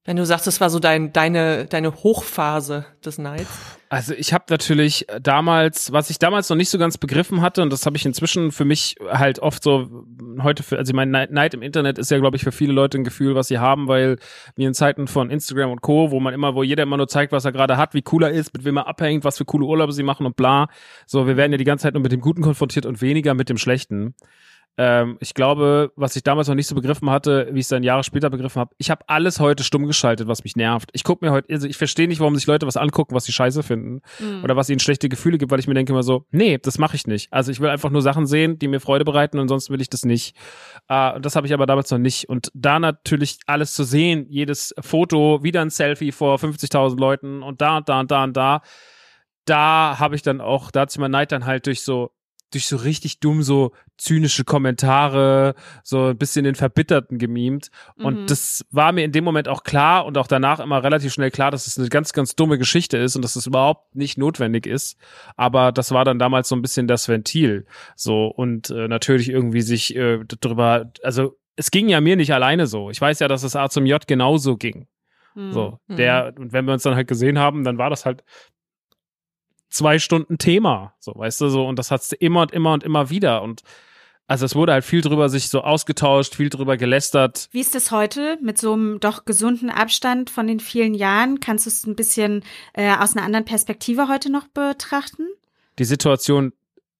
Wenn 0.05 0.17
du 0.17 0.25
sagst, 0.25 0.47
das 0.47 0.59
war 0.59 0.69
so 0.69 0.79
dein, 0.79 1.13
deine, 1.13 1.65
deine 1.65 1.93
Hochphase 1.93 2.85
des 3.05 3.19
Neids. 3.19 3.47
Also 3.87 4.13
ich 4.13 4.33
habe 4.33 4.45
natürlich 4.49 5.05
damals, 5.21 5.93
was 5.93 6.09
ich 6.09 6.19
damals 6.19 6.49
noch 6.49 6.57
nicht 6.57 6.69
so 6.69 6.77
ganz 6.77 6.97
begriffen 6.97 7.41
hatte, 7.41 7.61
und 7.61 7.71
das 7.71 7.85
habe 7.85 7.95
ich 7.95 8.05
inzwischen 8.05 8.51
für 8.51 8.65
mich 8.65 8.95
halt 9.07 9.39
oft 9.39 9.63
so 9.63 10.03
heute 10.41 10.63
für, 10.63 10.77
also 10.77 10.89
ich 10.89 10.95
meine, 10.95 11.27
Neid 11.29 11.53
im 11.53 11.61
Internet 11.61 11.99
ist 11.99 12.11
ja, 12.11 12.17
glaube 12.17 12.35
ich, 12.35 12.43
für 12.43 12.51
viele 12.51 12.73
Leute 12.73 12.97
ein 12.97 13.05
Gefühl, 13.05 13.35
was 13.35 13.47
sie 13.47 13.59
haben, 13.59 13.87
weil 13.87 14.17
wir 14.55 14.67
in 14.67 14.73
Zeiten 14.73 15.07
von 15.07 15.29
Instagram 15.29 15.71
und 15.71 15.81
Co., 15.81 16.11
wo 16.11 16.19
man 16.19 16.33
immer, 16.33 16.53
wo 16.53 16.63
jeder 16.63 16.83
immer 16.83 16.97
nur 16.97 17.07
zeigt, 17.07 17.31
was 17.31 17.45
er 17.45 17.53
gerade 17.53 17.77
hat, 17.77 17.93
wie 17.93 18.03
cool 18.11 18.23
er 18.23 18.31
ist, 18.31 18.53
mit 18.53 18.65
wem 18.65 18.77
er 18.77 18.87
abhängt, 18.87 19.23
was 19.23 19.37
für 19.37 19.45
coole 19.45 19.65
Urlaube 19.65 19.93
sie 19.93 20.03
machen 20.03 20.25
und 20.25 20.35
bla. 20.35 20.67
So, 21.05 21.27
wir 21.27 21.37
werden 21.37 21.53
ja 21.53 21.57
die 21.57 21.63
ganze 21.63 21.83
Zeit 21.83 21.93
nur 21.93 22.03
mit 22.03 22.11
dem 22.11 22.19
Guten 22.19 22.41
konfrontiert 22.41 22.85
und 22.85 22.99
weniger 23.01 23.35
mit 23.35 23.47
dem 23.47 23.57
Schlechten. 23.57 24.15
Ähm, 24.75 25.17
ich 25.19 25.35
glaube, 25.35 25.91
was 25.95 26.15
ich 26.15 26.23
damals 26.23 26.47
noch 26.47 26.55
nicht 26.55 26.65
so 26.65 26.73
begriffen 26.73 27.09
hatte, 27.11 27.47
wie 27.51 27.59
ich 27.59 27.65
es 27.65 27.69
dann 27.69 27.83
Jahre 27.83 28.03
später 28.03 28.31
begriffen 28.31 28.59
habe, 28.59 28.73
ich 28.77 28.89
habe 28.89 29.07
alles 29.07 29.39
heute 29.39 29.63
stumm 29.63 29.85
geschaltet, 29.85 30.27
was 30.27 30.43
mich 30.43 30.55
nervt. 30.55 30.89
Ich 30.93 31.03
gucke 31.03 31.23
mir 31.23 31.31
heute, 31.31 31.53
also 31.53 31.67
ich 31.67 31.77
verstehe 31.77 32.07
nicht, 32.07 32.19
warum 32.19 32.35
sich 32.35 32.47
Leute 32.47 32.65
was 32.65 32.77
angucken, 32.77 33.13
was 33.13 33.25
sie 33.25 33.31
scheiße 33.31 33.61
finden 33.61 34.01
oder 34.43 34.55
was 34.55 34.69
ihnen 34.69 34.79
schlechte 34.79 35.09
Gefühle 35.09 35.37
gibt, 35.37 35.51
weil 35.51 35.59
ich 35.59 35.67
mir 35.67 35.75
denke 35.75 35.93
immer 35.93 36.01
so, 36.01 36.25
nee, 36.31 36.57
das 36.57 36.79
mache 36.79 36.95
ich 36.95 37.05
nicht. 37.05 37.31
Also 37.31 37.51
ich 37.51 37.59
will 37.59 37.69
einfach 37.69 37.91
nur 37.91 38.01
Sachen 38.01 38.25
sehen, 38.25 38.57
die 38.57 38.67
mir 38.67 38.79
Freude 38.79 39.05
bereiten 39.05 39.37
und 39.37 39.47
sonst 39.47 39.69
will 39.69 39.81
ich 39.81 39.89
das 39.89 40.05
nicht. 40.05 40.35
Äh, 40.87 41.13
und 41.13 41.25
das 41.25 41.35
habe 41.35 41.45
ich 41.45 41.53
aber 41.53 41.67
damals 41.67 41.91
noch 41.91 41.99
nicht. 41.99 42.27
Und 42.27 42.49
da 42.55 42.79
natürlich 42.79 43.37
alles 43.45 43.75
zu 43.75 43.83
sehen, 43.83 44.25
jedes 44.29 44.73
Foto, 44.79 45.43
wieder 45.43 45.61
ein 45.61 45.69
Selfie 45.69 46.11
vor 46.11 46.37
50.000 46.37 46.99
Leuten 46.99 47.43
und 47.43 47.61
da 47.61 47.77
und 47.77 47.89
da 47.89 47.99
und 47.99 48.09
da 48.09 48.23
und 48.23 48.35
da, 48.35 48.61
da 49.45 49.99
habe 49.99 50.15
ich 50.15 50.23
dann 50.23 50.41
auch, 50.41 50.71
da 50.71 50.81
hat 50.81 50.91
sich 50.91 50.99
mein 50.99 51.11
Neid 51.11 51.31
dann 51.31 51.45
halt 51.45 51.67
durch 51.67 51.83
so 51.83 52.11
durch 52.53 52.65
so 52.67 52.77
richtig 52.77 53.19
dumm 53.19 53.43
so 53.43 53.71
zynische 53.97 54.43
Kommentare, 54.43 55.55
so 55.83 56.07
ein 56.07 56.17
bisschen 56.17 56.45
den 56.45 56.55
Verbitterten 56.55 57.17
gemimt. 57.17 57.69
Und 57.95 58.21
Mhm. 58.21 58.27
das 58.27 58.65
war 58.71 58.91
mir 58.91 59.03
in 59.03 59.11
dem 59.11 59.23
Moment 59.23 59.47
auch 59.47 59.63
klar 59.63 60.05
und 60.05 60.17
auch 60.17 60.27
danach 60.27 60.59
immer 60.59 60.83
relativ 60.83 61.13
schnell 61.13 61.31
klar, 61.31 61.51
dass 61.51 61.67
es 61.67 61.77
eine 61.77 61.89
ganz, 61.89 62.13
ganz 62.13 62.35
dumme 62.35 62.57
Geschichte 62.57 62.97
ist 62.97 63.15
und 63.15 63.21
dass 63.23 63.35
es 63.35 63.47
überhaupt 63.47 63.95
nicht 63.95 64.17
notwendig 64.17 64.65
ist. 64.65 64.97
Aber 65.35 65.71
das 65.71 65.91
war 65.91 66.05
dann 66.05 66.19
damals 66.19 66.49
so 66.49 66.55
ein 66.55 66.61
bisschen 66.61 66.87
das 66.87 67.07
Ventil. 67.09 67.65
So 67.95 68.27
und 68.27 68.69
äh, 68.69 68.87
natürlich 68.87 69.29
irgendwie 69.29 69.61
sich 69.61 69.95
äh, 69.95 70.19
drüber, 70.25 70.91
also 71.03 71.37
es 71.55 71.69
ging 71.71 71.87
ja 71.89 72.01
mir 72.01 72.15
nicht 72.15 72.33
alleine 72.33 72.65
so. 72.67 72.89
Ich 72.89 72.99
weiß 72.99 73.19
ja, 73.19 73.27
dass 73.27 73.43
es 73.43 73.55
A 73.55 73.69
zum 73.69 73.85
J 73.85 74.05
genauso 74.07 74.57
ging. 74.57 74.87
Mhm. 75.35 75.51
So, 75.53 75.79
Mhm. 75.87 75.95
der, 75.95 76.33
und 76.37 76.51
wenn 76.53 76.65
wir 76.65 76.73
uns 76.73 76.83
dann 76.83 76.95
halt 76.95 77.07
gesehen 77.07 77.39
haben, 77.39 77.63
dann 77.63 77.77
war 77.77 77.89
das 77.89 78.05
halt 78.05 78.23
zwei 79.73 79.99
Stunden 79.99 80.37
Thema, 80.37 80.93
so, 80.99 81.13
weißt 81.15 81.41
du, 81.41 81.49
so, 81.49 81.65
und 81.65 81.79
das 81.79 81.91
hat's 81.91 82.11
immer 82.11 82.41
und 82.41 82.51
immer 82.51 82.73
und 82.73 82.83
immer 82.83 83.09
wieder. 83.09 83.41
Und 83.41 83.63
also 84.27 84.45
es 84.45 84.55
wurde 84.55 84.73
halt 84.73 84.85
viel 84.85 85.01
drüber 85.01 85.27
sich 85.29 85.49
so 85.49 85.61
ausgetauscht, 85.61 86.35
viel 86.35 86.49
drüber 86.49 86.77
gelästert. 86.77 87.49
Wie 87.51 87.59
ist 87.59 87.75
es 87.75 87.91
heute 87.91 88.37
mit 88.41 88.57
so 88.57 88.73
einem 88.73 88.99
doch 88.99 89.25
gesunden 89.25 89.69
Abstand 89.69 90.29
von 90.29 90.47
den 90.47 90.59
vielen 90.59 90.93
Jahren? 90.93 91.39
Kannst 91.39 91.65
du 91.65 91.69
es 91.69 91.85
ein 91.85 91.95
bisschen 91.95 92.43
äh, 92.73 92.95
aus 92.95 93.15
einer 93.15 93.25
anderen 93.25 93.45
Perspektive 93.45 94.07
heute 94.07 94.31
noch 94.31 94.47
betrachten? 94.47 95.27
Die 95.79 95.85
Situation 95.85 96.53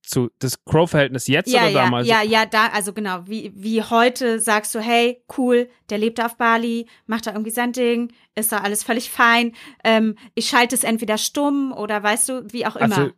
zu, 0.04 0.30
das 0.40 0.64
Crow-Verhältnis 0.66 1.28
jetzt 1.28 1.52
ja, 1.52 1.62
oder 1.62 1.70
ja, 1.70 1.84
damals? 1.84 2.08
ja, 2.08 2.22
ja, 2.22 2.46
da, 2.46 2.68
also 2.68 2.94
genau, 2.94 3.22
wie, 3.26 3.52
wie 3.56 3.82
heute 3.82 4.40
sagst 4.40 4.76
du, 4.76 4.80
hey, 4.80 5.24
cool, 5.38 5.70
der 5.90 5.98
lebt 5.98 6.24
auf 6.24 6.38
Bali, 6.38 6.88
macht 7.06 7.26
da 7.26 7.32
irgendwie 7.32 7.52
sein 7.52 7.72
Ding, 7.72 8.12
ist 8.36 8.52
da 8.52 8.58
alles 8.60 8.84
völlig 8.84 9.10
fein, 9.10 9.54
ähm, 9.84 10.16
ich 10.36 10.48
schalte 10.48 10.76
es 10.76 10.84
entweder 10.84 11.18
stumm 11.18 11.72
oder 11.72 12.04
weißt 12.04 12.30
du, 12.30 12.54
wie 12.54 12.66
auch 12.66 12.76
immer. 12.76 12.98
Also 12.98 13.12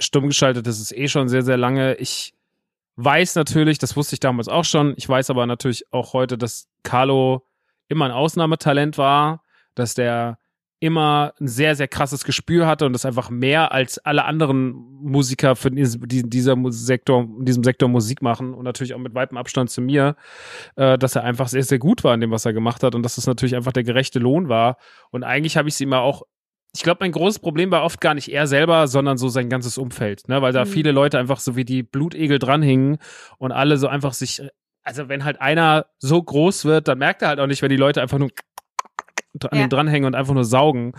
stumm 0.00 0.28
geschaltet, 0.28 0.66
das 0.66 0.80
ist 0.80 0.92
eh 0.92 1.08
schon 1.08 1.28
sehr, 1.28 1.42
sehr 1.42 1.56
lange. 1.56 1.94
Ich 1.96 2.34
weiß 2.96 3.34
natürlich, 3.36 3.78
das 3.78 3.96
wusste 3.96 4.14
ich 4.14 4.20
damals 4.20 4.48
auch 4.48 4.64
schon, 4.64 4.94
ich 4.96 5.08
weiß 5.08 5.30
aber 5.30 5.46
natürlich 5.46 5.92
auch 5.92 6.12
heute, 6.12 6.38
dass 6.38 6.68
Carlo 6.82 7.46
immer 7.88 8.06
ein 8.06 8.10
Ausnahmetalent 8.10 8.98
war, 8.98 9.42
dass 9.74 9.94
der 9.94 10.38
immer 10.82 11.32
ein 11.40 11.46
sehr, 11.46 11.76
sehr 11.76 11.86
krasses 11.86 12.24
Gespür 12.24 12.66
hatte 12.66 12.86
und 12.86 12.92
das 12.92 13.06
einfach 13.06 13.30
mehr 13.30 13.70
als 13.70 13.98
alle 13.98 14.24
anderen 14.24 14.72
Musiker 15.00 15.54
für 15.54 15.70
diesen, 15.70 16.08
dieser 16.08 16.56
Sektor, 16.70 17.22
in 17.38 17.44
diesem 17.44 17.62
Sektor 17.62 17.88
Musik 17.88 18.20
machen 18.20 18.52
und 18.52 18.64
natürlich 18.64 18.92
auch 18.92 18.98
mit 18.98 19.14
weitem 19.14 19.38
Abstand 19.38 19.70
zu 19.70 19.80
mir, 19.80 20.16
äh, 20.74 20.98
dass 20.98 21.14
er 21.14 21.22
einfach 21.22 21.46
sehr, 21.46 21.62
sehr 21.62 21.78
gut 21.78 22.02
war 22.02 22.14
in 22.14 22.20
dem, 22.20 22.32
was 22.32 22.44
er 22.44 22.52
gemacht 22.52 22.82
hat 22.82 22.96
und 22.96 23.04
dass 23.04 23.14
das 23.14 23.28
natürlich 23.28 23.54
einfach 23.54 23.72
der 23.72 23.84
gerechte 23.84 24.18
Lohn 24.18 24.48
war. 24.48 24.76
Und 25.10 25.22
eigentlich 25.22 25.56
habe 25.56 25.68
ich 25.68 25.74
es 25.74 25.80
ihm 25.80 25.92
auch 25.92 26.22
ich 26.74 26.82
glaube, 26.82 27.00
mein 27.00 27.12
großes 27.12 27.38
Problem 27.38 27.70
war 27.70 27.84
oft 27.84 28.00
gar 28.00 28.14
nicht 28.14 28.32
er 28.32 28.46
selber, 28.46 28.88
sondern 28.88 29.18
so 29.18 29.28
sein 29.28 29.50
ganzes 29.50 29.76
Umfeld, 29.76 30.26
ne? 30.28 30.40
Weil 30.40 30.54
da 30.54 30.64
Mhm. 30.64 30.68
viele 30.70 30.90
Leute 30.90 31.18
einfach 31.18 31.38
so 31.38 31.54
wie 31.54 31.66
die 31.66 31.82
Blutegel 31.82 32.38
dranhingen 32.38 32.96
und 33.36 33.52
alle 33.52 33.76
so 33.76 33.88
einfach 33.88 34.14
sich, 34.14 34.42
also 34.82 35.10
wenn 35.10 35.22
halt 35.22 35.38
einer 35.38 35.84
so 35.98 36.22
groß 36.22 36.64
wird, 36.64 36.88
dann 36.88 36.96
merkt 36.96 37.20
er 37.20 37.28
halt 37.28 37.40
auch 37.40 37.46
nicht, 37.46 37.60
wenn 37.60 37.68
die 37.68 37.76
Leute 37.76 38.00
einfach 38.00 38.18
nur 38.18 38.30
an 39.50 39.58
Ja. 39.58 39.64
ihm 39.64 39.70
dranhängen 39.70 40.06
und 40.06 40.14
einfach 40.14 40.34
nur 40.34 40.44
saugen. 40.44 40.92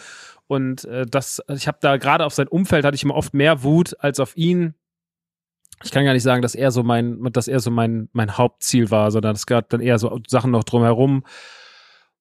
Und 0.48 0.86
äh, 0.86 1.06
das, 1.06 1.42
ich 1.50 1.68
habe 1.68 1.78
da 1.82 1.98
gerade 1.98 2.26
auf 2.26 2.34
sein 2.34 2.48
Umfeld 2.48 2.86
hatte 2.86 2.96
ich 2.96 3.04
immer 3.04 3.16
oft 3.16 3.34
mehr 3.34 3.64
Wut 3.64 3.96
als 4.00 4.20
auf 4.20 4.36
ihn. 4.36 4.76
Ich 5.84 5.92
kann 5.92 6.06
gar 6.06 6.14
nicht 6.14 6.24
sagen, 6.24 6.42
dass 6.42 6.56
er 6.56 6.72
so 6.72 6.84
mein, 6.84 7.22
dass 7.34 7.48
er 7.48 7.60
so 7.60 7.72
mein, 7.72 8.10
mein 8.14 8.38
Hauptziel 8.38 8.92
war, 8.92 9.12
sondern 9.12 9.36
es 9.36 9.46
gab 9.46 9.70
dann 9.70 9.82
eher 9.82 10.00
so 10.00 10.20
Sachen 10.28 10.52
noch 10.52 10.64
drumherum. 10.64 11.24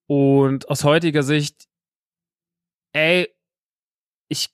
Und 0.07 0.69
aus 0.69 0.83
heutiger 0.83 1.23
Sicht, 1.23 1.67
ey, 2.93 3.29
ich, 4.27 4.49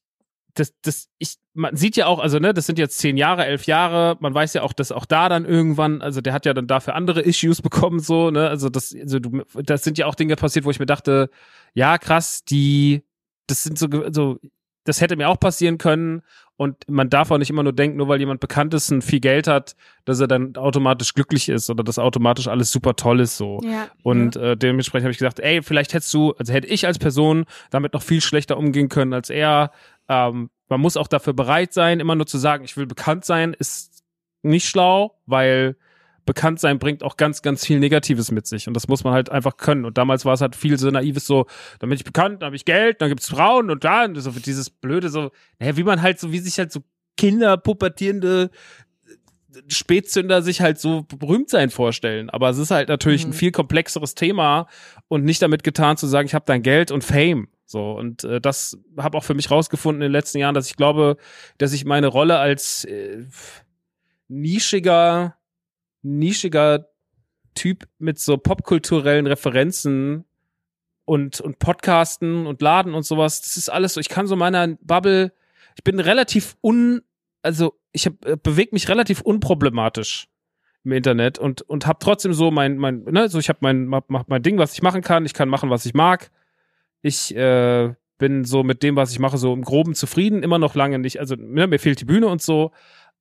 das, 0.54 0.74
das, 0.82 1.10
ich, 1.18 1.38
man 1.60 1.76
sieht 1.76 1.98
ja 1.98 2.08
auch, 2.08 2.20
also 2.20 2.40
ne, 2.40 2.54
das 2.54 2.66
sind 2.66 2.80
jetzt 2.80 2.98
zehn 2.98 3.18
Jahre, 3.18 3.46
elf 3.46 3.66
Jahre, 3.66 4.18
man 4.22 4.34
weiß 4.34 4.54
ja 4.54 4.64
auch, 4.64 4.74
dass 4.74 4.92
auch 4.92 5.06
da 5.06 5.30
dann 5.30 5.46
irgendwann, 5.46 6.02
also 6.02 6.22
der 6.22 6.34
hat 6.34 6.46
ja 6.46 6.54
dann 6.54 6.68
dafür 6.68 6.96
andere 6.96 7.22
Issues 7.22 7.62
bekommen, 7.62 8.00
so, 8.00 8.32
ne, 8.32 8.48
also 8.50 8.70
das, 8.70 8.96
also 8.96 9.20
du, 9.20 9.44
das 9.54 9.84
sind 9.84 9.98
ja 9.98 10.06
auch 10.08 10.16
Dinge 10.16 10.36
passiert, 10.36 10.66
wo 10.66 10.72
ich 10.72 10.80
mir 10.80 10.86
dachte, 10.86 11.30
ja, 11.74 11.98
krass, 11.98 12.44
die, 12.46 13.04
das 13.48 13.64
sind 13.64 13.78
so, 13.78 13.88
so, 14.12 14.40
das 14.90 15.02
hätte 15.02 15.16
mir 15.16 15.30
auch 15.30 15.40
passieren 15.40 15.78
können 15.78 16.22
und 16.58 16.76
man 16.90 17.10
darf 17.10 17.32
auch 17.32 17.38
nicht 17.38 17.50
immer 17.50 17.64
nur 17.64 17.72
denken, 17.72 17.96
nur 17.96 18.10
weil 18.10 18.20
jemand 18.20 18.42
bekannt 18.42 18.74
ist 18.74 18.92
und 18.92 19.02
viel 19.02 19.22
Geld 19.22 19.48
hat, 19.48 19.78
dass 20.04 20.20
er 20.20 20.28
dann 20.28 20.58
automatisch 20.58 21.14
glücklich 21.14 21.48
ist 21.48 21.70
oder 21.70 21.86
dass 21.86 21.98
automatisch 21.98 22.50
alles 22.50 22.70
super 22.70 22.98
toll 22.98 23.22
ist, 23.22 23.38
so. 23.38 23.62
ja. 23.64 23.88
Und 24.04 24.36
äh, 24.36 24.58
dementsprechend 24.58 25.06
habe 25.06 25.12
ich 25.12 25.20
gesagt, 25.20 25.40
ey, 25.40 25.62
vielleicht 25.62 25.94
hättest 25.94 26.14
du, 26.14 26.34
also 26.34 26.52
hätte 26.52 26.68
ich 26.68 26.86
als 26.86 27.00
Person 27.00 27.46
damit 27.70 27.94
noch 27.94 28.02
viel 28.02 28.20
schlechter 28.20 28.58
umgehen 28.58 28.90
können 28.90 29.14
als 29.14 29.30
er. 29.30 29.72
Ähm, 30.10 30.50
man 30.68 30.82
muss 30.82 30.98
auch 30.98 31.08
dafür 31.08 31.32
bereit 31.32 31.72
sein, 31.72 32.02
immer 32.02 32.16
nur 32.16 32.28
zu 32.28 32.38
sagen, 32.38 32.66
ich 32.66 32.76
will 32.76 32.88
bekannt 32.88 33.24
sein, 33.24 33.56
ist 33.58 34.04
nicht 34.42 34.68
schlau, 34.68 35.16
weil 35.26 35.78
bekannt 36.30 36.60
sein 36.60 36.78
bringt 36.78 37.02
auch 37.02 37.18
ganz, 37.18 37.42
ganz 37.42 37.66
viel 37.66 37.80
Negatives 37.80 38.30
mit 38.30 38.46
sich. 38.46 38.68
Und 38.68 38.76
das 38.76 38.88
muss 38.88 39.04
man 39.04 39.14
halt 39.14 39.32
einfach 39.32 39.58
können. 39.58 39.84
Und 39.84 39.98
damals 39.98 40.26
war 40.26 40.36
es 40.36 40.42
halt 40.42 40.56
viel 40.56 40.78
so 40.78 40.92
naives 40.92 41.26
so, 41.26 41.48
dann 41.80 41.90
bin 41.90 41.98
ich 41.98 42.04
bekannt, 42.04 42.44
dann 42.44 42.48
habe 42.48 42.56
ich 42.56 42.66
Geld, 42.66 43.02
dann 43.02 43.10
gibt's 43.10 43.30
Frauen 43.30 43.72
und 43.72 43.84
da, 43.84 44.06
und 44.06 44.14
so 44.14 44.30
dieses 44.30 44.70
blöde 44.70 45.10
so, 45.10 45.32
naja, 45.58 45.76
wie 45.76 45.84
man 45.84 46.04
halt 46.04 46.20
so, 46.20 46.32
wie 46.32 46.38
sich 46.38 46.60
halt 46.60 46.72
so 46.72 46.82
Kinder, 47.18 47.58
pubertierende 47.58 48.52
Spätzünder 49.70 50.44
sich 50.44 50.62
halt 50.62 50.80
so 50.80 51.02
berühmt 51.18 51.50
sein 51.50 51.72
vorstellen. 51.72 52.30
Aber 52.30 52.50
es 52.50 52.60
ist 52.60 52.70
halt 52.70 52.90
natürlich 52.90 53.24
ein 53.26 53.30
Mhm. 53.30 53.34
viel 53.34 53.52
komplexeres 53.52 54.14
Thema 54.14 54.68
und 55.08 55.26
nicht 55.26 55.42
damit 55.42 55.64
getan 55.64 55.98
zu 55.98 56.06
sagen, 56.06 56.28
ich 56.28 56.36
habe 56.36 56.46
dein 56.46 56.62
Geld 56.62 56.92
und 56.92 57.04
Fame. 57.04 57.48
So 57.66 57.94
und 57.94 58.24
äh, 58.24 58.40
das 58.40 58.78
habe 58.98 59.18
auch 59.18 59.24
für 59.24 59.34
mich 59.34 59.50
rausgefunden 59.50 60.04
in 60.04 60.10
den 60.10 60.12
letzten 60.12 60.38
Jahren, 60.38 60.54
dass 60.54 60.70
ich 60.70 60.76
glaube, 60.76 61.18
dass 61.58 61.74
ich 61.74 61.86
meine 61.86 62.06
Rolle 62.08 62.38
als 62.38 62.86
äh, 62.86 63.26
nischiger, 64.28 65.36
nischiger 66.02 66.88
Typ 67.56 67.88
mit 67.98 68.20
so 68.20 68.38
popkulturellen 68.38 69.28
Referenzen 69.28 70.26
und 71.06 71.42
und 71.42 71.60
Podcasten 71.60 72.46
und 72.46 72.62
Laden 72.62 72.94
und 72.94 73.04
sowas, 73.04 73.42
das 73.42 73.58
ist 73.58 73.70
alles 73.70 73.96
so. 73.96 74.00
Ich 74.00 74.10
kann 74.10 74.28
so 74.28 74.36
meiner 74.36 74.68
Bubble, 74.82 75.34
ich 75.76 75.84
bin 75.84 76.00
relativ 76.00 76.56
un, 76.62 77.02
also 77.42 77.74
ich 77.92 78.06
hab, 78.06 78.26
äh, 78.26 78.38
bewege 78.42 78.70
mich 78.74 78.88
relativ 78.90 79.22
unproblematisch 79.22 80.28
im 80.84 80.92
Internet 80.92 81.40
und 81.40 81.64
und 81.64 81.88
habe 81.88 82.00
trotzdem 82.00 82.34
so 82.34 82.52
mein 82.52 82.78
mein 82.78 83.04
ne 83.04 83.28
so 83.28 83.40
ich 83.40 83.50
habe 83.50 83.60
mein 83.62 83.88
mach, 83.88 84.04
mein 84.28 84.44
Ding 84.44 84.58
was 84.58 84.74
ich 84.74 84.82
machen 84.82 85.02
kann. 85.02 85.26
Ich 85.26 85.34
kann 85.34 85.50
machen 85.50 85.70
was 85.70 85.86
ich 85.86 85.94
mag. 85.94 86.32
Ich 87.02 87.36
äh, 87.36 87.94
bin 88.18 88.46
so 88.46 88.64
mit 88.64 88.84
dem 88.84 88.96
was 88.96 89.12
ich 89.12 89.20
mache 89.20 89.38
so 89.38 89.54
im 89.54 89.64
groben 89.64 89.96
zufrieden 89.96 90.44
immer 90.44 90.60
noch 90.60 90.76
lange 90.76 91.00
nicht 91.00 91.20
also 91.20 91.36
ne, 91.36 91.68
mir 91.68 91.80
fehlt 91.80 92.00
die 92.00 92.06
Bühne 92.06 92.28
und 92.28 92.42
so. 92.42 92.72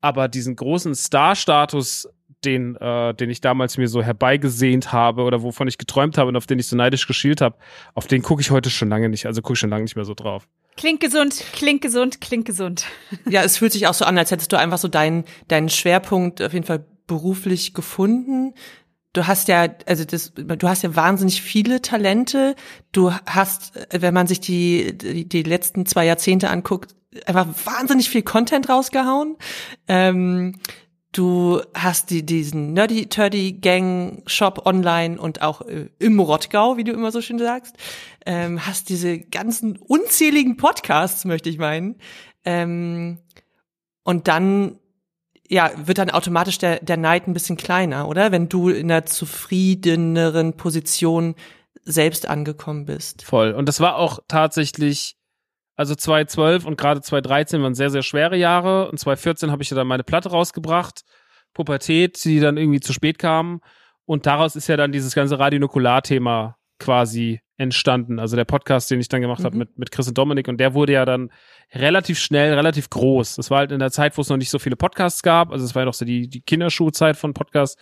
Aber 0.01 0.29
diesen 0.29 0.55
großen 0.55 0.95
Star-Status 0.95 2.09
den 2.45 2.77
äh, 2.77 3.15
den 3.15 3.31
ich 3.31 3.41
damals 3.41 3.79
mir 3.79 3.89
so 3.89 4.03
herbeigesehnt 4.03 4.93
habe 4.93 5.23
oder 5.23 5.43
wovon 5.43 5.69
ich 5.69 5.79
geträumt 5.79 6.19
habe 6.19 6.29
und 6.29 6.37
auf 6.37 6.47
den 6.47 6.59
ich 6.59 6.69
so 6.69 6.77
neidisch 6.77 7.07
geschielt 7.07 7.41
habe 7.41 7.57
auf 7.95 8.07
den 8.07 8.23
gucke 8.23 8.41
ich 8.41 8.51
heute 8.51 8.71
schon 8.71 8.89
lange 8.89 9.09
nicht 9.09 9.27
also 9.27 9.43
gucke 9.43 9.55
ich 9.55 9.59
schon 9.59 9.71
lange 9.71 9.83
nicht 9.83 9.97
mehr 9.97 10.05
so 10.05 10.15
drauf 10.15 10.49
Klingt 10.79 11.01
gesund, 11.01 11.43
klingt 11.53 11.83
gesund, 11.83 12.21
klingt 12.21 12.45
gesund. 12.45 12.87
Ja, 13.29 13.43
es 13.43 13.59
fühlt 13.59 13.73
sich 13.73 13.89
auch 13.89 13.95
so 13.95 14.05
an, 14.05 14.17
als 14.17 14.31
hättest 14.31 14.53
du 14.53 14.57
einfach 14.57 14.79
so 14.79 14.87
deinen, 14.87 15.25
deinen 15.49 15.69
Schwerpunkt 15.69 16.41
auf 16.41 16.53
jeden 16.53 16.65
Fall 16.65 16.87
beruflich 17.09 17.75
gefunden. 17.75 18.55
Du 19.13 19.27
hast 19.27 19.49
ja, 19.49 19.67
also 19.87 20.05
das, 20.05 20.33
du 20.35 20.69
hast 20.69 20.83
ja 20.85 20.95
wahnsinnig 20.95 21.43
viele 21.43 21.83
Talente. 21.83 22.55
Du 22.93 23.13
hast, 23.27 23.73
wenn 23.91 24.15
man 24.15 24.29
sich 24.29 24.41
die, 24.41 24.97
die, 24.97 25.29
die 25.29 25.43
letzten 25.43 25.85
zwei 25.85 26.07
Jahrzehnte 26.07 26.49
anguckt, 26.49 26.95
einfach 27.27 27.49
wahnsinnig 27.65 28.09
viel 28.09 28.23
Content 28.23 28.69
rausgehauen. 28.69 29.37
Ähm, 29.89 30.61
du 31.13 31.63
hast 31.75 32.11
die, 32.11 32.25
diesen 32.25 32.73
Nerdy 32.73 33.09
Turdy 33.09 33.53
Gang 33.53 34.23
Shop 34.27 34.67
online 34.67 35.21
und 35.21 35.43
auch 35.43 35.63
äh, 35.63 35.89
im 35.99 36.21
Rottgau, 36.21 36.77
wie 36.77 36.85
du 36.85 36.93
immer 36.93 37.13
so 37.13 37.21
schön 37.21 37.39
sagst. 37.39 37.77
Ähm, 38.27 38.67
hast 38.67 38.89
diese 38.89 39.19
ganzen 39.19 39.77
unzähligen 39.77 40.57
Podcasts, 40.57 41.25
möchte 41.25 41.49
ich 41.49 41.59
meinen. 41.59 41.97
Ähm, 42.45 43.19
und 44.05 44.29
dann, 44.29 44.79
ja, 45.49 45.71
wird 45.77 45.99
dann 45.99 46.11
automatisch 46.11 46.59
der, 46.59 46.81
der 46.81 46.97
Neid 46.97 47.27
ein 47.27 47.35
bisschen 47.35 47.57
kleiner, 47.57 48.09
oder? 48.09 48.33
Wenn 48.33 48.49
du 48.49 48.69
in 48.69 48.91
einer 48.91 49.07
zufriedeneren 49.07 50.57
Position 50.57 51.35
selbst 51.85 52.29
angekommen 52.29 52.85
bist. 52.85 53.23
Voll. 53.23 53.53
Und 53.53 53.67
das 53.67 53.81
war 53.81 53.97
auch 53.97 54.21
tatsächlich, 54.29 55.18
also 55.79 55.95
2012 55.95 56.67
und 56.67 56.77
gerade 56.77 57.01
2013 57.01 57.63
waren 57.63 57.75
sehr, 57.75 57.89
sehr 57.91 58.03
schwere 58.03 58.37
Jahre. 58.37 58.91
Und 58.91 58.99
2014 58.99 59.51
habe 59.51 59.63
ich 59.63 59.71
ja 59.71 59.77
dann 59.77 59.87
meine 59.87 60.05
Platte 60.05 60.29
rausgebracht, 60.31 61.03
Pubertät, 61.55 62.23
die 62.25 62.41
dann 62.41 62.57
irgendwie 62.57 62.81
zu 62.81 62.93
spät 62.93 63.19
kam. 63.19 63.61
Und 64.05 64.27
daraus 64.27 64.57
ist 64.57 64.69
ja 64.69 64.77
dann 64.77 64.93
dieses 64.93 65.15
ganze 65.15 65.39
Radionukular-Thema 65.39 66.57
quasi 66.79 67.41
entstanden. 67.57 68.19
Also 68.19 68.37
der 68.37 68.45
Podcast, 68.45 68.91
den 68.91 69.01
ich 69.01 69.09
dann 69.09 69.21
gemacht 69.21 69.45
habe 69.45 69.55
Mhm. 69.55 69.59
mit, 69.61 69.79
mit 69.79 69.91
Chris 69.91 70.09
und 70.09 70.19
Dominik. 70.19 70.49
Und 70.49 70.59
der 70.59 70.75
wurde 70.75 70.93
ja 70.93 71.05
dann 71.05 71.31
relativ 71.75 72.19
schnell, 72.19 72.55
relativ 72.55 72.89
groß. 72.91 73.37
Das 73.37 73.51
war 73.51 73.59
halt 73.59 73.73
in 73.73 73.79
der 73.81 73.91
Zeit, 73.91 74.17
wo 74.17 74.23
es 74.23 74.29
noch 74.29 74.37
nicht 74.37 74.51
so 74.51 74.59
viele 74.59 74.77
Podcasts 74.77 75.23
gab. 75.23 75.51
Also 75.53 75.65
es 75.65 75.75
war 75.75 75.83
ja 75.83 75.87
noch 75.87 75.95
so 75.95 76.05
die, 76.05 76.29
die 76.29 76.41
Kinderschuhzeit 76.41 77.17
von 77.17 77.35
Podcasts. 77.35 77.81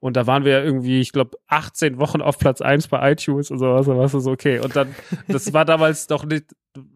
Und 0.00 0.16
da 0.16 0.26
waren 0.26 0.44
wir 0.44 0.52
ja 0.52 0.62
irgendwie, 0.62 1.00
ich 1.00 1.12
glaube, 1.12 1.38
18 1.48 1.98
Wochen 1.98 2.20
auf 2.20 2.38
Platz 2.38 2.60
1 2.60 2.88
bei 2.88 3.12
iTunes 3.12 3.50
und 3.50 3.58
sowas. 3.58 3.86
Da 3.86 3.96
warst 3.96 4.14
du 4.14 4.20
so, 4.20 4.30
okay. 4.30 4.60
Und 4.60 4.76
dann, 4.76 4.94
das 5.28 5.52
war 5.52 5.64
damals 5.64 6.06
doch 6.06 6.24
nicht, 6.24 6.44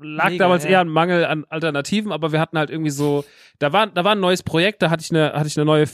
lag 0.00 0.30
Mega, 0.30 0.44
damals 0.44 0.64
ja. 0.64 0.70
eher 0.70 0.80
ein 0.80 0.88
Mangel 0.88 1.24
an 1.24 1.44
Alternativen, 1.48 2.12
aber 2.12 2.32
wir 2.32 2.40
hatten 2.40 2.58
halt 2.58 2.70
irgendwie 2.70 2.90
so 2.90 3.24
da 3.62 3.72
war, 3.72 3.86
da 3.86 4.04
war 4.04 4.12
ein 4.12 4.20
neues 4.20 4.42
Projekt, 4.42 4.82
da 4.82 4.90
hatte 4.90 5.04
ich 5.04 5.10
eine, 5.10 5.34
hatte 5.34 5.46
ich 5.46 5.56
eine 5.56 5.64
neue, 5.64 5.86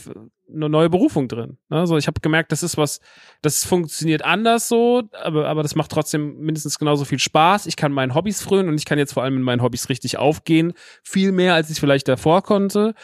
eine 0.51 0.69
neue 0.69 0.89
Berufung 0.89 1.27
drin. 1.27 1.59
Also 1.69 1.97
ich 1.97 2.07
habe 2.07 2.19
gemerkt, 2.19 2.51
das 2.51 2.63
ist 2.63 2.77
was, 2.77 2.99
das 3.43 3.63
funktioniert 3.63 4.25
anders 4.25 4.67
so, 4.67 5.03
aber, 5.21 5.47
aber 5.47 5.61
das 5.61 5.75
macht 5.75 5.91
trotzdem 5.91 6.39
mindestens 6.39 6.79
genauso 6.79 7.05
viel 7.05 7.19
Spaß. 7.19 7.67
Ich 7.67 7.75
kann 7.75 7.91
meinen 7.91 8.15
Hobbys 8.15 8.41
frönen 8.41 8.69
und 8.69 8.79
ich 8.79 8.85
kann 8.85 8.97
jetzt 8.97 9.13
vor 9.13 9.21
allem 9.21 9.37
in 9.37 9.43
meinen 9.43 9.61
Hobbys 9.61 9.89
richtig 9.89 10.17
aufgehen. 10.17 10.73
Viel 11.03 11.31
mehr, 11.31 11.53
als 11.53 11.69
ich 11.69 11.79
vielleicht 11.79 12.07
davor 12.07 12.41
konnte. 12.41 12.95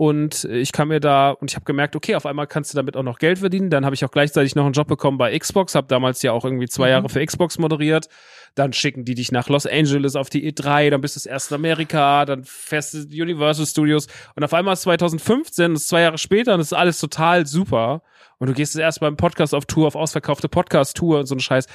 Und 0.00 0.44
ich 0.44 0.70
kann 0.70 0.86
mir 0.86 1.00
da, 1.00 1.30
und 1.32 1.50
ich 1.50 1.56
habe 1.56 1.64
gemerkt, 1.64 1.96
okay, 1.96 2.14
auf 2.14 2.24
einmal 2.24 2.46
kannst 2.46 2.72
du 2.72 2.76
damit 2.76 2.96
auch 2.96 3.02
noch 3.02 3.18
Geld 3.18 3.40
verdienen. 3.40 3.68
Dann 3.68 3.84
habe 3.84 3.96
ich 3.96 4.04
auch 4.04 4.12
gleichzeitig 4.12 4.54
noch 4.54 4.64
einen 4.64 4.72
Job 4.72 4.86
bekommen 4.86 5.18
bei 5.18 5.36
Xbox, 5.36 5.74
habe 5.74 5.88
damals 5.88 6.22
ja 6.22 6.30
auch 6.30 6.44
irgendwie 6.44 6.68
zwei 6.68 6.86
mhm. 6.86 6.90
Jahre 6.92 7.08
für 7.08 7.26
Xbox 7.26 7.58
moderiert. 7.58 8.08
Dann 8.54 8.72
schicken 8.72 9.04
die 9.04 9.16
dich 9.16 9.32
nach 9.32 9.48
Los 9.48 9.66
Angeles 9.66 10.14
auf 10.14 10.30
die 10.30 10.52
E3, 10.52 10.90
dann 10.90 11.00
bist 11.00 11.16
du 11.16 11.28
erst 11.28 11.50
in 11.50 11.56
Amerika, 11.56 12.24
dann 12.26 12.44
fährst 12.44 12.94
du 12.94 12.98
Universal 12.98 13.66
Studios. 13.66 14.06
Und 14.36 14.44
auf 14.44 14.54
einmal 14.54 14.74
ist 14.74 14.82
2015, 14.82 15.72
das 15.72 15.82
ist 15.82 15.88
zwei 15.88 16.02
Jahre 16.02 16.18
später, 16.18 16.52
und 16.52 16.58
das 16.58 16.68
ist 16.68 16.78
alles 16.78 17.00
total 17.00 17.44
super. 17.46 18.02
Und 18.38 18.46
du 18.46 18.54
gehst 18.54 18.76
erst 18.76 19.00
beim 19.00 19.16
Podcast 19.16 19.52
auf 19.52 19.66
Tour, 19.66 19.88
auf 19.88 19.96
ausverkaufte 19.96 20.48
Podcast-Tour 20.48 21.18
und 21.18 21.26
so 21.26 21.34
ein 21.34 21.40
Scheiß. 21.40 21.66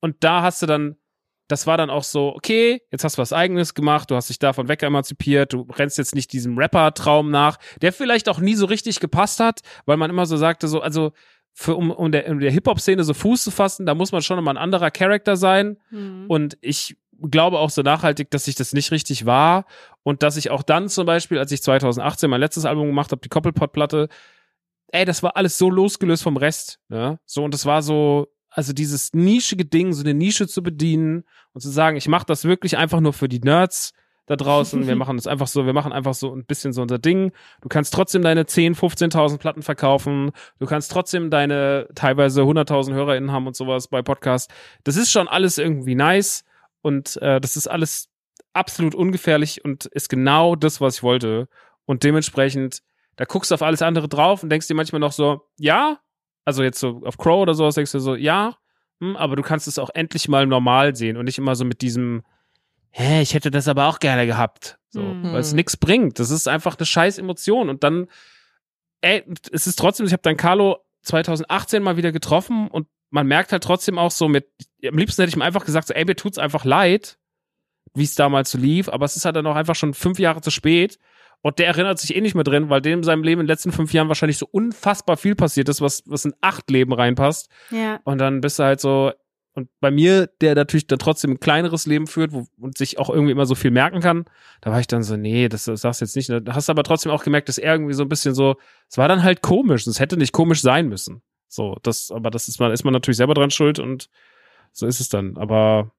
Und 0.00 0.16
da 0.24 0.42
hast 0.42 0.62
du 0.62 0.66
dann 0.66 0.96
das 1.50 1.66
war 1.66 1.76
dann 1.76 1.90
auch 1.90 2.04
so, 2.04 2.34
okay, 2.34 2.82
jetzt 2.90 3.04
hast 3.04 3.18
du 3.18 3.22
was 3.22 3.32
eigenes 3.32 3.74
gemacht, 3.74 4.10
du 4.10 4.14
hast 4.14 4.28
dich 4.28 4.38
davon 4.38 4.68
weg 4.68 4.82
emanzipiert, 4.82 5.52
du 5.52 5.66
rennst 5.72 5.98
jetzt 5.98 6.14
nicht 6.14 6.32
diesem 6.32 6.56
Rapper-Traum 6.56 7.30
nach, 7.30 7.58
der 7.82 7.92
vielleicht 7.92 8.28
auch 8.28 8.38
nie 8.38 8.54
so 8.54 8.66
richtig 8.66 9.00
gepasst 9.00 9.40
hat, 9.40 9.60
weil 9.86 9.96
man 9.96 10.10
immer 10.10 10.26
so 10.26 10.36
sagte, 10.36 10.68
so, 10.68 10.80
also 10.80 11.12
für, 11.52 11.74
um, 11.74 11.90
um 11.90 12.12
der, 12.12 12.28
um 12.28 12.38
der 12.38 12.52
Hip-Hop-Szene 12.52 13.02
so 13.04 13.14
Fuß 13.14 13.42
zu 13.42 13.50
fassen, 13.50 13.86
da 13.86 13.94
muss 13.94 14.12
man 14.12 14.22
schon 14.22 14.38
immer 14.38 14.52
ein 14.52 14.56
anderer 14.56 14.90
Charakter 14.90 15.36
sein. 15.36 15.78
Mhm. 15.90 16.26
Und 16.28 16.56
ich 16.60 16.96
glaube 17.20 17.58
auch 17.58 17.70
so 17.70 17.82
nachhaltig, 17.82 18.30
dass 18.30 18.48
ich 18.48 18.54
das 18.54 18.72
nicht 18.72 18.92
richtig 18.92 19.26
war 19.26 19.66
und 20.02 20.22
dass 20.22 20.36
ich 20.36 20.50
auch 20.50 20.62
dann 20.62 20.88
zum 20.88 21.06
Beispiel, 21.06 21.38
als 21.38 21.52
ich 21.52 21.62
2018 21.62 22.30
mein 22.30 22.40
letztes 22.40 22.64
Album 22.64 22.86
gemacht 22.86 23.10
habe, 23.10 23.20
die 23.20 23.28
Koppelpot-Platte, 23.28 24.08
ey, 24.92 25.04
das 25.04 25.22
war 25.22 25.36
alles 25.36 25.58
so 25.58 25.68
losgelöst 25.68 26.22
vom 26.22 26.36
Rest. 26.36 26.78
Ja? 26.88 27.18
So, 27.26 27.44
und 27.44 27.52
das 27.52 27.66
war 27.66 27.82
so, 27.82 28.28
also 28.50 28.72
dieses 28.72 29.12
nischige 29.14 29.64
Ding, 29.64 29.92
so 29.92 30.02
eine 30.02 30.14
Nische 30.14 30.48
zu 30.48 30.62
bedienen 30.62 31.24
und 31.52 31.60
zu 31.60 31.70
sagen, 31.70 31.96
ich 31.96 32.08
mache 32.08 32.26
das 32.26 32.44
wirklich 32.44 32.76
einfach 32.76 33.00
nur 33.00 33.12
für 33.12 33.28
die 33.28 33.40
Nerds 33.40 33.92
da 34.26 34.36
draußen. 34.36 34.86
Wir 34.86 34.96
machen 34.96 35.16
das 35.16 35.26
einfach 35.26 35.46
so, 35.46 35.66
wir 35.66 35.72
machen 35.72 35.92
einfach 35.92 36.14
so 36.14 36.34
ein 36.34 36.44
bisschen 36.44 36.72
so 36.72 36.82
unser 36.82 36.98
Ding. 36.98 37.32
Du 37.60 37.68
kannst 37.68 37.94
trotzdem 37.94 38.22
deine 38.22 38.46
10, 38.46 38.74
15.000 38.74 39.38
Platten 39.38 39.62
verkaufen. 39.62 40.32
Du 40.58 40.66
kannst 40.66 40.90
trotzdem 40.90 41.30
deine 41.30 41.88
teilweise 41.94 42.42
100.000 42.42 42.92
HörerInnen 42.94 43.32
haben 43.32 43.46
und 43.46 43.56
sowas 43.56 43.88
bei 43.88 44.02
Podcasts. 44.02 44.52
Das 44.84 44.96
ist 44.96 45.10
schon 45.10 45.28
alles 45.28 45.58
irgendwie 45.58 45.94
nice 45.94 46.44
und 46.82 47.16
äh, 47.22 47.40
das 47.40 47.56
ist 47.56 47.68
alles 47.68 48.08
absolut 48.52 48.94
ungefährlich 48.94 49.64
und 49.64 49.86
ist 49.86 50.08
genau 50.08 50.56
das, 50.56 50.80
was 50.80 50.96
ich 50.96 51.02
wollte. 51.02 51.48
Und 51.84 52.04
dementsprechend, 52.04 52.82
da 53.16 53.24
guckst 53.24 53.50
du 53.50 53.54
auf 53.54 53.62
alles 53.62 53.82
andere 53.82 54.08
drauf 54.08 54.42
und 54.42 54.50
denkst 54.50 54.66
dir 54.68 54.74
manchmal 54.74 55.00
noch 55.00 55.12
so, 55.12 55.42
ja, 55.58 55.98
also 56.44 56.62
jetzt 56.62 56.80
so 56.80 57.02
auf 57.04 57.18
Crow 57.18 57.42
oder 57.42 57.54
sowas 57.54 57.74
denkst 57.74 57.92
du 57.92 57.98
so, 57.98 58.14
ja, 58.14 58.56
hm, 59.00 59.16
aber 59.16 59.36
du 59.36 59.42
kannst 59.42 59.68
es 59.68 59.78
auch 59.78 59.90
endlich 59.94 60.28
mal 60.28 60.46
normal 60.46 60.96
sehen 60.96 61.16
und 61.16 61.24
nicht 61.24 61.38
immer 61.38 61.54
so 61.54 61.64
mit 61.64 61.80
diesem, 61.82 62.22
hä, 62.90 63.22
ich 63.22 63.34
hätte 63.34 63.50
das 63.50 63.68
aber 63.68 63.86
auch 63.86 63.98
gerne 63.98 64.26
gehabt. 64.26 64.78
So, 64.90 65.00
mhm. 65.02 65.32
weil 65.32 65.40
es 65.40 65.52
nichts 65.52 65.76
bringt. 65.76 66.18
Das 66.18 66.30
ist 66.30 66.48
einfach 66.48 66.76
eine 66.76 66.86
scheiß 66.86 67.18
Emotion. 67.18 67.68
Und 67.68 67.84
dann, 67.84 68.08
ey, 69.00 69.24
es 69.52 69.66
ist 69.66 69.78
trotzdem, 69.78 70.06
ich 70.06 70.12
habe 70.12 70.22
dann 70.22 70.36
Carlo 70.36 70.78
2018 71.02 71.82
mal 71.82 71.96
wieder 71.96 72.12
getroffen 72.12 72.68
und 72.68 72.88
man 73.10 73.26
merkt 73.26 73.52
halt 73.52 73.62
trotzdem 73.62 73.98
auch 73.98 74.10
so 74.10 74.28
mit, 74.28 74.48
am 74.86 74.98
liebsten 74.98 75.22
hätte 75.22 75.30
ich 75.30 75.36
ihm 75.36 75.42
einfach 75.42 75.64
gesagt, 75.64 75.88
so, 75.88 75.94
ey, 75.94 76.04
mir 76.04 76.16
tut's 76.16 76.38
einfach 76.38 76.64
leid, 76.64 77.18
wie 77.94 78.04
es 78.04 78.14
damals 78.14 78.50
so 78.50 78.58
lief, 78.58 78.88
aber 78.88 79.04
es 79.04 79.16
ist 79.16 79.24
halt 79.24 79.36
dann 79.36 79.46
auch 79.46 79.56
einfach 79.56 79.74
schon 79.74 79.94
fünf 79.94 80.18
Jahre 80.18 80.40
zu 80.40 80.50
spät. 80.50 80.98
Und 81.42 81.58
der 81.58 81.68
erinnert 81.68 81.98
sich 81.98 82.14
eh 82.14 82.20
nicht 82.20 82.34
mehr 82.34 82.44
drin, 82.44 82.68
weil 82.68 82.82
dem 82.82 82.98
in 82.98 83.02
seinem 83.02 83.22
Leben 83.22 83.40
in 83.40 83.46
den 83.46 83.52
letzten 83.52 83.72
fünf 83.72 83.92
Jahren 83.92 84.08
wahrscheinlich 84.08 84.38
so 84.38 84.46
unfassbar 84.50 85.16
viel 85.16 85.34
passiert 85.34 85.68
ist, 85.68 85.80
was, 85.80 86.02
was 86.06 86.24
in 86.24 86.34
acht 86.40 86.70
Leben 86.70 86.92
reinpasst. 86.92 87.48
Ja. 87.70 88.00
Und 88.04 88.18
dann 88.18 88.40
bist 88.40 88.58
du 88.58 88.64
halt 88.64 88.80
so, 88.80 89.12
und 89.52 89.68
bei 89.80 89.90
mir, 89.90 90.28
der 90.40 90.54
natürlich 90.54 90.86
dann 90.86 90.98
trotzdem 90.98 91.32
ein 91.32 91.40
kleineres 91.40 91.86
Leben 91.86 92.06
führt 92.06 92.32
wo, 92.32 92.46
und 92.58 92.78
sich 92.78 92.98
auch 92.98 93.10
irgendwie 93.10 93.32
immer 93.32 93.46
so 93.46 93.54
viel 93.54 93.70
merken 93.70 94.00
kann, 94.00 94.26
da 94.60 94.70
war 94.70 94.80
ich 94.80 94.86
dann 94.86 95.02
so, 95.02 95.16
nee, 95.16 95.48
das, 95.48 95.64
das 95.64 95.80
sagst 95.80 96.00
du 96.00 96.04
jetzt 96.04 96.16
nicht. 96.16 96.30
Da 96.30 96.54
hast 96.54 96.68
du 96.68 96.72
aber 96.72 96.84
trotzdem 96.84 97.10
auch 97.10 97.24
gemerkt, 97.24 97.48
dass 97.48 97.58
er 97.58 97.72
irgendwie 97.72 97.94
so 97.94 98.02
ein 98.02 98.08
bisschen 98.08 98.34
so, 98.34 98.56
es 98.88 98.98
war 98.98 99.08
dann 99.08 99.22
halt 99.22 99.42
komisch. 99.42 99.86
Es 99.86 99.98
hätte 99.98 100.16
nicht 100.16 100.32
komisch 100.32 100.62
sein 100.62 100.88
müssen. 100.88 101.22
So, 101.48 101.76
das, 101.82 102.12
aber 102.12 102.30
das 102.30 102.46
ist 102.46 102.60
man, 102.60 102.70
ist 102.70 102.84
man 102.84 102.92
natürlich 102.92 103.16
selber 103.16 103.34
dran 103.34 103.50
schuld 103.50 103.78
und 103.80 104.08
so 104.72 104.86
ist 104.86 105.00
es 105.00 105.08
dann. 105.08 105.36
Aber 105.36 105.90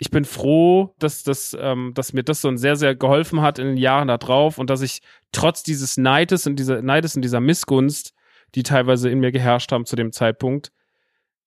ich 0.00 0.10
bin 0.10 0.24
froh, 0.24 0.94
dass, 0.98 1.24
dass, 1.24 1.54
ähm, 1.60 1.92
dass 1.94 2.14
mir 2.14 2.24
das 2.24 2.40
so 2.40 2.48
ein 2.48 2.56
sehr, 2.56 2.74
sehr 2.74 2.96
geholfen 2.96 3.42
hat 3.42 3.58
in 3.58 3.66
den 3.66 3.76
Jahren 3.76 4.08
da 4.08 4.16
drauf 4.16 4.56
und 4.56 4.70
dass 4.70 4.80
ich 4.80 5.02
trotz 5.30 5.62
dieses 5.62 5.98
Neides 5.98 6.46
und 6.46 6.56
dieser 6.56 6.80
Neides 6.80 7.16
und 7.16 7.22
dieser 7.22 7.40
Missgunst, 7.40 8.14
die 8.54 8.62
teilweise 8.62 9.10
in 9.10 9.20
mir 9.20 9.30
geherrscht 9.30 9.70
haben 9.72 9.84
zu 9.84 9.96
dem 9.96 10.10
Zeitpunkt, 10.10 10.72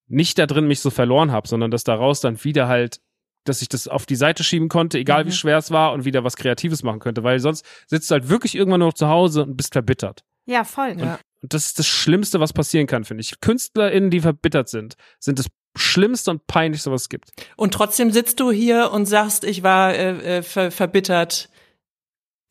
nicht 0.06 0.38
da 0.38 0.46
drin 0.46 0.68
mich 0.68 0.78
so 0.78 0.90
verloren 0.90 1.32
habe, 1.32 1.48
sondern 1.48 1.72
dass 1.72 1.82
daraus 1.82 2.20
dann 2.20 2.42
wieder 2.44 2.68
halt, 2.68 3.00
dass 3.42 3.60
ich 3.60 3.68
das 3.68 3.88
auf 3.88 4.06
die 4.06 4.14
Seite 4.14 4.44
schieben 4.44 4.68
konnte, 4.68 4.98
egal 4.98 5.24
mhm. 5.24 5.28
wie 5.28 5.32
schwer 5.32 5.58
es 5.58 5.72
war 5.72 5.92
und 5.92 6.04
wieder 6.04 6.22
was 6.22 6.36
Kreatives 6.36 6.84
machen 6.84 7.00
könnte, 7.00 7.24
weil 7.24 7.40
sonst 7.40 7.66
sitzt 7.88 8.08
du 8.08 8.12
halt 8.12 8.28
wirklich 8.28 8.54
irgendwann 8.54 8.78
nur 8.78 8.90
noch 8.90 8.94
zu 8.94 9.08
Hause 9.08 9.42
und 9.42 9.56
bist 9.56 9.72
verbittert. 9.72 10.22
Ja, 10.46 10.62
voll. 10.62 10.92
Und, 10.92 11.00
ja. 11.00 11.18
und 11.42 11.52
das 11.52 11.66
ist 11.66 11.80
das 11.80 11.88
Schlimmste, 11.88 12.38
was 12.38 12.52
passieren 12.52 12.86
kann, 12.86 13.02
finde 13.02 13.22
ich. 13.22 13.40
KünstlerInnen, 13.40 14.10
die 14.10 14.20
verbittert 14.20 14.68
sind, 14.68 14.94
sind 15.18 15.40
das 15.40 15.48
Schlimmste 15.76 16.30
und 16.30 16.46
Peinlichste, 16.46 16.90
was 16.90 17.02
es 17.02 17.08
gibt. 17.08 17.32
Und 17.56 17.74
trotzdem 17.74 18.10
sitzt 18.10 18.40
du 18.40 18.50
hier 18.50 18.90
und 18.92 19.06
sagst, 19.06 19.44
ich 19.44 19.62
war 19.62 19.94
äh, 19.94 20.38
äh, 20.38 20.42
ver 20.42 20.70
verbittert 20.70 21.48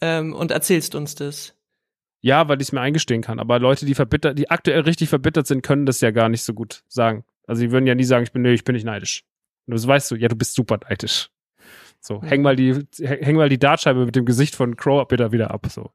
ähm, 0.02 0.34
und 0.34 0.52
erzählst 0.52 0.96
uns 0.96 1.16
das. 1.16 1.56
Ja, 2.22 2.48
weil 2.48 2.62
ich 2.62 2.70
es 2.70 2.72
mir 2.72 2.82
eingestehen 2.82 3.22
kann. 3.22 3.40
Aber 3.40 3.60
Leute, 3.60 3.86
die 3.86 3.96
verbittert, 3.96 4.38
die 4.38 4.50
aktuell 4.50 4.82
richtig 4.82 5.10
verbittert 5.10 5.48
sind, 5.48 5.62
können 5.62 5.86
das 5.86 6.02
ja 6.02 6.12
gar 6.12 6.30
nicht 6.30 6.44
so 6.44 6.54
gut 6.54 6.84
sagen. 6.88 7.26
Also 7.48 7.62
die 7.62 7.72
würden 7.72 7.88
ja 7.88 7.96
nie 7.96 8.06
sagen, 8.06 8.24
ich 8.24 8.32
bin, 8.32 8.42
nö, 8.42 8.54
ich 8.54 8.64
bin 8.64 8.76
nicht 8.76 8.86
neidisch. 8.86 9.24
Und 9.68 9.74
das 9.74 9.88
weißt 9.88 10.12
du, 10.12 10.16
ja, 10.16 10.28
du 10.28 10.36
bist 10.36 10.56
super 10.56 10.80
neidisch. 10.90 11.30
So, 12.00 12.22
häng 12.22 12.42
mal 12.42 12.58
die, 12.58 12.86
häng 13.00 13.38
mal 13.38 13.48
die 13.48 13.60
Dartscheibe 13.60 14.06
mit 14.06 14.16
dem 14.16 14.26
Gesicht 14.26 14.56
von 14.56 14.76
Crow 14.76 15.08
bitte 15.08 15.32
wieder 15.32 15.52
ab. 15.52 15.68
So, 15.70 15.92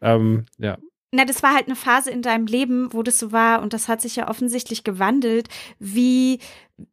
ähm, 0.00 0.46
ja. 0.58 0.78
Na, 1.10 1.24
das 1.24 1.42
war 1.42 1.54
halt 1.54 1.66
eine 1.66 1.76
Phase 1.76 2.10
in 2.10 2.20
deinem 2.20 2.46
Leben, 2.46 2.92
wo 2.92 3.02
das 3.02 3.18
so 3.18 3.32
war 3.32 3.62
und 3.62 3.72
das 3.72 3.88
hat 3.88 4.02
sich 4.02 4.16
ja 4.16 4.28
offensichtlich 4.28 4.84
gewandelt. 4.84 5.48
Wie 5.78 6.38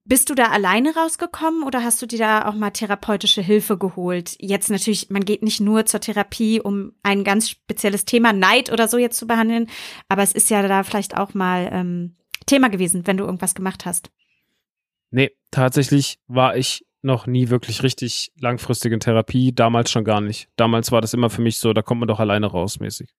bist 0.05 0.29
du 0.29 0.35
da 0.35 0.45
alleine 0.45 0.95
rausgekommen 0.95 1.63
oder 1.63 1.83
hast 1.83 2.01
du 2.01 2.05
dir 2.05 2.19
da 2.19 2.47
auch 2.47 2.55
mal 2.55 2.71
therapeutische 2.71 3.41
Hilfe 3.41 3.77
geholt? 3.77 4.35
Jetzt 4.39 4.69
natürlich, 4.69 5.09
man 5.09 5.25
geht 5.25 5.43
nicht 5.43 5.59
nur 5.59 5.85
zur 5.85 5.99
Therapie, 5.99 6.61
um 6.61 6.93
ein 7.03 7.25
ganz 7.25 7.49
spezielles 7.49 8.05
Thema 8.05 8.31
Neid 8.31 8.71
oder 8.71 8.87
so 8.87 8.97
jetzt 8.97 9.17
zu 9.17 9.27
behandeln, 9.27 9.69
aber 10.07 10.23
es 10.23 10.31
ist 10.31 10.49
ja 10.49 10.65
da 10.65 10.83
vielleicht 10.83 11.17
auch 11.17 11.33
mal 11.33 11.69
ähm, 11.71 12.15
Thema 12.45 12.69
gewesen, 12.69 13.05
wenn 13.05 13.17
du 13.17 13.25
irgendwas 13.25 13.53
gemacht 13.53 13.85
hast. 13.85 14.11
Nee, 15.11 15.31
tatsächlich 15.51 16.19
war 16.27 16.55
ich 16.55 16.85
noch 17.01 17.27
nie 17.27 17.49
wirklich 17.49 17.83
richtig 17.83 18.31
langfristig 18.39 18.91
in 18.91 18.99
Therapie, 18.99 19.53
damals 19.53 19.91
schon 19.91 20.05
gar 20.05 20.21
nicht. 20.21 20.49
Damals 20.55 20.91
war 20.91 21.01
das 21.01 21.13
immer 21.13 21.29
für 21.29 21.41
mich 21.41 21.59
so, 21.59 21.73
da 21.73 21.81
kommt 21.81 21.99
man 21.99 22.07
doch 22.07 22.19
alleine 22.19 22.47
raus 22.47 22.79
mäßig. 22.79 23.09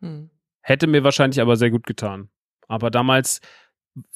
Hm. 0.00 0.30
Hätte 0.60 0.86
mir 0.86 1.04
wahrscheinlich 1.04 1.40
aber 1.40 1.56
sehr 1.56 1.70
gut 1.70 1.86
getan. 1.86 2.28
Aber 2.66 2.90
damals 2.90 3.40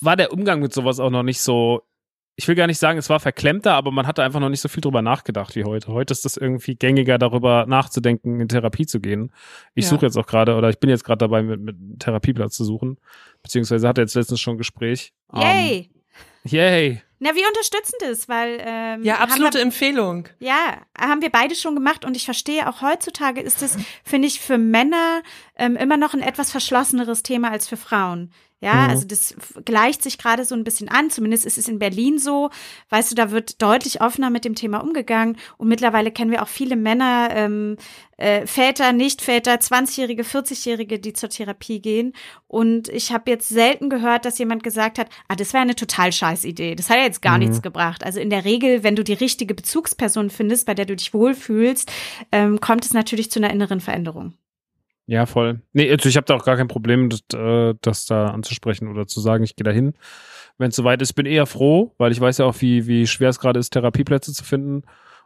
war 0.01 0.17
der 0.17 0.33
Umgang 0.33 0.61
mit 0.61 0.73
sowas 0.73 1.01
auch 1.01 1.11
noch 1.11 1.23
nicht 1.23 1.41
so. 1.41 1.83
Ich 2.35 2.49
will 2.49 2.55
gar 2.55 2.67
nicht 2.67 2.79
sagen, 2.79 2.99
es 2.99 3.11
war 3.11 3.21
verklemmter, 3.21 3.75
aber 3.75 3.91
man 3.91 4.07
hatte 4.07 4.23
einfach 4.23 4.41
noch 4.41 4.49
nicht 4.49 4.63
so 4.63 4.69
viel 4.69 4.81
drüber 4.81 5.03
nachgedacht 5.03 5.55
wie 5.55 5.65
heute. 5.65 5.89
Heute 5.89 6.13
ist 6.13 6.25
das 6.25 6.39
irgendwie 6.39 6.77
gängiger, 6.77 7.19
darüber 7.19 7.67
nachzudenken, 7.67 8.41
in 8.41 8.49
Therapie 8.49 8.87
zu 8.87 9.01
gehen. 9.01 9.33
Ich 9.75 9.85
ja. 9.85 9.91
suche 9.91 10.07
jetzt 10.07 10.17
auch 10.17 10.27
gerade, 10.27 10.57
oder 10.57 10.71
ich 10.71 10.81
bin 10.81 10.89
jetzt 10.89 11.05
gerade 11.05 11.19
dabei, 11.19 11.43
mit, 11.43 11.61
mit 11.61 11.77
einem 11.77 11.99
Therapieplatz 11.99 12.57
zu 12.57 12.65
suchen. 12.65 12.99
Beziehungsweise 13.43 13.87
hatte 13.87 14.01
jetzt 14.01 14.15
letztens 14.15 14.41
schon 14.41 14.55
ein 14.55 14.59
Gespräch. 14.59 15.13
Yay! 15.35 15.91
Um, 16.45 16.51
yay! 16.51 17.03
Na, 17.25 17.37
wir 17.37 17.47
unterstützen 17.47 17.95
das, 18.01 18.29
weil 18.29 18.61
ähm, 18.67 19.05
ja 19.05 19.19
absolute 19.19 19.59
wir, 19.59 19.63
Empfehlung. 19.63 20.29
Ja, 20.41 20.79
haben 20.99 21.23
wir 21.23 21.31
beide 21.31 21.55
schon 21.55 21.77
gemacht 21.77 22.05
und 22.05 22.17
ich 22.17 22.25
verstehe 22.25 22.69
auch 22.69 22.83
heutzutage 22.83 23.41
ist 23.41 23.63
es, 23.63 23.77
finde 24.03 24.27
ich, 24.27 24.41
für 24.41 24.59
Männer 24.59 25.23
ähm, 25.55 25.77
immer 25.77 25.97
noch 25.97 26.15
ein 26.15 26.21
etwas 26.21 26.51
verschlosseneres 26.51 27.23
Thema 27.23 27.53
als 27.53 27.69
für 27.69 27.77
Frauen. 27.77 28.33
Ja, 28.63 28.85
mhm. 28.85 28.91
also 28.91 29.07
das 29.07 29.35
gleicht 29.65 30.05
sich 30.05 30.19
gerade 30.19 30.45
so 30.45 30.55
ein 30.55 30.63
bisschen 30.63 30.89
an. 30.89 31.11
Zumindest 31.11 31.45
ist 31.45 31.59
es 31.59 31.67
in 31.67 31.81
Berlin 31.81 32.19
so. 32.19 32.51
Weißt 32.91 33.11
du, 33.11 33.17
da 33.17 33.33
wird 33.33 33.61
deutlich 33.61 34.01
offener 34.01 34.31
mit 34.31 34.45
dem 34.45 34.55
Thema 34.55 34.79
umgegangen. 34.79 35.37
Und 35.59 35.67
mittlerweile 35.67 36.13
kennen 36.13 36.31
wir 36.31 36.43
auch 36.43 36.49
viele 36.49 36.77
Männer, 36.77 37.31
ähm, 37.33 37.77
äh, 38.19 38.47
Väter, 38.47 38.93
Nicht-Väter, 38.93 39.55
20-Jährige, 39.55 40.23
40-Jährige, 40.23 41.01
die 41.01 41.13
zur 41.13 41.29
Therapie 41.29 41.81
gehen. 41.81 42.13
Und 42.47 42.89
ich 42.89 43.13
habe 43.13 43.33
jetzt 43.33 43.49
selten 43.49 43.91
gehört, 43.91 44.25
dass 44.25 44.39
jemand 44.39 44.63
gesagt 44.63 45.01
hat, 45.01 45.09
ah, 45.27 45.35
das 45.35 45.53
wäre 45.53 45.63
eine 45.63 45.75
total 45.75 46.13
scheiß 46.13 46.45
Idee. 46.45 46.77
Das 46.77 46.89
hat 46.89 46.99
ja 46.99 47.03
jetzt 47.03 47.21
gar 47.21 47.39
mhm. 47.39 47.47
nichts 47.47 47.63
gebracht. 47.63 48.05
Also 48.05 48.21
in 48.21 48.31
der 48.31 48.45
Regel, 48.45 48.85
wenn 48.85 48.95
du 48.95 49.03
die 49.03 49.13
richtige 49.13 49.55
Bezugsperson 49.55 50.31
findest, 50.31 50.67
bei 50.67 50.75
der 50.75 50.87
du 50.87 50.95
dich 50.95 51.13
wohlfühlst, 51.13 51.91
ähm, 52.31 52.61
kommt 52.61 52.85
es 52.85 52.95
natürlich 52.95 53.33
zu 53.33 53.41
einer 53.41 53.51
inneren 53.51 53.81
Veränderung. 53.81 54.35
Ja, 55.07 55.27
voll. 55.27 55.61
Nee, 55.73 55.91
also 55.91 56.09
ich 56.09 56.17
habe 56.17 56.27
da 56.27 56.35
auch 56.35 56.45
gar 56.45 56.57
kein 56.57 56.69
Problem, 56.69 57.11
das, 57.11 57.23
äh, 57.35 57.75
das 57.81 58.07
da 58.07 58.29
anzusprechen 58.29 58.89
oder 58.89 59.07
zu 59.07 59.21
sagen, 59.21 59.43
ich 59.43 59.57
gehe 59.57 59.65
da 59.65 59.71
hin. 59.71 59.95
Wenn 60.59 60.71
es 60.71 60.77
soweit 60.77 61.03
ist, 61.03 61.15
bin 61.15 61.27
eher 61.27 61.47
froh, 61.47 61.95
weil 61.99 62.13
ich 62.13 62.21
weiß 62.21 62.39
ja 62.39 62.47
auch, 62.47 62.61
wie, 62.61 62.87
wie 62.87 63.07
schwer 63.07 63.31
es 63.31 63.41
gerade 63.41 63.59
ist, 63.59 63.71
Therapieplätze 63.71 64.33
zu 64.33 64.45
finden. 64.45 64.83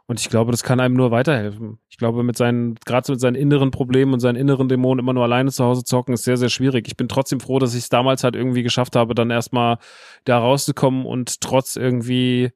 Und 0.07 0.21
ich 0.21 0.29
glaube, 0.29 0.51
das 0.51 0.63
kann 0.63 0.79
einem 0.79 0.95
nur 0.95 1.11
weiterhelfen. 1.11 1.79
Ich 1.89 1.97
glaube, 1.97 2.23
mit 2.23 2.37
seinen, 2.37 2.75
gerade 2.85 3.11
mit 3.11 3.19
seinen 3.19 3.35
inneren 3.35 3.71
Problemen 3.71 4.13
und 4.13 4.21
seinen 4.21 4.37
inneren 4.37 4.69
Dämonen 4.69 5.03
immer 5.03 5.13
nur 5.13 5.23
alleine 5.23 5.51
zu 5.51 5.63
Hause 5.65 5.83
zocken, 5.83 6.13
ist 6.13 6.23
sehr, 6.23 6.37
sehr 6.37 6.49
schwierig. 6.49 6.87
Ich 6.87 6.95
bin 6.95 7.09
trotzdem 7.09 7.41
froh, 7.41 7.59
dass 7.59 7.73
ich 7.73 7.83
es 7.83 7.89
damals 7.89 8.23
halt 8.23 8.35
irgendwie 8.35 8.63
geschafft 8.63 8.95
habe, 8.95 9.15
dann 9.15 9.29
erstmal 9.31 9.77
da 10.23 10.39
rauszukommen 10.39 11.05
und 11.05 11.41
trotz 11.41 11.75
irgendwie, 11.75 12.51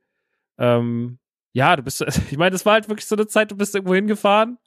ähm, 0.57 1.19
ja, 1.53 1.75
du 1.75 1.83
bist, 1.83 2.01
ich 2.31 2.37
meine, 2.37 2.51
das 2.51 2.65
war 2.65 2.73
halt 2.73 2.87
wirklich 2.87 3.05
so 3.05 3.15
eine 3.15 3.27
Zeit, 3.27 3.51
du 3.51 3.57
bist 3.57 3.75
irgendwo 3.75 3.95
hingefahren 3.95 4.57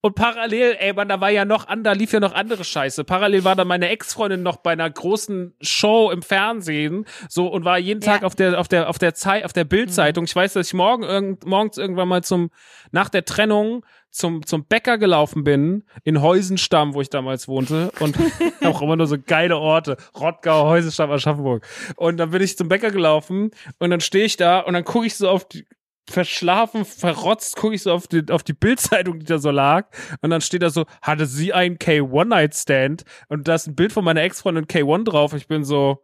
und 0.00 0.14
parallel, 0.14 0.76
ey, 0.78 0.92
man, 0.92 1.08
da 1.08 1.20
war 1.20 1.30
ja 1.30 1.44
noch 1.44 1.66
an, 1.66 1.82
da 1.82 1.92
lief 1.92 2.12
ja 2.12 2.20
noch 2.20 2.32
andere 2.32 2.62
Scheiße. 2.64 3.02
Parallel 3.04 3.42
war 3.44 3.56
dann 3.56 3.66
meine 3.66 3.88
Ex-Freundin 3.88 4.42
noch 4.44 4.58
bei 4.58 4.72
einer 4.72 4.88
großen 4.88 5.54
Show 5.60 6.10
im 6.10 6.22
Fernsehen, 6.22 7.04
so 7.28 7.48
und 7.48 7.64
war 7.64 7.78
jeden 7.78 8.00
Tag 8.00 8.20
Ja. 8.20 8.26
auf 8.26 8.34
der 8.36 8.60
auf 8.60 8.68
der 8.68 8.88
auf 8.88 8.98
der 8.98 9.14
Zeit 9.14 9.44
auf 9.44 9.52
der 9.52 9.64
Bildzeitung. 9.64 10.24
Ich 10.24 10.36
weiß, 10.36 10.52
dass 10.52 10.68
ich 10.68 10.74
morgen 10.74 11.02
irgend, 11.02 11.44
morgens 11.46 11.78
irgendwann 11.78 12.08
mal 12.08 12.22
zum 12.22 12.50
nach 12.92 13.08
der 13.08 13.24
Trennung 13.24 13.84
zum 14.10 14.46
zum 14.46 14.64
Bäcker 14.64 14.98
gelaufen 14.98 15.44
bin 15.44 15.84
in 16.04 16.22
Heusenstamm, 16.22 16.94
wo 16.94 17.00
ich 17.00 17.10
damals 17.10 17.48
wohnte 17.48 17.90
und 18.00 18.16
auch 18.64 18.80
immer 18.80 18.96
nur 18.96 19.06
so 19.06 19.16
geile 19.18 19.58
Orte, 19.58 19.96
Rottgau, 20.18 20.66
Heusenstamm, 20.68 21.10
Aschaffenburg. 21.10 21.66
Und 21.96 22.16
dann 22.18 22.30
bin 22.30 22.40
ich 22.40 22.56
zum 22.56 22.68
Bäcker 22.68 22.90
gelaufen 22.90 23.50
und 23.78 23.90
dann 23.90 24.00
stehe 24.00 24.24
ich 24.24 24.36
da 24.36 24.60
und 24.60 24.74
dann 24.74 24.84
gucke 24.84 25.06
ich 25.06 25.16
so 25.16 25.28
auf 25.28 25.46
die 25.46 25.66
verschlafen, 26.10 26.84
verrotzt, 26.84 27.56
gucke 27.56 27.74
ich 27.74 27.82
so 27.82 27.92
auf 27.92 28.06
die, 28.06 28.24
auf 28.30 28.42
die 28.42 28.52
Bildzeitung, 28.52 29.18
die 29.18 29.26
da 29.26 29.38
so 29.38 29.50
lag. 29.50 29.86
Und 30.20 30.30
dann 30.30 30.40
steht 30.40 30.62
da 30.62 30.70
so, 30.70 30.86
hatte 31.02 31.26
sie 31.26 31.52
einen 31.52 31.76
K1-Night-Stand? 31.76 33.04
Und 33.28 33.48
da 33.48 33.54
ist 33.54 33.66
ein 33.66 33.76
Bild 33.76 33.92
von 33.92 34.04
meiner 34.04 34.22
Ex-Freundin 34.22 34.66
K1 34.66 35.04
drauf. 35.04 35.34
Ich 35.34 35.48
bin 35.48 35.64
so, 35.64 36.02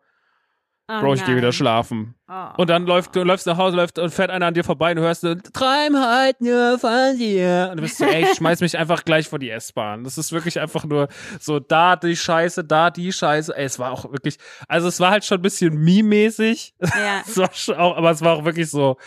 Oh 0.86 1.00
Bro, 1.00 1.14
ich 1.14 1.24
gehe 1.24 1.34
wieder 1.34 1.46
nein. 1.46 1.52
schlafen. 1.52 2.14
Oh. 2.28 2.48
Und 2.58 2.68
dann 2.68 2.84
läuft, 2.84 3.16
du 3.16 3.22
läufst 3.22 3.46
nach 3.46 3.56
Hause, 3.56 3.74
läuft 3.74 3.98
und 3.98 4.10
fährt 4.10 4.30
einer 4.30 4.44
an 4.44 4.52
dir 4.52 4.64
vorbei 4.64 4.90
und 4.90 4.96
du 4.96 5.02
hörst 5.02 5.22
so, 5.22 5.34
träum 5.34 5.96
halt 5.98 6.42
nur 6.42 6.78
von 6.78 7.16
dir. 7.16 7.68
Und 7.70 7.78
du 7.78 7.82
bist 7.84 7.96
so, 7.96 8.04
ey, 8.04 8.24
ich 8.24 8.34
schmeiß 8.34 8.60
mich 8.60 8.76
einfach 8.76 9.02
gleich 9.02 9.26
vor 9.26 9.38
die 9.38 9.48
S-Bahn. 9.48 10.04
Das 10.04 10.18
ist 10.18 10.32
wirklich 10.32 10.60
einfach 10.60 10.84
nur 10.84 11.08
so, 11.40 11.58
da 11.58 11.96
die 11.96 12.14
Scheiße, 12.14 12.64
da 12.64 12.90
die 12.90 13.12
Scheiße. 13.12 13.56
Ey, 13.56 13.64
es 13.64 13.78
war 13.78 13.92
auch 13.92 14.12
wirklich, 14.12 14.36
also 14.68 14.88
es 14.88 15.00
war 15.00 15.10
halt 15.10 15.24
schon 15.24 15.38
ein 15.38 15.42
bisschen 15.42 15.74
meme-mäßig. 15.74 16.74
Ja. 16.80 17.22
Es 17.26 17.38
war 17.38 17.50
schon 17.54 17.76
auch, 17.76 17.96
aber 17.96 18.10
es 18.10 18.20
war 18.20 18.34
auch 18.34 18.44
wirklich 18.44 18.68
so, 18.68 18.98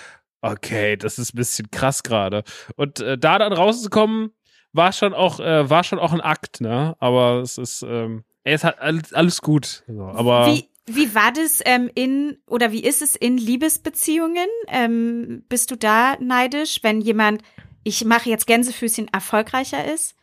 okay, 0.42 0.98
das 0.98 1.20
ist 1.20 1.34
ein 1.34 1.38
bisschen 1.38 1.72
krass 1.72 2.04
gerade. 2.04 2.44
Und 2.76 3.00
äh, 3.00 3.18
da 3.18 3.40
dann 3.40 3.54
rauszukommen, 3.54 4.32
war 4.74 4.92
schon 4.92 5.14
auch, 5.14 5.40
äh, 5.40 5.70
war 5.70 5.84
schon 5.84 6.00
auch 6.00 6.14
ein 6.14 6.22
Akt, 6.22 6.62
ne? 6.62 6.96
Aber 7.00 7.42
es 7.42 7.58
ist, 7.58 7.84
ähm, 7.84 8.24
ey, 8.44 8.54
es 8.54 8.64
hat 8.64 8.80
alles, 8.80 9.14
alles 9.14 9.42
gut. 9.42 9.84
So, 9.88 10.04
aber 10.04 10.48
Wie, 10.48 10.70
wie 10.86 11.16
war 11.16 11.32
das 11.32 11.62
ähm, 11.66 11.90
in 11.96 12.38
oder 12.48 12.72
wie 12.72 12.84
ist 12.84 13.02
es 13.02 13.16
in 13.16 13.38
Liebesbeziehungen? 13.38 14.48
Ähm, 14.68 15.44
bist 15.50 15.72
du 15.72 15.76
da 15.78 16.16
neidisch, 16.20 16.80
wenn 16.84 17.02
jemand, 17.02 17.42
ich 17.84 18.06
mache 18.06 18.30
jetzt 18.30 18.48
Gänsefüßchen, 18.48 19.08
erfolgreicher 19.12 19.92
ist? 19.92 20.18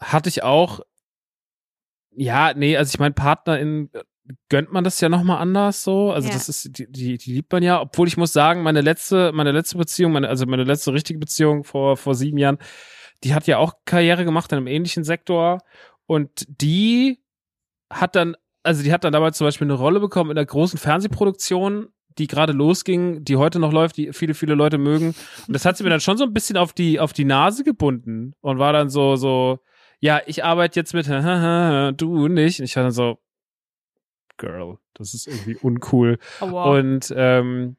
hatte 0.00 0.28
ich 0.28 0.42
auch, 0.42 0.80
ja, 2.10 2.54
nee, 2.54 2.76
also 2.76 2.90
ich 2.90 2.98
meine, 2.98 3.14
PartnerInnen 3.14 3.90
gönnt 4.48 4.72
man 4.72 4.84
das 4.84 5.00
ja 5.00 5.08
nochmal 5.08 5.38
anders 5.38 5.82
so. 5.84 6.10
Also 6.12 6.28
Ja. 6.28 6.34
das 6.34 6.48
ist, 6.48 6.78
die, 6.78 6.90
die, 6.90 7.18
die 7.18 7.32
liebt 7.32 7.52
man 7.52 7.62
ja, 7.62 7.80
obwohl 7.80 8.08
ich 8.08 8.16
muss 8.16 8.32
sagen, 8.32 8.62
meine 8.62 8.80
letzte, 8.80 9.32
meine 9.32 9.52
letzte 9.52 9.78
Beziehung, 9.78 10.12
meine, 10.12 10.28
also 10.28 10.46
meine 10.46 10.64
letzte 10.64 10.92
richtige 10.92 11.18
Beziehung 11.18 11.64
vor, 11.64 11.96
vor 11.96 12.14
sieben 12.14 12.38
Jahren, 12.38 12.58
die 13.24 13.34
hat 13.34 13.46
ja 13.46 13.58
auch 13.58 13.74
Karriere 13.84 14.24
gemacht 14.24 14.52
in 14.52 14.58
einem 14.58 14.66
ähnlichen 14.66 15.04
Sektor 15.04 15.58
und 16.06 16.46
die 16.48 17.20
hat 17.90 18.16
dann, 18.16 18.36
also 18.62 18.82
die 18.82 18.92
hat 18.92 19.04
dann 19.04 19.12
damals 19.12 19.38
zum 19.38 19.46
Beispiel 19.46 19.66
eine 19.66 19.74
Rolle 19.74 20.00
bekommen 20.00 20.30
in 20.30 20.36
der 20.36 20.46
großen 20.46 20.78
Fernsehproduktion, 20.78 21.88
die 22.18 22.26
gerade 22.26 22.52
losging, 22.52 23.24
die 23.24 23.36
heute 23.36 23.58
noch 23.58 23.72
läuft, 23.72 23.96
die 23.96 24.12
viele, 24.12 24.34
viele 24.34 24.54
Leute 24.54 24.76
mögen. 24.78 25.14
Und 25.46 25.54
das 25.54 25.64
hat 25.64 25.76
sie 25.76 25.84
mir 25.84 25.90
dann 25.90 26.00
schon 26.00 26.18
so 26.18 26.24
ein 26.24 26.32
bisschen 26.32 26.56
auf 26.56 26.72
die, 26.72 26.98
auf 27.00 27.12
die 27.12 27.24
Nase 27.24 27.62
gebunden 27.64 28.34
und 28.40 28.58
war 28.58 28.72
dann 28.72 28.90
so, 28.90 29.16
so, 29.16 29.60
ja, 30.00 30.20
ich 30.26 30.44
arbeite 30.44 30.78
jetzt 30.78 30.94
mit, 30.94 31.06
du 32.00 32.28
nicht. 32.28 32.58
Und 32.60 32.64
ich 32.64 32.76
war 32.76 32.82
dann 32.82 32.92
so, 32.92 33.18
Girl, 34.38 34.78
das 34.94 35.12
ist 35.14 35.26
irgendwie 35.26 35.56
uncool. 35.56 36.18
Oh, 36.40 36.50
wow. 36.50 36.78
Und 36.78 37.12
ähm, 37.16 37.76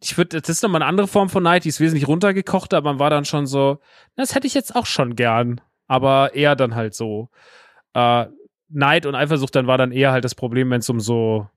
ich 0.00 0.16
würde, 0.16 0.40
das 0.40 0.48
ist 0.48 0.62
nochmal 0.62 0.82
eine 0.82 0.88
andere 0.88 1.08
Form 1.08 1.28
von 1.28 1.42
Neid, 1.42 1.64
die 1.64 1.70
ist 1.70 1.80
wesentlich 1.80 2.06
runtergekocht, 2.06 2.72
aber 2.74 2.90
man 2.92 2.98
war 3.00 3.10
dann 3.10 3.24
schon 3.24 3.46
so, 3.46 3.78
"Na, 4.16 4.22
das 4.22 4.34
hätte 4.34 4.46
ich 4.46 4.54
jetzt 4.54 4.76
auch 4.76 4.86
schon 4.86 5.16
gern. 5.16 5.60
Aber 5.86 6.34
eher 6.34 6.56
dann 6.56 6.74
halt 6.74 6.94
so. 6.94 7.28
Äh, 7.94 8.26
Neid 8.68 9.06
und 9.06 9.14
Eifersucht, 9.14 9.54
dann 9.54 9.66
war 9.66 9.78
dann 9.78 9.92
eher 9.92 10.12
halt 10.12 10.24
das 10.24 10.34
Problem, 10.34 10.70
wenn 10.70 10.80
es 10.80 10.88
um 10.90 11.00
so 11.00 11.48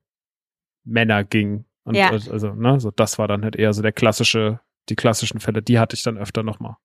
Männer 0.84 1.24
ging. 1.24 1.64
Und, 1.84 1.94
Ja. 1.94 2.10
also, 2.10 2.54
ne, 2.54 2.78
so 2.80 2.90
das 2.90 3.18
war 3.18 3.28
dann 3.28 3.42
halt 3.44 3.56
eher 3.56 3.72
so 3.72 3.82
der 3.82 3.92
klassische, 3.92 4.60
die 4.88 4.96
klassischen 4.96 5.40
Fälle, 5.40 5.62
die 5.62 5.78
hatte 5.78 5.96
ich 5.96 6.02
dann 6.02 6.18
öfter 6.18 6.42
nochmal. 6.42 6.76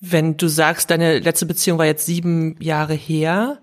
Wenn 0.00 0.36
du 0.36 0.48
sagst, 0.48 0.90
deine 0.90 1.20
letzte 1.20 1.46
Beziehung 1.46 1.78
war 1.78 1.86
jetzt 1.86 2.06
sieben 2.06 2.56
Jahre 2.60 2.94
her, 2.94 3.62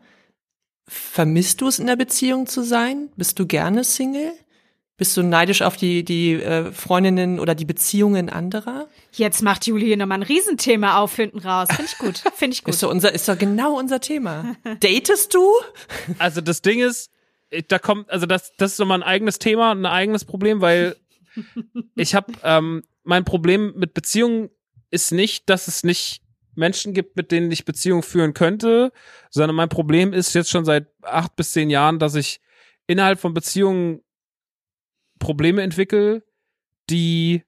vermisst 0.90 1.62
du 1.62 1.68
es 1.68 1.80
in 1.80 1.88
der 1.88 1.96
Beziehung 1.96 2.48
zu 2.48 2.64
sein? 2.64 3.10
Bist 3.16 3.40
du 3.40 3.46
gerne 3.46 3.84
Single? 3.84 4.34
Bist 4.98 5.16
du 5.16 5.24
neidisch 5.24 5.62
auf 5.62 5.78
die, 5.78 6.04
die 6.04 6.34
äh, 6.34 6.74
Freundinnen 6.74 7.40
oder 7.40 7.56
die 7.56 7.64
Beziehungen 7.64 8.30
anderer? 8.30 8.90
Jetzt 9.14 9.42
macht 9.42 9.66
Julie 9.66 9.88
hier 9.88 9.96
nochmal 9.96 10.20
ein 10.20 10.24
Riesenthema 10.24 10.98
auf 10.98 11.16
hinten 11.16 11.40
raus. 11.40 11.70
Finde 11.70 11.86
ich 11.86 11.98
gut. 11.98 12.18
Finde 12.36 12.54
ich 12.54 12.64
gut. 12.66 12.74
Ist 12.74 12.84
doch 12.84 12.92
unser, 12.92 13.14
ist 13.14 13.30
doch 13.30 13.38
genau 13.38 13.80
unser 13.80 14.02
Thema. 14.02 14.58
Datest 14.82 15.34
du? 15.34 15.50
Also 16.18 16.42
das 16.42 16.62
Ding 16.62 16.82
ist, 16.82 17.12
da 17.70 17.80
kommt, 17.80 18.10
also 18.10 18.26
das, 18.26 18.52
das 18.58 18.74
ist 18.74 18.80
nochmal 18.80 19.00
ein 19.00 19.08
eigenes 19.08 19.40
Thema 19.40 19.72
und 19.72 19.80
ein 19.80 19.86
eigenes 19.86 20.26
Problem, 20.26 20.60
weil 20.60 20.98
ich 21.96 22.14
habe, 22.14 22.34
ähm, 22.44 22.84
mein 23.04 23.24
Problem 23.24 23.74
mit 23.78 23.94
Beziehungen 23.94 24.50
ist 24.92 25.14
nicht, 25.14 25.50
dass 25.50 25.70
es 25.70 25.86
nicht 25.86 26.22
Menschen 26.60 26.94
gibt, 26.94 27.16
mit 27.16 27.32
denen 27.32 27.52
ich 27.52 27.66
Beziehungen 27.66 28.04
führen 28.04 28.34
könnte, 28.34 28.92
sondern 29.30 29.56
mein 29.56 29.70
Problem 29.70 30.14
ist 30.14 30.36
jetzt 30.36 30.52
schon 30.52 30.66
seit 30.66 30.88
acht 31.02 31.36
bis 31.36 31.54
zehn 31.54 31.70
Jahren, 31.70 31.98
dass 31.98 32.16
ich 32.16 32.40
innerhalb 32.86 33.20
von 33.20 33.34
Beziehungen 33.34 34.02
Probleme 35.20 35.62
entwickle, 35.62 36.24
die 36.90 37.44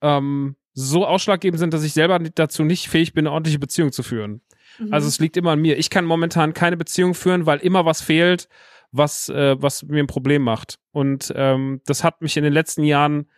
ähm, 0.00 0.56
so 0.72 1.06
ausschlaggebend 1.06 1.58
sind, 1.58 1.74
dass 1.74 1.84
ich 1.84 1.92
selber 1.92 2.18
dazu 2.18 2.64
nicht 2.64 2.88
fähig 2.88 3.12
bin, 3.12 3.26
eine 3.26 3.32
ordentliche 3.32 3.58
Beziehung 3.58 3.92
zu 3.92 4.02
führen. 4.02 4.40
Mhm. 4.78 4.92
Also 4.92 5.08
es 5.08 5.18
liegt 5.18 5.36
immer 5.36 5.52
an 5.52 5.60
mir. 5.60 5.78
Ich 5.78 5.90
kann 5.90 6.04
momentan 6.04 6.54
keine 6.54 6.76
Beziehung 6.76 7.14
führen, 7.14 7.46
weil 7.46 7.58
immer 7.58 7.84
was 7.84 8.00
fehlt, 8.00 8.48
was, 8.92 9.28
äh, 9.28 9.60
was 9.60 9.82
mir 9.84 10.02
ein 10.02 10.06
Problem 10.06 10.42
macht. 10.42 10.78
Und 10.92 11.32
ähm, 11.36 11.80
das 11.86 12.04
hat 12.04 12.22
mich 12.22 12.36
in 12.36 12.44
den 12.44 12.52
letzten 12.52 12.84
Jahren, 12.84 13.30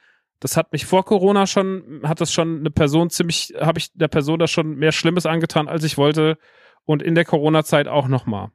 das 0.43 0.57
hat 0.57 0.73
mich 0.73 0.87
vor 0.87 1.05
Corona 1.05 1.47
schon, 1.47 2.01
hat 2.03 2.21
das 2.21 2.33
schon 2.33 2.59
eine 2.59 2.71
Person 2.73 3.11
ziemlich, 3.11 3.55
habe 3.61 3.79
ich 3.79 3.93
der 3.95 4.09
Person 4.09 4.41
da 4.41 4.49
schon 4.49 4.75
mehr 4.75 4.91
Schlimmes 4.91 5.25
angetan, 5.25 5.69
als 5.69 5.85
ich 5.85 5.97
wollte. 5.97 6.37
Und 6.85 7.01
in 7.01 7.15
der 7.15 7.25
Corona-Zeit 7.25 7.87
auch 7.87 8.09
nochmal. 8.09 8.49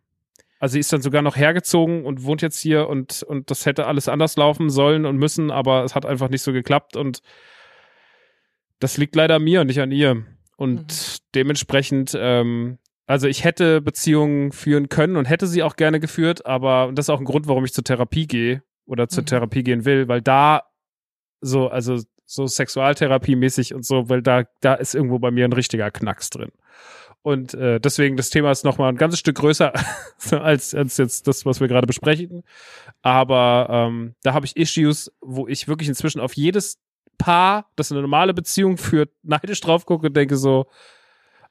Also 0.60 0.74
sie 0.74 0.82
ist 0.82 0.92
dann 0.92 1.02
sogar 1.02 1.22
noch 1.22 1.38
hergezogen 1.38 2.04
und 2.04 2.24
wohnt 2.24 2.42
jetzt 2.42 2.60
hier 2.60 2.90
und, 2.90 3.24
und 3.24 3.50
das 3.50 3.66
hätte 3.66 3.88
alles 3.88 4.10
anders 4.10 4.36
laufen 4.36 4.70
sollen 4.70 5.06
und 5.06 5.16
müssen, 5.16 5.50
aber 5.50 5.86
es 5.86 5.96
hat 5.96 6.06
einfach 6.06 6.28
nicht 6.28 6.42
so 6.42 6.52
geklappt 6.52 6.98
und 6.98 7.22
das 8.80 8.98
liegt 8.98 9.16
leider 9.16 9.36
an 9.36 9.44
mir 9.44 9.62
und 9.62 9.68
nicht 9.68 9.80
an 9.80 9.94
ihr. 9.94 10.26
Und 10.58 11.20
dementsprechend, 11.36 12.18
ähm, 12.20 12.80
also 13.06 13.28
ich 13.28 13.46
hätte 13.46 13.80
Beziehungen 13.80 14.52
führen 14.52 14.90
können 14.90 15.16
und 15.16 15.24
hätte 15.24 15.48
sie 15.48 15.64
auch 15.64 15.78
gerne 15.78 16.02
geführt, 16.02 16.46
aber 16.46 16.88
und 16.88 16.98
das 16.98 17.06
ist 17.06 17.12
auch 17.12 17.20
ein 17.20 17.26
Grund, 17.26 17.48
warum 17.48 17.64
ich 17.64 17.72
zur 17.72 17.86
Therapie 17.86 18.28
gehe 18.28 18.62
oder 18.86 19.08
zur 19.08 19.22
Mhm. 19.22 19.28
Therapie 19.28 19.64
gehen 19.64 19.86
will, 19.86 20.10
weil 20.10 20.22
da 20.22 20.64
so, 21.42 21.68
also 21.68 22.00
so 22.26 22.46
Sexualtherapie-mäßig 22.46 23.74
und 23.74 23.86
so, 23.86 24.10
weil 24.10 24.22
da, 24.22 24.44
da 24.62 24.74
ist 24.74 24.96
irgendwo 24.96 25.20
bei 25.20 25.32
mir 25.32 25.46
ein 25.46 25.54
richtiger 25.54 25.90
Knacks 25.92 26.30
drin. 26.30 26.52
Und 27.22 27.54
äh, 27.56 27.80
deswegen, 27.80 28.16
das 28.16 28.30
Thema 28.30 28.52
ist 28.52 28.64
nochmal 28.64 28.90
ein 28.90 28.98
ganzes 28.98 29.20
Stück 29.20 29.38
größer 29.38 29.74
als, 30.32 30.74
als 30.74 30.98
jetzt 30.98 31.28
das, 31.28 31.46
was 31.46 31.60
wir 31.60 31.68
gerade 31.68 31.88
besprechen. 31.88 32.44
Aber 33.02 33.68
ähm, 33.70 34.16
da 34.24 34.34
habe 34.34 34.46
ich 34.46 34.56
Issues, 34.56 35.12
wo 35.22 35.48
ich 35.48 35.68
wirklich 35.68 35.90
inzwischen 35.90 36.20
auf 36.22 36.34
jedes 36.34 36.80
Paar, 37.18 37.70
das 37.76 37.92
eine 37.92 38.02
normale 38.02 38.34
Beziehung 38.34 38.78
führt, 38.78 39.10
neidisch 39.24 39.60
drauf 39.60 39.86
gucke 39.86 40.08
und 40.08 40.16
denke 40.16 40.38
so, 40.38 40.68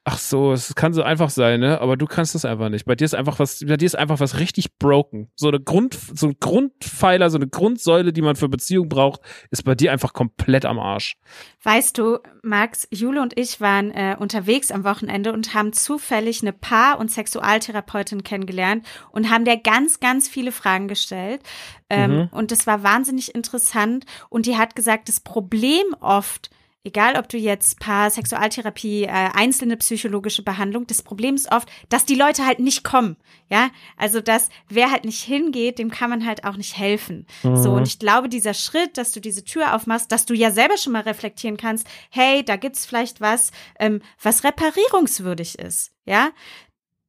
ach 0.09 0.17
so, 0.19 0.53
es 0.53 0.73
kann 0.73 0.93
so 0.93 1.03
einfach 1.03 1.29
sein, 1.29 1.59
ne? 1.59 1.81
Aber 1.81 1.97
du 1.97 2.05
kannst 2.05 2.33
das 2.33 2.45
einfach 2.45 2.69
nicht. 2.69 2.85
Bei 2.85 2.95
dir 2.95 3.03
ist 3.03 3.13
einfach 3.13 3.39
was, 3.39 3.59
bei 3.67 3.75
dir 3.75 3.85
ist 3.85 3.97
einfach 3.97 4.21
was 4.21 4.39
richtig 4.39 4.77
broken. 4.79 5.29
So 5.35 5.49
eine 5.49 5.59
Grund, 5.59 5.97
so 6.13 6.27
ein 6.27 6.37
Grundpfeiler, 6.39 7.29
so 7.29 7.37
eine 7.37 7.47
Grundsäule, 7.47 8.13
die 8.13 8.21
man 8.21 8.37
für 8.37 8.47
Beziehung 8.47 8.87
braucht, 8.87 9.21
ist 9.51 9.63
bei 9.63 9.75
dir 9.75 9.91
einfach 9.91 10.13
komplett 10.13 10.65
am 10.65 10.79
Arsch. 10.79 11.17
Weißt 11.63 11.97
du, 11.97 12.19
Max, 12.41 12.87
Jule 12.89 13.21
und 13.21 13.37
ich 13.37 13.59
waren 13.59 13.91
äh, 13.91 14.15
unterwegs 14.17 14.71
am 14.71 14.85
Wochenende 14.85 15.33
und 15.33 15.53
haben 15.53 15.73
zufällig 15.73 16.41
eine 16.41 16.53
Paar- 16.53 16.99
und 16.99 17.11
Sexualtherapeutin 17.11 18.23
kennengelernt 18.23 18.85
und 19.11 19.29
haben 19.29 19.43
der 19.43 19.57
ganz, 19.57 19.99
ganz 19.99 20.29
viele 20.29 20.51
Fragen 20.51 20.87
gestellt. 20.87 21.41
Ähm, 21.89 22.07
Mhm. 22.07 22.29
Und 22.31 22.51
das 22.51 22.65
war 22.65 22.83
wahnsinnig 22.83 23.35
interessant. 23.35 24.05
Und 24.29 24.45
die 24.45 24.57
hat 24.57 24.75
gesagt, 24.75 25.09
das 25.09 25.19
Problem 25.19 25.83
oft 25.99 26.49
egal 26.87 27.17
ob 27.17 27.29
du 27.29 27.37
jetzt 27.37 27.79
Paar, 27.79 28.09
Sexualtherapie, 28.09 29.03
äh, 29.03 29.09
einzelne 29.09 29.77
psychologische 29.77 30.41
Behandlung, 30.41 30.87
das 30.87 31.03
Problem 31.03 31.35
ist 31.35 31.51
oft, 31.51 31.69
dass 31.89 32.05
die 32.05 32.15
Leute 32.15 32.45
halt 32.45 32.59
nicht 32.59 32.83
kommen. 32.83 33.17
Ja, 33.49 33.69
also 33.95 34.19
dass 34.19 34.49
wer 34.67 34.91
halt 34.91 35.05
nicht 35.05 35.21
hingeht, 35.21 35.79
dem 35.79 35.91
kann 35.91 36.09
man 36.09 36.25
halt 36.25 36.43
auch 36.43 36.57
nicht 36.57 36.77
helfen. 36.77 37.27
So, 37.43 37.71
und 37.71 37.87
ich 37.87 37.99
glaube, 37.99 38.27
dieser 38.27 38.53
Schritt, 38.53 38.97
dass 38.97 39.11
du 39.11 39.21
diese 39.21 39.43
Tür 39.43 39.73
aufmachst, 39.75 40.11
dass 40.11 40.25
du 40.25 40.33
ja 40.33 40.51
selber 40.51 40.77
schon 40.77 40.93
mal 40.93 41.03
reflektieren 41.03 41.55
kannst, 41.55 41.87
hey, 42.09 42.43
da 42.43 42.55
gibt's 42.55 42.85
vielleicht 42.85 43.21
was, 43.21 43.51
ähm, 43.79 44.01
was 44.21 44.43
reparierungswürdig 44.43 45.59
ist. 45.59 45.91
Ja, 46.05 46.31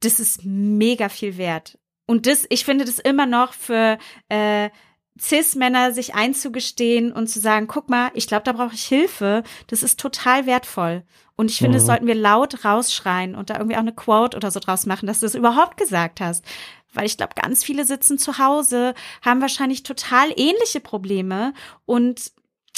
das 0.00 0.20
ist 0.20 0.44
mega 0.44 1.08
viel 1.08 1.38
wert. 1.38 1.78
Und 2.06 2.26
das, 2.26 2.46
ich 2.48 2.64
finde 2.64 2.84
das 2.84 2.98
immer 2.98 3.26
noch 3.26 3.52
für 3.52 3.98
äh, 4.28 4.70
Cis-Männer 5.20 5.92
sich 5.92 6.14
einzugestehen 6.14 7.12
und 7.12 7.28
zu 7.28 7.40
sagen, 7.40 7.66
guck 7.66 7.88
mal, 7.88 8.10
ich 8.14 8.26
glaube, 8.26 8.44
da 8.44 8.52
brauche 8.52 8.74
ich 8.74 8.84
Hilfe, 8.84 9.42
das 9.66 9.82
ist 9.82 9.98
total 10.00 10.46
wertvoll. 10.46 11.04
Und 11.36 11.50
ich 11.50 11.58
finde, 11.58 11.78
das 11.78 11.86
sollten 11.86 12.08
wir 12.08 12.16
laut 12.16 12.64
rausschreien 12.64 13.36
und 13.36 13.48
da 13.48 13.58
irgendwie 13.58 13.76
auch 13.76 13.80
eine 13.80 13.94
Quote 13.94 14.36
oder 14.36 14.50
so 14.50 14.58
draus 14.58 14.86
machen, 14.86 15.06
dass 15.06 15.20
du 15.20 15.26
es 15.26 15.36
überhaupt 15.36 15.76
gesagt 15.76 16.20
hast. 16.20 16.44
Weil 16.92 17.06
ich 17.06 17.16
glaube, 17.16 17.34
ganz 17.40 17.62
viele 17.62 17.84
sitzen 17.84 18.18
zu 18.18 18.38
Hause, 18.38 18.94
haben 19.22 19.40
wahrscheinlich 19.40 19.84
total 19.84 20.30
ähnliche 20.34 20.80
Probleme 20.80 21.54
und 21.86 22.32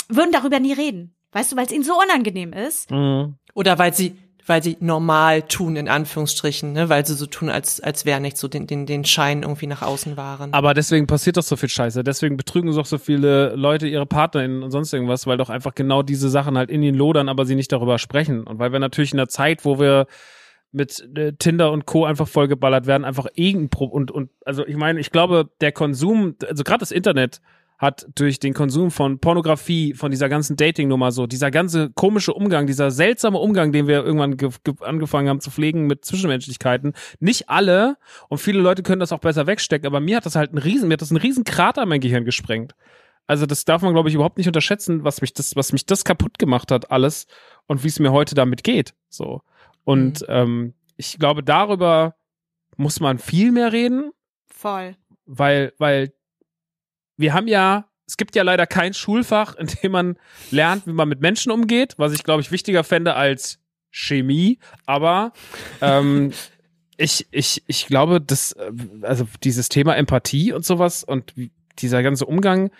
würden 0.08 0.32
darüber 0.32 0.60
nie 0.60 0.74
reden. 0.74 1.14
Weißt 1.32 1.52
du, 1.52 1.56
weil 1.56 1.66
es 1.66 1.72
ihnen 1.72 1.84
so 1.84 1.98
unangenehm 1.98 2.52
ist. 2.52 2.90
Mhm. 2.90 3.36
Oder 3.54 3.78
weil 3.78 3.94
sie, 3.94 4.16
weil 4.46 4.62
sie 4.62 4.76
normal 4.80 5.42
tun, 5.42 5.76
in 5.76 5.88
Anführungsstrichen, 5.88 6.72
ne? 6.72 6.88
weil 6.88 7.06
sie 7.06 7.14
so 7.14 7.26
tun, 7.26 7.50
als, 7.50 7.80
als 7.80 8.04
wäre 8.04 8.20
nicht 8.20 8.36
so 8.36 8.48
den, 8.48 8.66
den, 8.66 8.86
den 8.86 9.04
Schein 9.04 9.42
irgendwie 9.42 9.66
nach 9.66 9.82
außen 9.82 10.16
waren. 10.16 10.52
Aber 10.52 10.74
deswegen 10.74 11.06
passiert 11.06 11.36
doch 11.36 11.42
so 11.42 11.56
viel 11.56 11.68
Scheiße. 11.68 12.04
Deswegen 12.04 12.36
betrügen 12.36 12.74
doch 12.74 12.86
so 12.86 12.98
viele 12.98 13.54
Leute 13.54 13.86
ihre 13.86 14.06
PartnerInnen 14.06 14.62
und 14.62 14.70
sonst 14.70 14.92
irgendwas, 14.92 15.26
weil 15.26 15.36
doch 15.36 15.50
einfach 15.50 15.74
genau 15.74 16.02
diese 16.02 16.28
Sachen 16.28 16.56
halt 16.56 16.70
in 16.70 16.82
ihnen 16.82 16.96
lodern, 16.96 17.28
aber 17.28 17.44
sie 17.44 17.54
nicht 17.54 17.72
darüber 17.72 17.98
sprechen. 17.98 18.44
Und 18.44 18.58
weil 18.58 18.72
wir 18.72 18.78
natürlich 18.78 19.12
in 19.12 19.18
einer 19.18 19.28
Zeit, 19.28 19.64
wo 19.64 19.78
wir 19.78 20.06
mit 20.72 21.04
äh, 21.16 21.32
Tinder 21.32 21.72
und 21.72 21.86
Co. 21.86 22.04
einfach 22.04 22.28
vollgeballert 22.28 22.86
werden, 22.86 23.04
einfach 23.04 23.26
irgendein 23.34 23.70
Pro 23.70 23.86
und, 23.86 24.10
und 24.10 24.30
also 24.44 24.66
ich 24.66 24.76
meine, 24.76 25.00
ich 25.00 25.10
glaube, 25.10 25.50
der 25.60 25.72
Konsum, 25.72 26.36
also 26.48 26.62
gerade 26.62 26.80
das 26.80 26.92
Internet 26.92 27.40
hat 27.80 28.06
durch 28.14 28.38
den 28.38 28.52
Konsum 28.52 28.90
von 28.90 29.20
Pornografie, 29.20 29.94
von 29.94 30.10
dieser 30.10 30.28
ganzen 30.28 30.54
Dating-Nummer 30.54 31.12
so, 31.12 31.26
dieser 31.26 31.50
ganze 31.50 31.90
komische 31.94 32.34
Umgang, 32.34 32.66
dieser 32.66 32.90
seltsame 32.90 33.38
Umgang, 33.38 33.72
den 33.72 33.86
wir 33.86 34.04
irgendwann 34.04 34.36
ge 34.36 34.50
ge 34.62 34.74
angefangen 34.80 35.30
haben 35.30 35.40
zu 35.40 35.50
pflegen 35.50 35.86
mit 35.86 36.04
Zwischenmenschlichkeiten, 36.04 36.92
nicht 37.20 37.48
alle 37.48 37.96
und 38.28 38.36
viele 38.36 38.60
Leute 38.60 38.82
können 38.82 39.00
das 39.00 39.12
auch 39.12 39.18
besser 39.18 39.46
wegstecken, 39.46 39.86
aber 39.86 39.98
mir 39.98 40.18
hat 40.18 40.26
das 40.26 40.36
halt 40.36 40.50
einen 40.50 40.58
riesen, 40.58 40.88
mir 40.88 40.94
hat 40.94 41.00
das 41.00 41.10
einen 41.10 41.22
riesen 41.22 41.44
Krater 41.44 41.84
in 41.84 41.88
mein 41.88 42.02
Gehirn 42.02 42.26
gesprengt. 42.26 42.74
Also 43.26 43.46
das 43.46 43.64
darf 43.64 43.80
man, 43.80 43.94
glaube 43.94 44.10
ich, 44.10 44.14
überhaupt 44.14 44.36
nicht 44.36 44.46
unterschätzen, 44.48 45.02
was 45.02 45.22
mich 45.22 45.32
das, 45.32 45.56
was 45.56 45.72
mich 45.72 45.86
das 45.86 46.04
kaputt 46.04 46.38
gemacht 46.38 46.70
hat, 46.70 46.90
alles 46.90 47.28
und 47.66 47.82
wie 47.82 47.88
es 47.88 47.98
mir 47.98 48.12
heute 48.12 48.34
damit 48.34 48.62
geht. 48.62 48.92
So. 49.08 49.40
Und 49.84 50.22
ähm, 50.28 50.74
ich 50.98 51.18
glaube, 51.18 51.42
darüber 51.42 52.14
muss 52.76 53.00
man 53.00 53.18
viel 53.18 53.52
mehr 53.52 53.72
reden, 53.72 54.10
Voll. 54.48 54.96
weil, 55.24 55.72
weil 55.78 56.12
wir 57.20 57.34
haben 57.34 57.48
ja, 57.48 57.86
es 58.06 58.16
gibt 58.16 58.34
ja 58.34 58.42
leider 58.42 58.66
kein 58.66 58.94
Schulfach, 58.94 59.54
in 59.56 59.68
dem 59.82 59.92
man 59.92 60.16
lernt, 60.50 60.86
wie 60.86 60.92
man 60.92 61.08
mit 61.08 61.20
Menschen 61.20 61.52
umgeht, 61.52 61.94
was 61.96 62.12
ich, 62.12 62.24
glaube 62.24 62.40
ich, 62.40 62.50
wichtiger 62.50 62.82
fände 62.82 63.14
als 63.14 63.60
Chemie. 63.90 64.58
Aber 64.86 65.32
ähm, 65.80 66.32
ich, 66.96 67.28
ich, 67.30 67.62
ich 67.66 67.86
glaube, 67.86 68.20
dass, 68.20 68.52
äh, 68.52 68.72
also 69.02 69.26
dieses 69.44 69.68
Thema 69.68 69.96
Empathie 69.96 70.52
und 70.52 70.64
sowas 70.64 71.04
und 71.04 71.34
dieser 71.78 72.02
ganze 72.02 72.26
Umgang, 72.26 72.70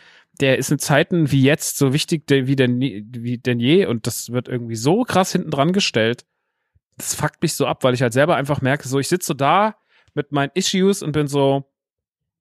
der 0.41 0.59
ist 0.59 0.71
in 0.71 0.79
Zeiten 0.79 1.31
wie 1.31 1.43
jetzt 1.43 1.77
so 1.77 1.93
wichtig 1.93 2.25
wie 2.29 2.57
denn, 2.57 2.81
wie 2.81 3.39
denn 3.39 3.61
je 3.61 3.87
und 3.87 4.07
das 4.07 4.33
wird 4.33 4.49
irgendwie 4.49 4.77
so 4.77 5.05
krass 5.05 5.33
hinten 5.33 5.51
dran 5.51 5.73
gestellt. 5.73 6.25
Das 6.97 7.15
fuckt 7.15 7.43
mich 7.43 7.55
so 7.55 7.67
ab, 7.67 7.85
weil 7.85 7.95
ich 7.95 8.03
halt 8.03 8.13
selber 8.13 8.37
einfach 8.37 8.61
merke, 8.63 8.89
so 8.89 8.99
ich 8.99 9.09
sitze 9.09 9.29
so 9.29 9.35
da 9.35 9.77
mit 10.15 10.33
meinen 10.33 10.51
Issues 10.55 11.03
und 11.03 11.13
bin 11.13 11.29
so, 11.29 11.71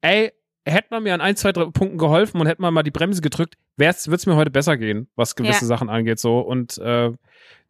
ey, 0.02 0.32
hätte 0.72 0.88
man 0.92 1.04
mir 1.04 1.14
an 1.14 1.22
ein, 1.22 1.36
zwei, 1.36 1.52
drei 1.52 1.66
Punkten 1.66 1.98
geholfen 1.98 2.40
und 2.40 2.48
hätte 2.48 2.62
man 2.62 2.74
mal 2.74 2.84
die 2.84 2.92
Bremse 2.92 3.22
gedrückt, 3.22 3.56
würde 3.78 3.92
es 3.96 4.26
mir 4.26 4.36
heute 4.36 4.52
besser 4.52 4.78
gehen, 4.78 5.08
was 5.16 5.36
gewisse 5.36 5.62
Ja. 5.62 5.68
Sachen 5.68 5.90
angeht. 5.90 6.20
So 6.20 6.40
und 6.40 6.78
äh, 6.80 7.12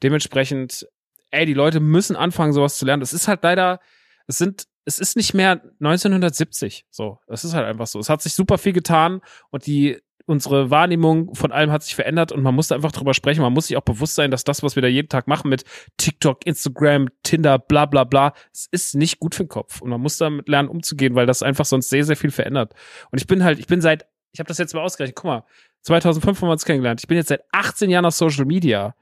dementsprechend, 0.04 0.88
ey, 1.32 1.46
die 1.46 1.54
Leute 1.54 1.80
müssen 1.80 2.16
anfangen, 2.16 2.54
sowas 2.54 2.78
zu 2.78 2.86
lernen. 2.86 3.02
Das 3.02 3.14
ist 3.14 3.28
halt 3.28 3.44
leider, 3.44 3.80
es 4.28 4.38
sind, 4.38 4.66
es 4.86 5.00
ist 5.00 5.16
nicht 5.16 5.34
mehr 5.34 5.62
1970. 5.80 6.86
So, 6.90 7.20
das 7.28 7.44
ist 7.44 7.54
halt 7.54 7.66
einfach 7.66 7.88
so. 7.88 8.00
Es 8.00 8.10
hat 8.10 8.22
sich 8.22 8.34
super 8.34 8.58
viel 8.58 8.74
getan 8.74 9.22
und 9.52 9.66
die 9.68 10.00
unsere 10.30 10.70
Wahrnehmung 10.70 11.34
von 11.34 11.52
allem 11.52 11.72
hat 11.72 11.84
sich 11.84 11.96
verändert 11.96 12.32
und 12.32 12.44
man 12.44 12.54
muss 12.54 12.68
da 12.68 12.76
einfach 12.76 12.92
drüber 12.92 13.14
sprechen. 13.14 13.42
Man 13.42 13.52
muss 13.52 13.68
sich 13.68 13.78
auch 13.78 13.84
bewusst 13.84 14.16
sein, 14.16 14.30
dass 14.30 14.44
das, 14.44 14.62
was 14.62 14.76
wir 14.76 14.82
da 14.82 14.88
jeden 14.88 15.10
Tag 15.10 15.28
machen 15.28 15.50
mit 15.50 15.64
TikTok, 15.98 16.46
Instagram, 16.46 17.10
Tinder, 17.24 17.58
bla 17.58 17.88
bla 17.88 18.04
bla, 18.04 18.34
es 18.54 18.68
ist 18.72 18.96
nicht 18.96 19.20
gut 19.20 19.36
für 19.36 19.44
den 19.44 19.50
Kopf. 19.50 19.82
Und 19.82 19.90
man 19.90 20.00
muss 20.00 20.18
damit 20.18 20.48
lernen, 20.48 20.70
umzugehen, 20.70 21.16
weil 21.16 21.26
das 21.26 21.42
einfach 21.42 21.66
sonst 21.66 21.90
sehr, 21.90 22.06
sehr 22.06 22.16
viel 22.16 22.32
verändert. 22.32 22.74
Und 23.12 23.20
ich 23.20 23.28
bin 23.28 23.44
halt, 23.44 23.60
ich 23.60 23.68
bin 23.68 23.82
seit, 23.82 24.06
ich 24.32 24.40
habe 24.40 24.48
das 24.48 24.60
jetzt 24.60 24.74
mal 24.74 24.82
ausgerechnet, 24.82 25.16
guck 25.16 25.26
mal, 25.26 25.44
2005 25.82 26.40
haben 26.40 26.48
wir 26.48 26.52
uns 26.52 26.66
kennengelernt. 26.66 27.02
Ich 27.02 27.08
bin 27.08 27.18
jetzt 27.18 27.30
seit 27.30 27.42
18 27.52 27.90
Jahren 27.90 28.06
auf 28.06 28.14
Social 28.14 28.46
Media. 28.46 28.96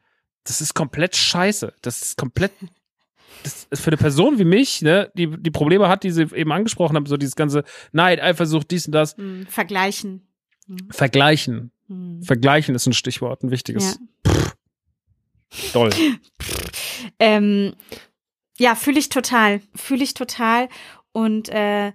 Das 0.45 0.61
ist 0.61 0.73
komplett 0.73 1.15
scheiße. 1.15 1.73
Das 1.81 2.01
ist 2.01 2.17
komplett 2.17 2.51
das 3.43 3.67
ist 3.69 3.81
für 3.81 3.89
eine 3.89 3.97
Person 3.97 4.39
wie 4.39 4.45
mich, 4.45 4.81
ne, 4.81 5.11
die 5.15 5.27
die 5.27 5.51
Probleme 5.51 5.87
hat, 5.87 6.03
die 6.03 6.11
sie 6.11 6.23
eben 6.33 6.51
angesprochen 6.51 6.95
haben, 6.95 7.05
so 7.05 7.17
dieses 7.17 7.35
ganze 7.35 7.63
Neid, 7.91 8.21
Eifersucht, 8.21 8.71
dies 8.71 8.87
und 8.87 8.93
das, 8.93 9.15
Hm, 9.15 9.45
vergleichen. 9.47 10.26
Vergleichen. 10.89 11.71
Hm. 11.87 12.23
Vergleichen 12.23 12.75
ist 12.75 12.85
ein 12.87 12.93
Stichwort, 12.93 13.43
ein 13.43 13.51
wichtiges. 13.51 13.99
Ja. 14.25 14.51
Doll. 15.73 15.89
Ähm, 17.19 17.73
ja, 18.57 18.75
fühle 18.75 18.99
ich 18.99 19.09
total. 19.09 19.61
Fühle 19.75 20.03
ich 20.03 20.13
total. 20.13 20.67
Und 21.11 21.47
äh, 21.49 21.93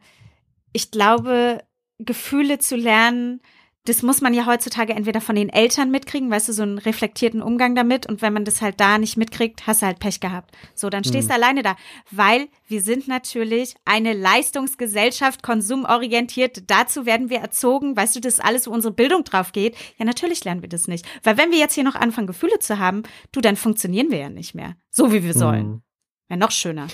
ich 0.73 0.91
glaube, 0.91 1.63
Gefühle 1.99 2.59
zu 2.59 2.77
lernen, 2.77 3.41
das 3.85 4.03
muss 4.03 4.21
man 4.21 4.33
ja 4.33 4.47
heutzutage 4.47 4.93
entweder 4.93 5.21
von 5.21 5.35
den 5.35 5.49
Eltern 5.49 5.91
mitkriegen, 5.91 6.31
weißt 6.31 6.49
du, 6.49 6.53
so 6.53 6.63
einen 6.63 6.79
reflektierten 6.79 7.43
Umgang 7.43 7.75
damit. 7.75 8.07
Und 8.07 8.23
wenn 8.23 8.33
man 8.33 8.45
das 8.45 8.63
halt 8.63 8.79
da 8.79 8.97
nicht 8.99 9.17
mitkriegt, 9.17 9.67
hast 9.67 9.83
du 9.83 9.87
halt 9.87 9.99
Pech 9.99 10.21
gehabt. 10.21 10.55
So, 10.75 10.89
dann 10.89 11.03
stehst 11.03 11.31
du 11.31 11.35
alleine 11.35 11.63
da. 11.63 11.77
Weil 12.11 12.49
wir 12.69 12.81
sind 12.81 13.09
natürlich 13.09 13.75
eine 13.85 14.13
Leistungsgesellschaft, 14.13 15.43
konsumorientiert. 15.43 16.71
Dazu 16.71 17.07
werden 17.07 17.29
wir 17.29 17.39
erzogen. 17.39 17.97
Weißt 17.97 18.15
du, 18.15 18.21
das 18.21 18.35
ist 18.35 18.45
alles, 18.45 18.69
wo 18.69 18.71
unsere 18.71 18.95
Bildung 18.95 19.25
drauf 19.25 19.51
geht. 19.51 19.77
Ja, 19.99 20.05
natürlich 20.05 20.45
lernen 20.45 20.63
wir 20.63 20.69
das 20.69 20.87
nicht. 20.87 21.05
Weil 21.25 21.37
wenn 21.37 21.51
wir 21.51 21.59
jetzt 21.59 21.75
hier 21.75 21.85
noch 21.85 21.97
anfangen, 21.97 22.29
Gefühle 22.29 22.61
zu 22.61 22.79
haben, 22.79 23.03
du, 23.33 23.41
dann 23.41 23.57
funktionieren 23.57 24.13
wir 24.13 24.19
ja 24.19 24.31
nicht 24.31 24.55
mehr. 24.55 24.77
So 24.91 25.13
wie 25.13 25.25
wir 25.25 25.35
sollen. 25.35 25.67
Mhm. 25.67 25.83
Wäre 26.29 26.39
noch 26.39 26.53
schöner. 26.53 26.87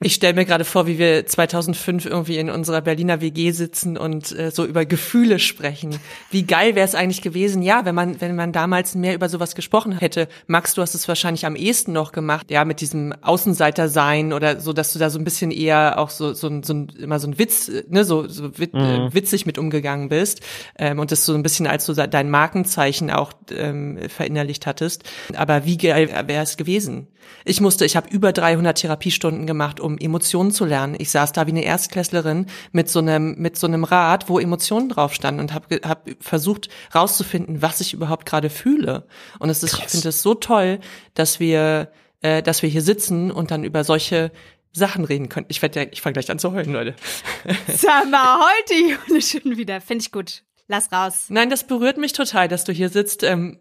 Ich 0.00 0.14
stelle 0.14 0.34
mir 0.34 0.44
gerade 0.44 0.64
vor, 0.64 0.86
wie 0.86 0.96
wir 0.96 1.26
2005 1.26 2.06
irgendwie 2.06 2.38
in 2.38 2.50
unserer 2.50 2.82
Berliner 2.82 3.20
WG 3.20 3.50
sitzen 3.50 3.98
und 3.98 4.30
äh, 4.30 4.52
so 4.52 4.64
über 4.64 4.86
Gefühle 4.86 5.40
sprechen. 5.40 5.98
Wie 6.30 6.44
geil 6.44 6.76
wäre 6.76 6.86
es 6.86 6.94
eigentlich 6.94 7.20
gewesen, 7.20 7.62
ja, 7.62 7.84
wenn 7.84 7.96
man 7.96 8.20
wenn 8.20 8.36
man 8.36 8.52
damals 8.52 8.94
mehr 8.94 9.16
über 9.16 9.28
sowas 9.28 9.56
gesprochen 9.56 9.98
hätte. 9.98 10.28
Max, 10.46 10.74
du 10.74 10.82
hast 10.82 10.94
es 10.94 11.08
wahrscheinlich 11.08 11.46
am 11.46 11.56
ehesten 11.56 11.92
noch 11.92 12.12
gemacht, 12.12 12.48
ja, 12.52 12.64
mit 12.64 12.80
diesem 12.80 13.12
Außenseiter 13.22 13.88
sein 13.88 14.32
oder 14.32 14.60
so, 14.60 14.72
dass 14.72 14.92
du 14.92 15.00
da 15.00 15.10
so 15.10 15.18
ein 15.18 15.24
bisschen 15.24 15.50
eher 15.50 15.98
auch 15.98 16.10
so 16.10 16.32
so, 16.32 16.48
so 16.62 16.74
ein, 16.74 16.92
immer 16.96 17.18
so 17.18 17.26
ein 17.26 17.36
Witz, 17.36 17.68
ne, 17.88 18.04
so, 18.04 18.28
so 18.28 18.56
wit, 18.56 18.74
äh, 18.74 19.12
witzig 19.12 19.46
mit 19.46 19.58
umgegangen 19.58 20.10
bist 20.10 20.42
ähm, 20.78 21.00
und 21.00 21.10
das 21.10 21.26
so 21.26 21.34
ein 21.34 21.42
bisschen 21.42 21.66
als 21.66 21.86
so 21.86 21.94
dein 21.94 22.30
Markenzeichen 22.30 23.10
auch 23.10 23.32
ähm, 23.50 23.98
verinnerlicht 24.08 24.64
hattest. 24.64 25.02
Aber 25.34 25.64
wie 25.64 25.76
geil 25.76 26.08
wäre 26.28 26.44
es 26.44 26.56
gewesen? 26.56 27.08
Ich 27.44 27.60
musste, 27.60 27.84
ich 27.84 27.96
habe 27.96 28.08
über 28.10 28.32
300 28.32 28.78
Therapiestunden 28.78 29.46
gemacht, 29.46 29.80
um 29.80 29.87
Emotionen 29.96 30.50
zu 30.50 30.64
lernen. 30.66 30.96
Ich 30.98 31.10
saß 31.10 31.32
da 31.32 31.46
wie 31.46 31.52
eine 31.52 31.64
Erstklässlerin 31.64 32.46
mit 32.72 32.90
so 32.90 32.98
einem 32.98 33.36
mit 33.38 33.56
so 33.56 33.66
einem 33.66 33.84
Rad, 33.84 34.28
wo 34.28 34.38
Emotionen 34.38 34.90
drauf 34.90 35.14
standen 35.14 35.40
und 35.40 35.54
habe 35.54 35.80
hab 35.82 36.10
versucht 36.20 36.68
rauszufinden, 36.94 37.62
was 37.62 37.80
ich 37.80 37.94
überhaupt 37.94 38.26
gerade 38.26 38.50
fühle. 38.50 39.06
Und 39.38 39.48
es 39.48 39.62
ist, 39.62 39.78
ich 39.78 39.84
finde 39.86 40.10
es 40.10 40.20
so 40.20 40.34
toll, 40.34 40.80
dass 41.14 41.40
wir 41.40 41.90
äh, 42.20 42.42
dass 42.42 42.62
wir 42.62 42.68
hier 42.68 42.82
sitzen 42.82 43.30
und 43.30 43.50
dann 43.50 43.64
über 43.64 43.84
solche 43.84 44.32
Sachen 44.72 45.04
reden 45.04 45.28
können. 45.28 45.46
Ich 45.48 45.62
werde 45.62 45.80
ja, 45.80 45.86
ich 45.90 46.02
fange 46.02 46.14
gleich 46.14 46.30
an 46.30 46.38
zu 46.38 46.52
heulen, 46.52 46.72
Leute. 46.72 46.94
Sag 47.68 48.10
mal, 48.10 48.40
heute 48.40 48.74
Jule 48.74 49.22
schon 49.22 49.56
wieder. 49.56 49.80
Finde 49.80 50.02
ich 50.02 50.12
gut. 50.12 50.42
Lass 50.68 50.92
raus. 50.92 51.26
Nein, 51.28 51.48
das 51.48 51.66
berührt 51.66 51.96
mich 51.96 52.12
total, 52.12 52.48
dass 52.48 52.64
du 52.64 52.72
hier 52.72 52.90
sitzt. 52.90 53.22
Ähm, 53.22 53.58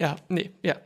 ja, 0.00 0.16
nee, 0.28 0.52
ja. 0.62 0.76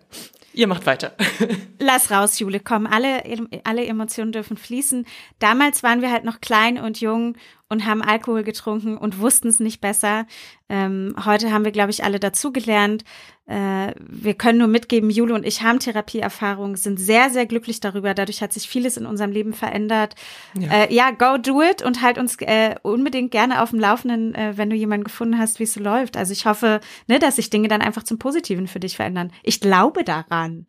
Ihr 0.55 0.67
macht 0.67 0.87
weiter. 0.87 1.15
Lass 1.79 2.11
raus, 2.11 2.39
Jule. 2.39 2.61
Komm, 2.61 2.87
alle, 2.87 3.23
alle 3.65 3.87
Emotionen 3.87 4.33
dürfen 4.33 4.57
fließen. 4.57 5.07
Damals 5.39 5.83
waren 5.83 6.03
wir 6.03 6.11
halt 6.11 6.25
noch 6.25 6.41
klein 6.41 6.79
und 6.79 7.01
jung 7.01 7.37
und 7.69 7.87
haben 7.87 8.03
Alkohol 8.03 8.43
getrunken 8.43 8.97
und 8.99 9.19
wussten 9.19 9.49
es 9.49 9.59
nicht 9.59 9.81
besser. 9.81 10.27
Ähm, 10.69 11.15
heute 11.25 11.53
haben 11.53 11.65
wir, 11.65 11.73
glaube 11.73 11.91
ich, 11.91 12.05
alle 12.05 12.21
dazugelernt. 12.21 13.03
Äh, 13.47 13.95
wir 13.99 14.35
können 14.35 14.59
nur 14.59 14.69
mitgeben, 14.69 15.11
Jule 15.11 15.35
und 15.35 15.45
ich 15.45 15.63
haben 15.63 15.79
Therapieerfahrung, 15.79 16.77
sind 16.77 16.99
sehr, 16.99 17.31
sehr 17.31 17.47
glücklich 17.47 17.81
darüber. 17.81 18.15
Dadurch 18.15 18.43
hat 18.43 18.53
sich 18.53 18.69
vieles 18.69 18.97
in 18.97 19.07
unserem 19.07 19.33
Leben 19.33 19.53
verändert. 19.53 20.15
Ja, 20.59 20.71
äh, 20.71 20.95
ja 20.95 21.11
go 21.11 21.39
do 21.39 21.63
it 21.63 21.83
und 21.83 22.03
halt 22.03 22.19
uns 22.19 22.37
äh, 22.41 22.77
unbedingt 22.83 23.31
gerne 23.31 23.63
auf 23.63 23.71
dem 23.71 23.81
Laufenden, 23.81 24.35
äh, 24.35 24.53
wenn 24.57 24.71
du 24.71 24.77
jemanden 24.77 25.05
gefunden 25.05 25.39
hast, 25.39 25.59
wie 25.59 25.65
es 25.65 25.75
so 25.75 25.81
läuft. 25.81 26.17
Also 26.17 26.33
ich 26.33 26.47
hoffe, 26.47 26.81
ne, 27.09 27.19
dass 27.19 27.37
sich 27.37 27.51
Dinge 27.51 27.69
dann 27.69 27.83
einfach 27.83 28.03
zum 28.03 28.19
Positiven 28.19 28.69
für 28.69 28.81
dich 28.81 28.97
verändern. 28.97 29.33
Ich 29.43 29.61
glaube 29.61 30.05
daran. 30.05 30.67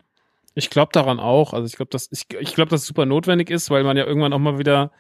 Ich 0.56 0.70
glaube 0.70 0.92
daran 0.94 1.20
auch. 1.20 1.54
Also 1.54 1.68
ich 1.68 1.76
glaube, 1.76 1.90
dass 1.90 2.10
ich, 2.12 2.28
ich 2.40 2.56
glaube, 2.56 2.70
dass 2.70 2.82
es 2.82 2.88
super 2.88 3.06
notwendig 3.06 3.50
ist, 3.50 3.70
weil 3.70 3.84
man 3.84 3.98
ja 3.98 4.06
irgendwann 4.06 4.34
auch 4.34 4.40
mal 4.40 4.58
wieder 4.58 4.92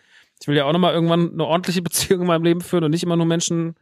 ich 0.43 0.47
will 0.49 0.57
ja 0.57 0.65
auch 0.65 0.73
nochmal 0.73 0.93
irgendwann 0.93 1.31
eine 1.31 1.45
ordentliche 1.45 1.81
Beziehung 1.81 2.19
in 2.19 2.27
meinem 2.27 2.43
Leben 2.43 2.59
führen 2.59 2.83
und 2.83 2.91
nicht 2.91 3.03
immer 3.03 3.15
nur 3.15 3.25
Menschen 3.25 3.75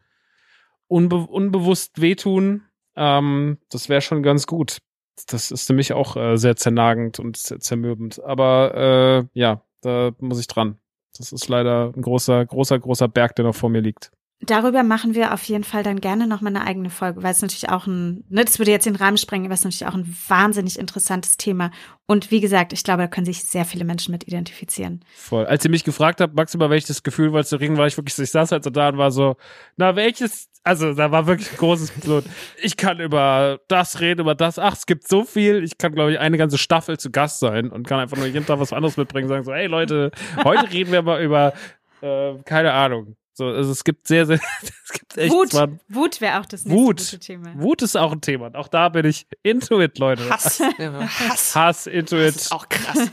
unbe 0.88 1.16
unbewusst 1.16 2.01
wehtun. 2.01 2.62
Ähm, 2.95 3.57
das 3.72 3.89
wäre 3.89 4.01
schon 4.01 4.22
ganz 4.22 4.45
gut. 4.45 4.78
Das 5.26 5.49
ist 5.49 5.72
mich 5.72 5.91
auch 5.93 6.16
äh, 6.16 6.38
sehr 6.38 6.55
zernagend 6.55 7.18
und 7.18 7.36
zermürbend. 7.38 8.24
Aber 8.24 8.76
äh, 8.76 9.39
ja, 9.39 9.64
da 9.82 10.12
muss 10.20 10.39
ich 10.39 10.45
dran. 10.45 10.78
Das 11.18 11.32
ist 11.32 11.49
leider 11.49 11.93
ein 11.95 12.01
großer, 12.03 12.45
großer, 12.45 12.78
großer 12.78 13.07
Berg, 13.07 13.36
der 13.36 13.45
noch 13.45 13.55
vor 13.55 13.72
mir 13.72 13.82
liegt. 13.82 14.12
Darüber 14.43 14.81
machen 14.81 15.13
wir 15.13 15.33
auf 15.33 15.43
jeden 15.43 15.63
Fall 15.63 15.83
dann 15.83 16.01
gerne 16.01 16.25
noch 16.25 16.41
mal 16.41 16.49
eine 16.49 16.65
eigene 16.65 16.89
Folge, 16.89 17.21
weil 17.21 17.31
es 17.31 17.43
natürlich 17.43 17.69
auch 17.69 17.85
ein, 17.85 18.23
ne, 18.27 18.43
das 18.43 18.57
würde 18.57 18.71
jetzt 18.71 18.87
den 18.87 18.95
Rahmen 18.95 19.17
sprengen, 19.17 19.45
aber 19.45 19.53
es 19.53 19.59
ist 19.59 19.65
natürlich 19.65 19.85
auch 19.85 19.93
ein 19.93 20.15
wahnsinnig 20.27 20.79
interessantes 20.79 21.37
Thema. 21.37 21.69
Und 22.07 22.31
wie 22.31 22.41
gesagt, 22.41 22.73
ich 22.73 22.83
glaube, 22.83 23.03
da 23.03 23.07
können 23.07 23.25
sich 23.25 23.43
sehr 23.43 23.65
viele 23.65 23.85
Menschen 23.85 24.11
mit 24.11 24.27
identifizieren. 24.27 25.05
Voll. 25.15 25.45
Als 25.45 25.63
ihr 25.63 25.69
mich 25.69 25.83
gefragt 25.83 26.21
habt, 26.21 26.35
Max, 26.35 26.55
über 26.55 26.71
welches 26.71 27.03
Gefühl 27.03 27.31
wolltest 27.31 27.51
du 27.51 27.57
reden, 27.57 27.77
war 27.77 27.85
ich 27.85 27.95
wirklich, 27.97 28.17
ich 28.17 28.31
saß 28.31 28.51
halt 28.51 28.63
so 28.63 28.71
da 28.71 28.89
und 28.89 28.97
war 28.97 29.11
so, 29.11 29.35
na, 29.77 29.95
welches, 29.95 30.49
also 30.63 30.95
da 30.95 31.11
war 31.11 31.27
wirklich 31.27 31.51
ein 31.51 31.57
großes 31.57 31.91
Blut. 32.01 32.25
Ich 32.63 32.77
kann 32.77 32.99
über 32.99 33.59
das 33.67 33.99
reden, 33.99 34.21
über 34.21 34.33
das, 34.33 34.57
ach, 34.57 34.73
es 34.73 34.87
gibt 34.87 35.07
so 35.07 35.23
viel. 35.23 35.63
Ich 35.63 35.77
kann, 35.77 35.93
glaube 35.93 36.13
ich, 36.13 36.19
eine 36.19 36.39
ganze 36.39 36.57
Staffel 36.57 36.97
zu 36.97 37.11
Gast 37.11 37.39
sein 37.39 37.69
und 37.69 37.87
kann 37.87 37.99
einfach 37.99 38.17
nur 38.17 38.25
jeden 38.25 38.45
Tag 38.47 38.59
was 38.59 38.73
anderes 38.73 38.97
mitbringen, 38.97 39.27
sagen 39.27 39.43
so, 39.43 39.53
hey 39.53 39.67
Leute, 39.67 40.09
heute 40.43 40.69
reden 40.73 40.91
wir 40.91 41.03
mal 41.03 41.21
über, 41.21 41.53
äh, 42.01 42.33
keine 42.43 42.73
Ahnung, 42.73 43.15
so, 43.41 43.47
also 43.47 43.71
es 43.71 43.83
gibt 43.83 44.07
sehr, 44.07 44.27
sehr, 44.27 44.39
es 44.61 44.91
gibt 44.91 45.17
echt 45.17 45.33
Wut, 45.33 45.49
zwar, 45.49 45.69
Wut 45.87 46.21
wäre 46.21 46.39
auch 46.39 46.45
das 46.45 46.63
nächste 46.63 46.79
Wut. 46.85 46.97
gute 46.99 47.19
Thema. 47.19 47.53
Wut 47.55 47.81
ist 47.81 47.97
auch 47.97 48.11
ein 48.11 48.21
Thema. 48.21 48.45
Und 48.47 48.55
auch 48.55 48.67
da 48.67 48.89
bin 48.89 49.05
ich 49.07 49.25
into 49.41 49.81
it, 49.81 49.97
Leute. 49.97 50.29
Hass. 50.29 50.59
Hass. 50.59 51.55
Hass, 51.55 51.87
into 51.87 52.17
Das 52.17 52.35
it. 52.35 52.41
ist 52.41 52.51
auch 52.51 52.69
krass. 52.69 53.09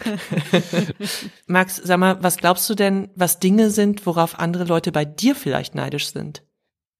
Max, 1.46 1.76
sag 1.76 1.98
mal, 1.98 2.22
was 2.22 2.36
glaubst 2.36 2.68
du 2.68 2.74
denn, 2.74 3.08
was 3.14 3.38
Dinge 3.40 3.70
sind, 3.70 4.04
worauf 4.04 4.38
andere 4.38 4.64
Leute 4.64 4.92
bei 4.92 5.06
dir 5.06 5.34
vielleicht 5.34 5.74
neidisch 5.74 6.12
sind? 6.12 6.42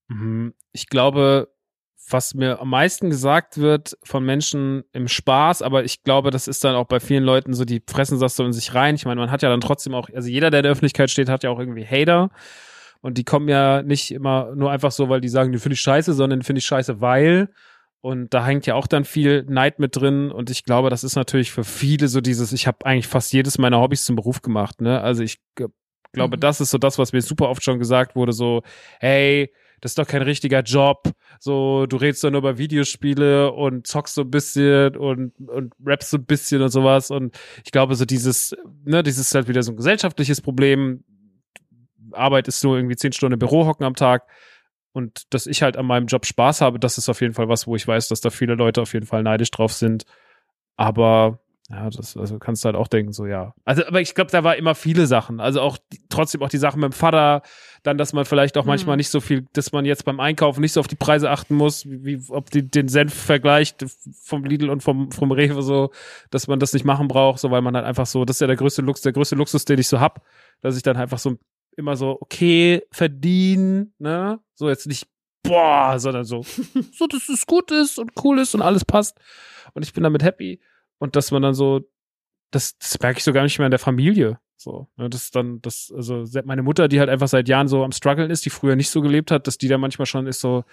Mhm. 0.09 0.55
Ich 0.72 0.89
glaube, 0.89 1.53
was 2.11 2.33
mir 2.33 2.61
am 2.61 2.70
meisten 2.70 3.11
gesagt 3.11 3.59
wird 3.59 3.99
von 4.03 4.24
Menschen 4.24 4.85
im 4.93 5.07
Spaß, 5.07 5.61
aber 5.61 5.85
ich 5.85 6.03
glaube, 6.03 6.31
das 6.31 6.49
ist 6.49 6.64
dann 6.64 6.74
auch 6.76 6.87
bei 6.87 7.01
vielen 7.01 7.24
Leuten 7.24 7.53
so, 7.53 7.66
die 7.66 7.83
fressen 7.87 8.18
das 8.18 8.37
so 8.37 8.45
in 8.47 8.55
sich 8.55 8.74
rein. 8.74 8.95
Ich 8.95 9.05
meine, 9.05 9.20
man 9.20 9.31
hat 9.31 9.43
ja 9.43 9.51
dann 9.51 9.61
trotzdem 9.61 9.95
auch, 9.95 10.09
also 10.14 10.31
jeder, 10.31 10.51
der 10.51 10.61
in 10.61 10.62
der 10.64 10.72
Öffentlichkeit 10.72 11.11
steht, 11.11 11.29
hat 11.29 11.45
ja 11.45 11.51
auch 11.51 11.59
irgendwie 11.59 11.85
Hater. 11.85 12.31
Und 13.01 13.19
die 13.19 13.25
kommen 13.25 13.49
ja 13.49 13.83
nicht 13.83 14.11
immer 14.11 14.55
nur 14.55 14.71
einfach 14.71 14.91
so, 14.91 15.09
weil 15.09 15.21
die 15.21 15.29
sagen, 15.29 15.53
die 15.53 15.59
finde 15.59 15.75
ich 15.75 15.81
scheiße, 15.81 16.13
sondern 16.15 16.43
finde 16.43 16.59
ich 16.59 16.67
scheiße, 16.67 17.01
weil. 17.01 17.51
Und 18.01 18.33
da 18.33 18.47
hängt 18.47 18.67
ja 18.67 18.75
auch 18.75 18.87
dann 18.87 19.05
viel 19.05 19.45
Neid 19.49 19.79
mit 19.81 19.97
drin. 19.97 20.31
Und 20.31 20.51
ich 20.51 20.65
glaube, 20.65 20.89
das 20.91 21.05
ist 21.05 21.17
natürlich 21.17 21.51
für 21.51 21.65
viele 21.65 22.09
so 22.09 22.21
dieses, 22.21 22.53
ich 22.53 22.67
habe 22.67 22.87
eigentlich 22.87 23.09
fast 23.09 23.33
jedes 23.33 23.59
meiner 23.59 23.81
Hobbys 23.81 24.05
zum 24.05 24.17
Beruf 24.17 24.41
gemacht. 24.43 24.81
Ne? 24.81 25.01
Also 25.01 25.23
ich 25.23 25.41
glaube, 25.55 26.37
Mhm. 26.37 26.41
das 26.41 26.61
ist 26.61 26.71
so 26.71 26.79
das, 26.79 26.99
was 26.99 27.13
mir 27.13 27.23
super 27.23 27.49
oft 27.49 27.63
schon 27.63 27.79
gesagt 27.79 28.17
wurde, 28.17 28.33
so, 28.33 28.63
hey, 29.01 29.53
das 29.81 29.93
ist 29.93 29.99
doch 29.99 30.07
kein 30.07 30.23
richtiger 30.23 30.63
Job. 30.63 31.11
So, 31.39 31.87
du 31.87 31.97
redest 31.97 32.25
doch 32.25 32.31
nur 32.31 32.39
über 32.41 32.59
Videospiele 32.59 33.53
und 33.53 33.87
zockst 33.87 34.15
so 34.15 34.23
ein 34.23 34.31
bisschen 34.31 34.97
und, 34.97 35.33
und 35.49 35.75
rappst 35.85 36.11
so 36.11 36.17
ein 36.17 36.25
bisschen 36.25 36.63
und 36.63 36.71
sowas. 36.71 37.11
Und 37.11 37.39
ich 37.65 37.71
glaube, 37.71 37.95
so 37.95 38.05
dieses, 38.05 38.57
ne, 38.85 39.03
dieses 39.03 39.29
ist 39.29 39.35
halt 39.35 39.49
wieder 39.49 39.63
so 39.63 39.73
ein 39.73 39.77
gesellschaftliches 39.77 40.41
Problem. 40.41 41.05
Arbeit 42.13 42.49
ist 42.49 42.65
nur 42.65 42.77
irgendwie 42.77 42.97
zehn 42.97 43.13
Stunden 43.13 43.35
im 43.35 43.39
Büro 43.39 43.67
hocken 43.67 43.85
am 43.85 43.95
Tag. 43.95 44.27
Und 44.93 45.33
dass 45.33 45.47
ich 45.47 45.63
halt 45.63 45.77
an 45.77 45.87
meinem 45.87 46.07
Job 46.07 46.27
Spaß 46.27 46.61
habe, 46.61 46.79
das 46.79 46.99
ist 46.99 47.09
auf 47.09 47.21
jeden 47.21 47.35
Fall 47.35 47.49
was, 47.49 47.67
wo 47.67 47.77
ich 47.77 47.87
weiß, 47.87 48.09
dass 48.09 48.21
da 48.21 48.31
viele 48.31 48.55
Leute 48.55 48.83
auf 48.83 48.95
jeden 48.95 49.07
Fall 49.07 49.23
neidisch 49.23 49.51
drauf 49.51 49.73
sind. 49.73 50.05
Aber 50.77 51.41
ja, 51.71 51.91
das 51.91 52.17
also 52.17 52.39
kannst 52.39 52.65
du 52.65 52.67
halt 52.67 52.77
auch 52.77 52.89
denken, 52.89 53.13
so 53.13 53.27
ja. 53.27 53.53
Also, 53.67 53.85
aber 53.85 54.01
ich 54.01 54.15
glaube, 54.15 54.31
da 54.31 54.43
war 54.43 54.57
immer 54.57 54.75
viele 54.75 55.07
Sachen. 55.07 55.39
Also 55.39 55.61
auch 55.61 55.77
die, 55.93 56.01
trotzdem 56.09 56.43
auch 56.43 56.49
die 56.49 56.57
Sachen 56.57 56.81
mit 56.81 56.93
dem 56.93 56.97
Vater, 56.97 57.43
dann, 57.83 57.99
dass 57.99 58.15
man 58.15 58.25
vielleicht 58.25 58.57
auch 58.57 58.65
manchmal 58.65 58.95
Hm. 58.95 58.99
nicht 58.99 59.11
so 59.11 59.21
viel, 59.21 59.47
dass 59.53 59.71
man 59.73 59.85
jetzt 59.85 60.07
beim 60.07 60.19
Einkaufen 60.19 60.63
nicht 60.63 60.73
so 60.73 60.81
auf 60.81 60.89
die 60.89 60.97
Preise 60.97 61.31
achten 61.31 61.55
muss, 61.55 61.85
wie, 61.87 62.23
ob 62.31 62.51
die 62.51 62.67
den 62.69 62.89
Senf 62.89 63.13
vergleicht 63.13 63.85
vom 64.23 64.45
Lidl 64.45 64.71
und 64.71 64.83
vom, 64.83 65.13
vom 65.13 65.31
Rewe 65.31 65.61
so, 65.61 65.91
dass 66.31 66.49
man 66.49 66.59
das 66.59 66.73
nicht 66.73 66.87
machen 66.87 67.07
braucht, 67.07 67.39
so 67.39 67.51
weil 67.51 67.61
man 67.61 67.77
halt 67.77 67.85
einfach 67.85 68.07
so, 68.07 68.25
das 68.25 68.37
ist 68.37 68.41
ja 68.41 68.47
der 68.47 68.57
größte 68.57 68.81
Luxus, 68.81 69.03
der 69.03 69.13
größte 69.13 69.37
Luxus, 69.37 69.67
den 69.67 69.79
ich 69.79 69.89
so 69.89 70.01
hab, 70.01 70.23
dass 70.63 70.75
ich 70.75 70.83
dann 70.83 70.97
einfach 70.97 71.19
so 71.19 71.37
immer 71.79 71.97
so, 71.97 72.18
okay, 72.20 72.83
verdienen, 72.91 73.95
ne? 73.99 74.41
So 74.55 74.68
jetzt 74.68 74.87
nicht, 74.87 75.07
boah, 75.43 75.99
sondern 75.99 76.24
so, 76.24 76.43
so, 76.93 77.07
dass 77.07 77.29
es 77.29 77.47
gut 77.47 77.70
ist 77.70 77.99
und 77.99 78.12
cool 78.22 78.39
ist 78.39 78.55
und 78.55 78.62
alles 78.62 78.85
passt. 78.85 79.18
Und 79.74 79.85
ich 79.85 79.93
bin 79.93 80.03
damit 80.03 80.22
happy. 80.22 80.61
Und 80.99 81.16
dass 81.16 81.31
man 81.31 81.43
dann 81.43 81.55
so, 81.55 81.89
das, 82.51 82.76
das 82.79 82.99
merke 83.01 83.18
ich 83.18 83.24
so 83.24 83.33
gar 83.33 83.43
nicht 83.43 83.59
mehr 83.59 83.66
in 83.66 83.72
der 83.72 83.79
Familie. 83.79 84.41
So, 84.57 84.89
ne, 84.97 85.09
das 85.09 85.24
ist 85.24 85.37
dann, 85.37 85.62
das, 85.62 85.93
also 85.95 86.24
meine 86.45 86.62
Mutter, 86.62 86.89
die 86.89 86.99
halt 86.99 87.09
einfach 87.09 87.29
seit 87.29 87.49
Jahren 87.49 87.68
so 87.68 87.85
am 87.85 87.93
struggeln 87.93 88.31
ist, 88.31 88.45
die 88.45 88.51
früher 88.51 88.74
nicht 88.74 88.91
so 88.91 89.01
gelebt 89.01 89.31
hat, 89.31 89.47
dass 89.47 89.59
die 89.59 89.68
da 89.68 89.79
manchmal 89.79 90.07
schon 90.07 90.26
ist 90.26 90.41
so, 90.41 90.64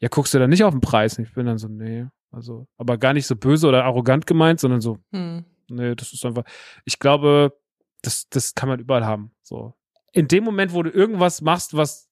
ja, 0.00 0.08
guckst 0.08 0.32
du 0.32 0.38
da 0.38 0.46
nicht 0.46 0.64
auf 0.64 0.72
den 0.72 0.80
Preis? 0.80 1.18
Und 1.18 1.24
ich 1.24 1.34
bin 1.34 1.46
dann 1.46 1.58
so, 1.58 1.68
nee, 1.68 2.06
also, 2.30 2.66
aber 2.78 2.96
gar 2.96 3.12
nicht 3.12 3.26
so 3.26 3.36
böse 3.36 3.68
oder 3.68 3.84
arrogant 3.84 4.26
gemeint, 4.26 4.60
sondern 4.60 4.80
so, 4.80 4.98
Hm. 5.12 5.44
Nee, 5.68 5.94
das 5.94 6.12
ist 6.12 6.24
einfach. 6.24 6.44
Ich 6.84 6.98
glaube, 6.98 7.58
das, 8.02 8.28
das 8.28 8.54
kann 8.54 8.68
man 8.68 8.80
überall 8.80 9.04
haben. 9.04 9.30
So. 9.42 9.74
In 10.14 10.28
dem 10.28 10.44
Moment, 10.44 10.72
wo 10.72 10.82
du 10.82 10.90
irgendwas 10.90 11.42
machst, 11.42 11.76
was 11.76 12.08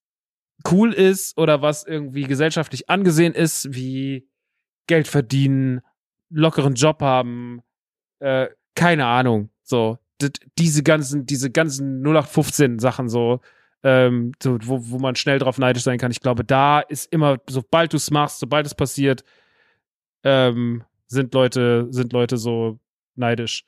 cool 0.71 0.93
ist 0.93 1.39
oder 1.39 1.63
was 1.63 1.85
irgendwie 1.85 2.25
gesellschaftlich 2.25 2.91
angesehen 2.91 3.33
ist, 3.33 3.75
wie 3.75 4.29
Geld 4.87 5.09
verdienen, 5.09 5.81
lockeren 6.29 6.75
Job 6.75 7.01
haben, 7.01 7.63
äh, 8.19 8.49
keine 8.75 9.07
Ahnung. 9.07 9.51
So, 9.63 9.99
diese 10.59 10.83
ganzen, 10.83 11.27
diese 11.27 11.51
ganzen 11.51 12.03
0815 12.03 12.79
Sachen 12.79 13.09
so, 13.09 13.41
ähm, 13.83 14.33
so 14.43 14.59
wo, 14.63 14.79
wo 14.91 14.99
man 14.99 15.17
schnell 15.17 15.39
drauf 15.39 15.59
neidisch 15.59 15.83
sein 15.83 15.99
kann. 15.99 16.11
Ich 16.11 16.21
glaube, 16.21 16.45
da 16.45 16.81
ist 16.81 17.13
immer, 17.13 17.39
sobald 17.49 17.93
du 17.93 17.97
es 17.97 18.11
machst, 18.11 18.39
sobald 18.39 18.67
es 18.67 18.75
passiert, 18.75 19.25
ähm, 20.25 20.85
sind 21.07 21.35
Leute, 21.35 21.87
sind 21.91 22.13
Leute 22.13 22.37
so 22.37 22.79
neidisch. 23.15 23.65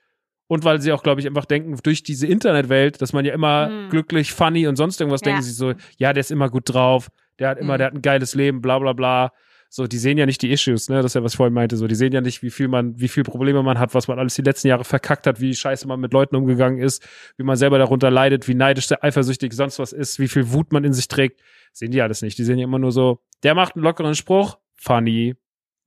Und 0.47 0.65
weil 0.65 0.81
sie 0.81 0.93
auch, 0.93 1.03
glaube 1.03 1.21
ich, 1.21 1.27
einfach 1.27 1.47
denken, 1.47 1.77
durch 1.83 2.03
diese 2.03 2.27
Internetwelt, 2.27 3.01
dass 3.01 3.13
man 3.13 3.25
ja 3.25 3.33
immer 3.33 3.69
Hm. 3.69 3.91
glücklich, 3.91 4.33
funny 4.33 4.67
und 4.67 4.77
sonst 4.77 5.01
irgendwas, 5.01 5.23
Ja. 5.23 5.27
denken 5.27 5.43
sie 5.43 5.53
so, 5.53 5.73
ja, 5.99 6.13
der 6.13 6.21
ist 6.21 6.31
immer 6.31 6.51
gut 6.51 6.65
drauf, 6.67 7.09
der 7.39 7.49
hat 7.49 7.59
immer, 7.59 7.75
Hm. 7.75 7.79
der 7.79 7.87
hat 7.89 7.95
ein 7.95 8.03
geiles 8.03 8.35
Leben, 8.35 8.61
bla 8.61 8.79
bla 8.79 8.93
bla. 8.93 9.33
So, 9.71 9.89
die 9.89 9.99
sehen 9.99 10.19
ja 10.19 10.25
nicht 10.27 10.41
die 10.43 10.53
Issues, 10.53 10.89
ne? 10.89 10.97
Das 10.97 11.07
ist 11.07 11.15
ja, 11.15 11.25
was 11.25 11.33
ich 11.33 11.37
vorhin 11.37 11.53
meinte. 11.55 11.77
So, 11.77 11.89
die 11.89 11.97
sehen 11.97 12.13
ja 12.13 12.21
nicht, 12.21 12.43
wie 12.45 12.51
viel 12.51 12.69
man, 12.69 13.01
wie 13.01 13.09
viel 13.09 13.25
Probleme 13.25 13.61
man 13.65 13.79
hat, 13.81 13.93
was 13.93 14.07
man 14.07 14.21
alles 14.21 14.35
die 14.37 14.43
letzten 14.43 14.69
Jahre 14.69 14.85
verkackt 14.85 15.27
hat, 15.27 15.41
wie 15.41 15.53
scheiße 15.53 15.89
man 15.89 15.99
mit 15.99 16.13
Leuten 16.13 16.37
umgegangen 16.37 16.79
ist, 16.79 17.05
wie 17.39 17.43
man 17.43 17.57
selber 17.57 17.79
darunter 17.79 18.09
leidet, 18.09 18.47
wie 18.47 18.55
neidisch, 18.55 18.87
eifersüchtig 19.01 19.53
sonst 19.53 19.81
was 19.81 19.93
ist, 19.93 20.21
wie 20.21 20.29
viel 20.29 20.53
Wut 20.53 20.73
man 20.73 20.85
in 20.85 20.93
sich 20.93 21.09
trägt. 21.09 21.41
Sehen 21.73 21.91
die 21.91 22.01
alles 22.03 22.23
nicht. 22.23 22.39
Die 22.39 22.45
sehen 22.45 22.59
ja 22.59 22.65
immer 22.65 22.79
nur 22.79 22.93
so, 22.93 23.19
der 23.43 23.57
macht 23.57 23.75
einen 23.75 23.83
lockeren 23.83 24.15
Spruch, 24.15 24.59
funny. 24.77 25.35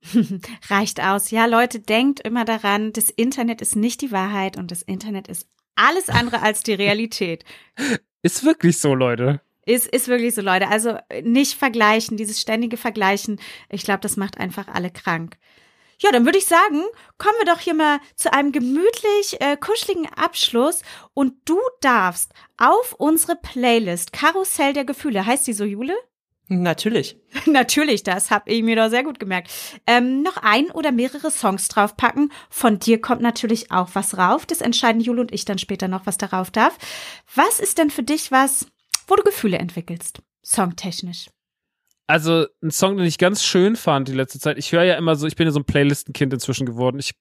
Reicht 0.68 1.00
aus. 1.00 1.30
Ja, 1.30 1.46
Leute, 1.46 1.80
denkt 1.80 2.20
immer 2.20 2.44
daran, 2.44 2.92
das 2.92 3.10
Internet 3.10 3.60
ist 3.60 3.76
nicht 3.76 4.00
die 4.00 4.12
Wahrheit 4.12 4.56
und 4.56 4.70
das 4.70 4.82
Internet 4.82 5.28
ist 5.28 5.48
alles 5.74 6.08
andere 6.08 6.42
als 6.42 6.62
die 6.62 6.74
Realität. 6.74 7.44
Ist 8.20 8.44
wirklich 8.44 8.80
so, 8.80 8.96
Leute. 8.96 9.40
Ist, 9.64 9.86
ist 9.86 10.08
wirklich 10.08 10.34
so, 10.34 10.42
Leute. 10.42 10.66
Also 10.66 10.98
äh, 11.08 11.22
nicht 11.22 11.54
vergleichen, 11.54 12.16
dieses 12.16 12.40
ständige 12.40 12.76
Vergleichen. 12.76 13.40
Ich 13.70 13.84
glaube, 13.84 14.00
das 14.00 14.16
macht 14.16 14.38
einfach 14.38 14.66
alle 14.66 14.90
krank. 14.90 15.38
Ja, 16.00 16.10
dann 16.10 16.24
würde 16.24 16.38
ich 16.38 16.46
sagen, 16.46 16.82
kommen 17.16 17.36
wir 17.38 17.52
doch 17.52 17.60
hier 17.60 17.74
mal 17.74 18.00
zu 18.16 18.32
einem 18.32 18.50
gemütlich 18.50 19.40
äh, 19.40 19.56
kuscheligen 19.56 20.08
Abschluss 20.14 20.82
und 21.14 21.34
du 21.44 21.58
darfst 21.80 22.32
auf 22.56 22.94
unsere 22.94 23.36
Playlist 23.36 24.12
Karussell 24.12 24.72
der 24.72 24.84
Gefühle, 24.84 25.26
heißt 25.26 25.46
die 25.46 25.52
so, 25.52 25.64
Jule? 25.64 25.94
Natürlich. 26.48 27.16
Natürlich, 27.46 28.02
das 28.02 28.30
habe 28.30 28.50
ich 28.50 28.62
mir 28.62 28.74
doch 28.74 28.88
sehr 28.88 29.04
gut 29.04 29.20
gemerkt. 29.20 29.50
Ähm, 29.86 30.22
noch 30.22 30.38
ein 30.38 30.70
oder 30.70 30.92
mehrere 30.92 31.30
Songs 31.30 31.68
draufpacken. 31.68 32.32
Von 32.48 32.78
dir 32.78 33.00
kommt 33.00 33.20
natürlich 33.20 33.70
auch 33.70 33.90
was 33.92 34.16
rauf. 34.16 34.46
Das 34.46 34.62
entscheiden 34.62 35.02
Jule 35.02 35.20
und 35.20 35.32
ich 35.32 35.44
dann 35.44 35.58
später 35.58 35.88
noch, 35.88 36.06
was 36.06 36.16
darauf 36.16 36.50
darf. 36.50 36.78
Was 37.34 37.60
ist 37.60 37.76
denn 37.76 37.90
für 37.90 38.02
dich 38.02 38.32
was, 38.32 38.66
wo 39.06 39.14
du 39.14 39.22
Gefühle 39.22 39.58
entwickelst? 39.58 40.22
Songtechnisch. 40.42 41.26
Also 42.06 42.46
ein 42.62 42.70
Song, 42.70 42.96
den 42.96 43.04
ich 43.04 43.18
ganz 43.18 43.44
schön 43.44 43.76
fand 43.76 44.08
die 44.08 44.14
letzte 44.14 44.38
Zeit. 44.38 44.56
Ich 44.56 44.72
höre 44.72 44.84
ja 44.84 44.96
immer 44.96 45.16
so, 45.16 45.26
ich 45.26 45.36
bin 45.36 45.46
ja 45.46 45.52
so 45.52 45.60
ein 45.60 45.66
Playlistenkind 45.66 46.32
inzwischen 46.32 46.64
geworden. 46.64 46.98
Ich 46.98 47.12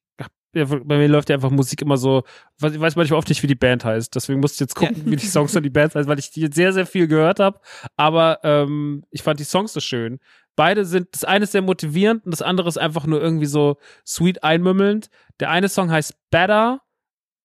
bei 0.65 0.97
mir 0.97 1.07
läuft 1.07 1.29
ja 1.29 1.35
einfach 1.35 1.51
Musik 1.51 1.81
immer 1.81 1.97
so, 1.97 2.23
ich 2.57 2.79
weiß 2.79 2.95
manchmal 2.95 3.17
oft 3.17 3.29
nicht, 3.29 3.43
wie 3.43 3.47
die 3.47 3.55
Band 3.55 3.85
heißt. 3.85 4.15
Deswegen 4.15 4.39
musste 4.39 4.55
ich 4.55 4.59
jetzt 4.61 4.75
gucken, 4.75 5.03
ja. 5.05 5.11
wie 5.11 5.15
die 5.15 5.25
Songs 5.25 5.53
von 5.53 5.63
die 5.63 5.69
Band 5.69 5.95
heißt, 5.95 6.07
weil 6.07 6.19
ich 6.19 6.31
die 6.31 6.49
sehr, 6.51 6.73
sehr 6.73 6.85
viel 6.85 7.07
gehört 7.07 7.39
habe. 7.39 7.59
Aber 7.95 8.39
ähm, 8.43 9.03
ich 9.11 9.23
fand 9.23 9.39
die 9.39 9.43
Songs 9.43 9.73
so 9.73 9.79
schön. 9.79 10.19
Beide 10.55 10.85
sind, 10.85 11.09
das 11.11 11.23
eine 11.23 11.43
ist 11.43 11.51
sehr 11.51 11.61
motivierend 11.61 12.25
und 12.25 12.31
das 12.31 12.41
andere 12.41 12.67
ist 12.67 12.77
einfach 12.77 13.05
nur 13.05 13.21
irgendwie 13.21 13.45
so 13.45 13.77
sweet 14.05 14.43
einmümmelnd. 14.43 15.09
Der 15.39 15.51
eine 15.51 15.69
Song 15.69 15.91
heißt 15.91 16.15
Better, 16.31 16.81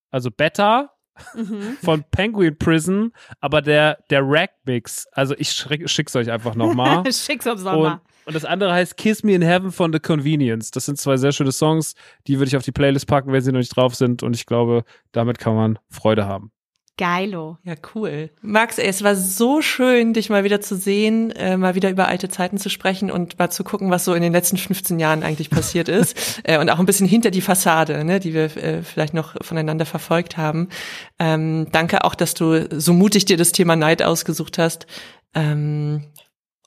also 0.09 0.31
Better 0.31 0.91
mhm. 1.35 1.77
von 1.83 2.03
Penguin 2.09 2.57
Prison, 2.57 3.11
aber 3.39 3.61
der, 3.61 3.99
der 4.09 4.21
Rack-Mix, 4.23 5.07
also 5.11 5.35
ich 5.37 5.51
schick's 5.51 6.15
euch 6.15 6.31
einfach 6.31 6.55
nochmal. 6.55 7.03
schick's 7.13 7.45
uns 7.45 7.63
nochmal. 7.63 8.01
Und, 8.25 8.35
das 8.35 8.45
andere 8.45 8.73
heißt 8.73 8.97
Kiss 8.97 9.23
Me 9.23 9.33
in 9.33 9.41
Heaven 9.41 9.71
von 9.71 9.91
The 9.91 9.99
Convenience. 9.99 10.71
Das 10.71 10.85
sind 10.85 10.97
zwei 10.97 11.17
sehr 11.17 11.31
schöne 11.31 11.51
Songs, 11.51 11.93
die 12.27 12.39
würde 12.39 12.47
ich 12.47 12.57
auf 12.57 12.63
die 12.63 12.71
Playlist 12.71 13.07
packen, 13.07 13.31
wenn 13.31 13.41
sie 13.41 13.51
noch 13.51 13.59
nicht 13.59 13.75
drauf 13.75 13.95
sind 13.95 14.23
und 14.23 14.35
ich 14.35 14.45
glaube, 14.45 14.83
damit 15.11 15.39
kann 15.39 15.55
man 15.55 15.79
Freude 15.89 16.25
haben. 16.25 16.51
Geilo. 16.97 17.57
Ja, 17.63 17.73
cool. 17.95 18.29
Max, 18.41 18.77
ey, 18.77 18.87
es 18.87 19.03
war 19.03 19.15
so 19.15 19.61
schön, 19.63 20.13
dich 20.13 20.29
mal 20.29 20.43
wieder 20.43 20.61
zu 20.61 20.75
sehen, 20.75 21.31
äh, 21.31 21.57
mal 21.57 21.73
wieder 21.73 21.89
über 21.89 22.07
alte 22.07 22.29
Zeiten 22.29 22.59
zu 22.59 22.69
sprechen 22.69 23.09
und 23.09 23.39
mal 23.39 23.49
zu 23.49 23.63
gucken, 23.63 23.89
was 23.89 24.05
so 24.05 24.13
in 24.13 24.21
den 24.21 24.31
letzten 24.31 24.57
15 24.57 24.99
Jahren 24.99 25.23
eigentlich 25.23 25.49
passiert 25.49 25.89
ist. 25.89 26.41
äh, 26.43 26.59
und 26.59 26.69
auch 26.69 26.77
ein 26.77 26.85
bisschen 26.85 27.07
hinter 27.07 27.31
die 27.31 27.41
Fassade, 27.41 28.03
ne, 28.03 28.19
die 28.19 28.35
wir 28.35 28.55
äh, 28.57 28.83
vielleicht 28.83 29.15
noch 29.15 29.35
voneinander 29.41 29.87
verfolgt 29.87 30.37
haben. 30.37 30.69
Ähm, 31.17 31.67
danke 31.71 32.03
auch, 32.03 32.13
dass 32.13 32.35
du 32.35 32.67
so 32.79 32.93
mutig 32.93 33.25
dir 33.25 33.37
das 33.37 33.53
Thema 33.53 33.75
Neid 33.75 34.03
ausgesucht 34.03 34.59
hast. 34.59 34.85
Ähm, 35.33 36.03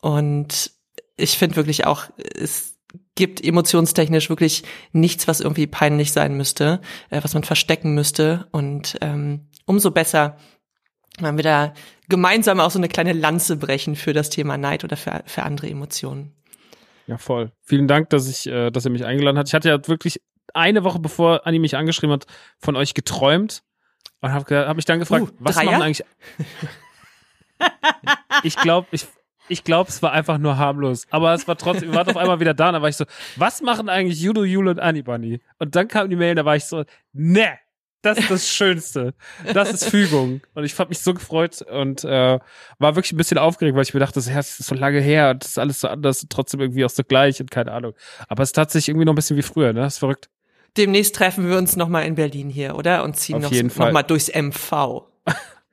und 0.00 0.72
ich 1.16 1.38
finde 1.38 1.56
wirklich 1.56 1.86
auch, 1.86 2.04
es 2.16 2.76
gibt 3.14 3.44
emotionstechnisch 3.44 4.28
wirklich 4.28 4.62
nichts, 4.92 5.26
was 5.26 5.40
irgendwie 5.40 5.66
peinlich 5.66 6.12
sein 6.12 6.36
müsste, 6.36 6.80
äh, 7.10 7.22
was 7.22 7.34
man 7.34 7.44
verstecken 7.44 7.94
müsste. 7.94 8.46
Und 8.52 8.96
ähm, 9.00 9.48
umso 9.64 9.90
besser, 9.90 10.36
wenn 11.18 11.36
wir 11.36 11.44
da 11.44 11.74
gemeinsam 12.08 12.60
auch 12.60 12.70
so 12.70 12.78
eine 12.78 12.88
kleine 12.88 13.12
Lanze 13.12 13.56
brechen 13.56 13.96
für 13.96 14.12
das 14.12 14.30
Thema 14.30 14.56
Neid 14.56 14.84
oder 14.84 14.96
für, 14.96 15.22
für 15.26 15.42
andere 15.42 15.68
Emotionen. 15.68 16.34
Ja, 17.06 17.18
voll. 17.18 17.52
Vielen 17.62 17.88
Dank, 17.88 18.10
dass 18.10 18.28
ich, 18.28 18.46
äh, 18.46 18.70
dass 18.70 18.84
ihr 18.84 18.90
mich 18.90 19.04
eingeladen 19.04 19.38
habt. 19.38 19.48
Ich 19.48 19.54
hatte 19.54 19.68
ja 19.68 19.88
wirklich 19.88 20.20
eine 20.54 20.84
Woche 20.84 20.98
bevor 20.98 21.46
Anni 21.46 21.58
mich 21.58 21.76
angeschrieben 21.76 22.12
hat, 22.12 22.26
von 22.58 22.76
euch 22.76 22.94
geträumt 22.94 23.62
und 24.20 24.32
habe 24.32 24.66
hab 24.66 24.76
mich 24.76 24.84
dann 24.84 24.98
gefragt, 24.98 25.24
uh, 25.24 25.28
was 25.38 25.56
machen 25.56 25.82
eigentlich? 25.82 26.04
ich 28.42 28.56
glaube, 28.56 28.88
ich, 28.90 29.06
ich 29.48 29.64
glaube, 29.64 29.90
es 29.90 30.02
war 30.02 30.12
einfach 30.12 30.38
nur 30.38 30.58
harmlos. 30.58 31.06
Aber 31.10 31.34
es 31.34 31.46
war 31.46 31.56
trotzdem, 31.56 31.90
wir 31.90 31.96
waren 31.96 32.08
auf 32.08 32.16
einmal 32.16 32.40
wieder 32.40 32.54
da. 32.54 32.68
Und 32.68 32.74
da 32.74 32.82
war 32.82 32.88
ich 32.88 32.96
so, 32.96 33.04
was 33.36 33.62
machen 33.62 33.88
eigentlich 33.88 34.20
Judo, 34.20 34.44
Jule 34.44 34.70
und 34.70 34.80
Annie 34.80 35.02
Bunny? 35.02 35.40
Und 35.58 35.74
dann 35.74 35.88
kam 35.88 36.10
die 36.10 36.16
Mail, 36.16 36.34
da 36.34 36.44
war 36.44 36.56
ich 36.56 36.64
so, 36.64 36.84
ne, 37.12 37.58
das 38.02 38.18
ist 38.18 38.30
das 38.30 38.48
Schönste. 38.48 39.14
Das 39.52 39.72
ist 39.72 39.88
Fügung. 39.88 40.40
Und 40.54 40.64
ich 40.64 40.78
habe 40.78 40.90
mich 40.90 41.00
so 41.00 41.12
gefreut 41.12 41.62
und 41.62 42.04
äh, 42.04 42.38
war 42.78 42.94
wirklich 42.94 43.12
ein 43.12 43.16
bisschen 43.16 43.38
aufgeregt, 43.38 43.74
weil 43.74 43.82
ich 43.82 43.94
mir 43.94 44.00
dachte, 44.00 44.14
das 44.14 44.28
ist 44.28 44.58
so 44.58 44.74
lange 44.74 45.00
her 45.00 45.30
und 45.30 45.42
das 45.42 45.50
ist 45.50 45.58
alles 45.58 45.80
so 45.80 45.88
anders 45.88 46.22
und 46.22 46.30
trotzdem 46.30 46.60
irgendwie 46.60 46.84
auch 46.84 46.90
so 46.90 47.02
gleich 47.02 47.40
und 47.40 47.50
keine 47.50 47.72
Ahnung. 47.72 47.94
Aber 48.28 48.44
es 48.44 48.52
tat 48.52 48.70
sich 48.70 48.88
irgendwie 48.88 49.06
noch 49.06 49.12
ein 49.12 49.16
bisschen 49.16 49.36
wie 49.36 49.42
früher, 49.42 49.72
ne? 49.72 49.80
Das 49.80 49.94
ist 49.94 49.98
verrückt. 49.98 50.28
Demnächst 50.76 51.16
treffen 51.16 51.48
wir 51.48 51.56
uns 51.56 51.74
nochmal 51.74 52.04
in 52.04 52.14
Berlin 52.14 52.48
hier, 52.48 52.76
oder? 52.76 53.02
Und 53.02 53.16
ziehen 53.16 53.44
auf 53.44 53.50
noch, 53.50 53.76
noch 53.76 53.92
mal 53.92 54.02
durchs 54.02 54.28
MV. 54.28 55.02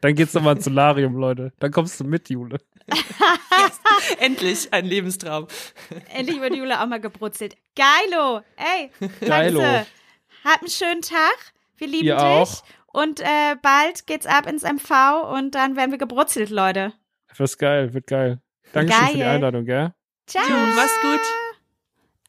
Dann 0.01 0.15
geht's 0.15 0.33
nochmal 0.33 0.55
ins 0.55 0.65
Solarium, 0.65 1.15
Leute. 1.15 1.53
Dann 1.59 1.71
kommst 1.71 1.99
du 1.99 2.03
mit, 2.03 2.29
Jule. 2.29 2.57
Endlich 4.19 4.71
ein 4.73 4.85
Lebenstraum. 4.85 5.47
Endlich 6.13 6.39
wird 6.41 6.55
Jule 6.55 6.81
auch 6.81 6.87
mal 6.87 6.99
gebrutzelt. 6.99 7.55
Geilo! 7.75 8.41
Ey, 8.57 8.91
Geilo. 9.25 9.61
Habt 10.43 10.61
einen 10.61 10.69
schönen 10.69 11.01
Tag. 11.01 11.53
Wir 11.77 11.87
lieben 11.87 12.07
Ihr 12.07 12.15
dich. 12.15 12.23
Auch. 12.23 12.63
Und 12.87 13.19
äh, 13.21 13.55
bald 13.61 14.05
geht's 14.05 14.25
ab 14.25 14.45
ins 14.45 14.63
MV 14.63 15.31
und 15.33 15.55
dann 15.55 15.75
werden 15.75 15.91
wir 15.91 15.97
gebrutzelt, 15.97 16.49
Leute. 16.49 16.93
Wird 17.35 17.57
geil, 17.57 17.93
wird 17.93 18.07
geil. 18.07 18.41
Dankeschön 18.73 19.07
für 19.07 19.13
die 19.15 19.23
Einladung, 19.23 19.65
gell? 19.65 19.93
Ciao. 20.27 20.43
Mach's 20.75 21.01
gut. 21.01 21.21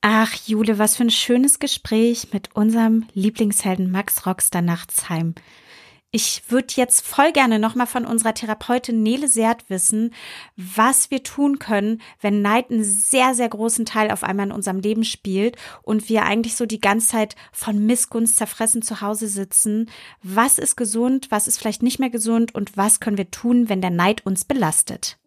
Ach, 0.01 0.35
Jule, 0.47 0.79
was 0.79 0.97
für 0.97 1.05
ein 1.05 1.11
schönes 1.11 1.59
Gespräch 1.59 2.29
mit 2.33 2.55
unserem 2.55 3.07
Lieblingshelden 3.15 3.91
Max 3.91 4.27
Rockstar 4.27 4.63
Nachtsheim. 4.63 5.35
Ich 6.17 6.45
würde 6.47 6.75
jetzt 6.77 7.05
voll 7.05 7.33
gerne 7.33 7.59
nochmal 7.59 7.89
von 7.89 8.07
unserer 8.07 8.35
Therapeutin 8.35 9.03
Nele 9.03 9.27
Seert 9.27 9.69
wissen, 9.69 10.15
was 10.55 11.11
wir 11.11 11.25
tun 11.25 11.59
können, 11.59 12.01
wenn 12.21 12.41
Neid 12.41 12.71
einen 12.71 12.85
sehr, 12.85 13.35
sehr 13.35 13.49
großen 13.49 13.85
Teil 13.85 14.13
auf 14.13 14.23
einmal 14.23 14.47
in 14.47 14.53
unserem 14.53 14.79
Leben 14.79 15.03
spielt 15.03 15.57
und 15.83 16.09
wir 16.09 16.23
eigentlich 16.23 16.55
so 16.55 16.67
die 16.67 16.81
ganze 16.81 17.09
Zeit 17.09 17.35
von 17.51 17.85
Missgunst 17.85 18.37
zerfressen 18.37 18.81
zu 18.81 19.01
Hause 19.01 19.27
sitzen. 19.27 19.91
Was 20.23 20.61
ist 20.61 20.77
gesund, 20.77 21.33
was 21.33 21.49
ist 21.49 21.59
vielleicht 21.59 21.83
nicht 21.83 21.99
mehr 21.99 22.11
gesund 22.11 22.55
und 22.55 22.77
was 22.77 23.01
können 23.01 23.19
wir 23.19 23.33
tun, 23.33 23.69
wenn 23.69 23.81
der 23.81 23.91
Neid 23.91 24.25
uns 24.25 24.45
belastet? 24.45 25.19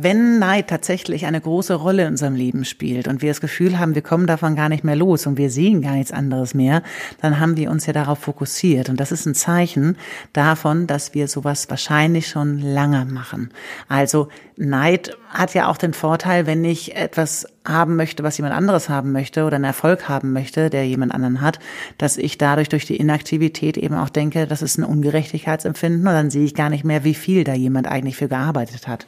Wenn 0.00 0.38
Neid 0.38 0.68
tatsächlich 0.68 1.26
eine 1.26 1.40
große 1.40 1.74
Rolle 1.74 2.04
in 2.04 2.10
unserem 2.10 2.36
Leben 2.36 2.64
spielt 2.64 3.08
und 3.08 3.20
wir 3.20 3.30
das 3.30 3.40
Gefühl 3.40 3.80
haben, 3.80 3.96
wir 3.96 4.02
kommen 4.02 4.28
davon 4.28 4.54
gar 4.54 4.68
nicht 4.68 4.84
mehr 4.84 4.94
los 4.94 5.26
und 5.26 5.36
wir 5.38 5.50
sehen 5.50 5.82
gar 5.82 5.94
nichts 5.94 6.12
anderes 6.12 6.54
mehr, 6.54 6.84
dann 7.20 7.40
haben 7.40 7.56
wir 7.56 7.68
uns 7.68 7.84
ja 7.86 7.92
darauf 7.92 8.20
fokussiert. 8.20 8.90
Und 8.90 9.00
das 9.00 9.10
ist 9.10 9.26
ein 9.26 9.34
Zeichen 9.34 9.96
davon, 10.32 10.86
dass 10.86 11.14
wir 11.14 11.26
sowas 11.26 11.68
wahrscheinlich 11.68 12.28
schon 12.28 12.60
lange 12.60 13.06
machen. 13.06 13.50
Also 13.88 14.28
Neid 14.56 15.16
hat 15.30 15.54
ja 15.54 15.66
auch 15.66 15.76
den 15.76 15.94
Vorteil, 15.94 16.46
wenn 16.46 16.64
ich 16.64 16.94
etwas 16.94 17.48
haben 17.68 17.96
möchte, 17.96 18.22
was 18.22 18.38
jemand 18.38 18.54
anderes 18.54 18.88
haben 18.88 19.12
möchte 19.12 19.44
oder 19.44 19.56
einen 19.56 19.64
Erfolg 19.64 20.08
haben 20.08 20.32
möchte, 20.32 20.70
der 20.70 20.86
jemand 20.86 21.12
anderen 21.12 21.40
hat, 21.40 21.58
dass 21.98 22.16
ich 22.16 22.38
dadurch 22.38 22.68
durch 22.68 22.86
die 22.86 22.96
Inaktivität 22.96 23.76
eben 23.76 23.94
auch 23.94 24.08
denke, 24.08 24.46
das 24.46 24.62
ist 24.62 24.78
ein 24.78 24.84
Ungerechtigkeitsempfinden 24.84 26.06
und 26.06 26.12
dann 26.12 26.30
sehe 26.30 26.44
ich 26.44 26.54
gar 26.54 26.70
nicht 26.70 26.84
mehr, 26.84 27.04
wie 27.04 27.14
viel 27.14 27.44
da 27.44 27.54
jemand 27.54 27.86
eigentlich 27.86 28.16
für 28.16 28.28
gearbeitet 28.28 28.88
hat. 28.88 29.06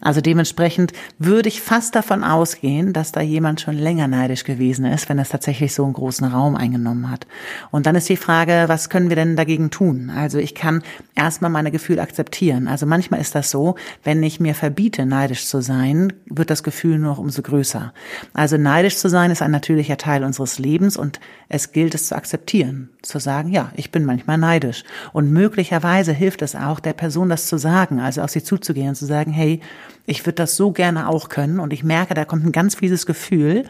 Also 0.00 0.20
dementsprechend 0.20 0.92
würde 1.18 1.48
ich 1.48 1.60
fast 1.60 1.94
davon 1.94 2.24
ausgehen, 2.24 2.92
dass 2.92 3.12
da 3.12 3.20
jemand 3.20 3.60
schon 3.60 3.76
länger 3.76 4.08
neidisch 4.08 4.44
gewesen 4.44 4.84
ist, 4.84 5.08
wenn 5.08 5.18
es 5.18 5.28
tatsächlich 5.28 5.74
so 5.74 5.84
einen 5.84 5.92
großen 5.92 6.26
Raum 6.26 6.56
eingenommen 6.56 7.10
hat. 7.10 7.26
Und 7.70 7.86
dann 7.86 7.94
ist 7.94 8.08
die 8.08 8.16
Frage, 8.16 8.64
was 8.66 8.90
können 8.90 9.08
wir 9.08 9.16
denn 9.16 9.36
dagegen 9.36 9.70
tun? 9.70 10.10
Also 10.10 10.38
ich 10.38 10.54
kann 10.54 10.82
erstmal 11.14 11.50
meine 11.50 11.70
Gefühle 11.70 12.02
akzeptieren. 12.02 12.68
Also 12.68 12.86
manchmal 12.86 13.20
ist 13.20 13.34
das 13.34 13.50
so, 13.50 13.76
wenn 14.02 14.22
ich 14.22 14.40
mir 14.40 14.54
verbiete, 14.54 15.06
neidisch 15.06 15.46
zu 15.46 15.60
sein, 15.60 16.12
wird 16.26 16.50
das 16.50 16.62
Gefühl 16.62 16.98
noch 16.98 17.18
umso 17.18 17.42
größer. 17.42 17.92
Also 18.32 18.56
neidisch 18.56 18.96
zu 18.96 19.08
sein 19.08 19.30
ist 19.30 19.42
ein 19.42 19.50
natürlicher 19.50 19.96
Teil 19.96 20.24
unseres 20.24 20.58
Lebens 20.58 20.96
und 20.96 21.20
es 21.48 21.72
gilt 21.72 21.94
es 21.94 22.08
zu 22.08 22.16
akzeptieren, 22.16 22.90
zu 23.02 23.18
sagen, 23.18 23.50
ja, 23.50 23.72
ich 23.76 23.90
bin 23.90 24.04
manchmal 24.04 24.38
neidisch. 24.38 24.84
Und 25.12 25.30
möglicherweise 25.32 26.12
hilft 26.12 26.42
es 26.42 26.54
auch, 26.54 26.80
der 26.80 26.92
Person 26.92 27.28
das 27.28 27.46
zu 27.46 27.58
sagen, 27.58 28.00
also 28.00 28.22
auf 28.22 28.30
sie 28.30 28.42
zuzugehen 28.42 28.90
und 28.90 28.94
zu 28.94 29.06
sagen, 29.06 29.32
hey, 29.32 29.60
ich 30.06 30.26
würde 30.26 30.36
das 30.36 30.56
so 30.56 30.72
gerne 30.72 31.08
auch 31.08 31.28
können 31.28 31.60
und 31.60 31.72
ich 31.72 31.84
merke, 31.84 32.14
da 32.14 32.24
kommt 32.24 32.44
ein 32.44 32.52
ganz 32.52 32.74
fieses 32.74 33.06
Gefühl 33.06 33.64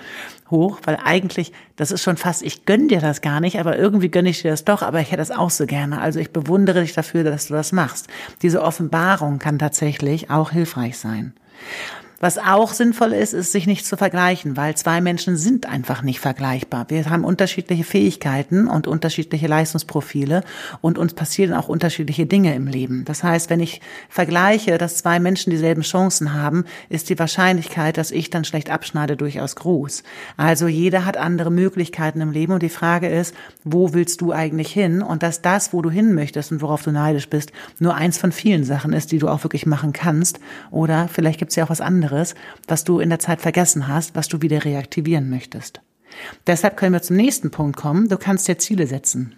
hoch, 0.51 0.81
weil 0.85 0.99
eigentlich, 1.05 1.53
das 1.77 1.91
ist 1.91 2.03
schon 2.03 2.17
fast, 2.17 2.43
ich 2.43 2.65
gönn 2.65 2.89
dir 2.89 3.01
das 3.01 3.21
gar 3.21 3.41
nicht, 3.41 3.59
aber 3.59 3.79
irgendwie 3.79 4.11
gönne 4.11 4.31
ich 4.31 4.43
dir 4.43 4.51
das 4.51 4.65
doch, 4.65 4.83
aber 4.83 5.01
ich 5.01 5.09
hätte 5.09 5.19
das 5.19 5.31
auch 5.31 5.51
so 5.51 5.67
gerne. 5.67 6.01
Also 6.01 6.19
ich 6.19 6.31
bewundere 6.31 6.81
dich 6.81 6.93
dafür, 6.93 7.25
dass 7.25 7.49
du 7.49 7.55
das 7.55 7.73
machst. 7.73 8.09
Diese 8.43 8.63
Offenbarung 8.63 9.39
kann 9.39 9.59
tatsächlich 9.59 10.31
auch 10.31 10.51
hilfreich 10.51 10.99
sein. 10.99 11.35
Was 12.23 12.37
auch 12.37 12.75
sinnvoll 12.75 13.15
ist, 13.15 13.33
ist, 13.33 13.51
sich 13.51 13.67
nicht 13.67 13.87
zu 13.87 13.97
vergleichen, 13.97 14.55
weil 14.55 14.75
zwei 14.75 15.01
Menschen 15.01 15.39
sind 15.39 15.65
einfach 15.65 16.03
nicht 16.03 16.21
vergleichbar. 16.21 16.85
Wir 16.89 17.09
haben 17.09 17.25
unterschiedliche 17.25 17.83
Fähigkeiten 17.83 18.69
und 18.69 18.87
unterschiedliche 18.87 19.47
Leistungsprofile 19.47 20.45
und 20.83 20.99
uns 20.99 21.15
passieren 21.15 21.55
auch 21.55 21.69
unterschiedliche 21.69 22.27
Dinge 22.27 22.55
im 22.55 22.67
Leben. 22.67 23.07
Das 23.07 23.25
heißt, 23.25 23.49
wenn 23.49 23.61
ich 23.61 23.81
vergleiche, 24.11 24.77
dass 24.77 24.99
zwei 24.99 25.19
Menschen 25.19 25.49
dieselben 25.49 25.81
Chancen 25.81 26.35
haben, 26.35 26.67
ist 26.91 27.09
die 27.09 27.19
Wahrscheinlichkeit, 27.19 27.97
dass 27.97 28.11
ich 28.11 28.29
dann 28.29 28.45
schlecht 28.45 28.69
abschneide, 28.69 29.17
durchaus 29.17 29.57
groß. 29.57 30.03
Also 30.37 30.69
jeder 30.69 31.07
hat 31.07 31.17
andere 31.17 31.51
Möglichkeiten 31.51 32.21
im 32.21 32.33
Leben 32.33 32.53
und 32.53 32.63
die 32.63 32.69
Frage 32.69 33.09
ist, 33.09 33.35
wo 33.65 33.95
willst 33.95 34.21
du 34.21 34.33
eigentlich 34.33 34.71
hin? 34.71 35.01
Und 35.01 35.23
dass 35.23 35.41
das, 35.41 35.73
wo 35.73 35.81
du 35.81 35.89
hin 35.89 36.15
möchtest 36.15 36.53
und 36.53 36.61
worauf 36.61 36.83
du 36.83 36.91
neidisch 36.91 37.31
bist, 37.31 37.51
nur 37.79 37.95
eins 37.95 38.19
von 38.19 38.31
vielen 38.31 38.65
Sachen 38.65 38.93
ist, 38.93 39.11
die 39.11 39.19
du 39.19 39.29
auch 39.29 39.43
wirklich 39.43 39.65
machen 39.65 39.95
kannst. 39.95 40.39
Oder 40.71 41.09
vielleicht 41.09 41.39
gibt 41.39 41.53
es 41.53 41.57
ja 41.57 41.65
auch 41.65 41.71
was 41.71 41.81
anderes 41.81 42.10
anderes, 42.11 42.35
was 42.69 42.85
du 42.85 43.01
in 43.01 43.09
der 43.09 43.19
Zeit 43.19 43.41
vergessen 43.41 43.89
hast, 43.89 44.15
was 44.15 44.29
du 44.29 44.43
wieder 44.43 44.65
reaktivieren 44.65 45.31
möchtest. 45.31 45.81
Deshalb 46.47 46.77
können 46.77 46.93
wir 46.93 47.03
zum 47.03 47.17
nächsten 47.17 47.51
Punkt 47.51 47.77
kommen. 47.77 48.09
Du 48.09 48.17
kannst 48.17 48.49
dir 48.49 48.59
Ziele 48.59 48.87
setzen. 48.87 49.37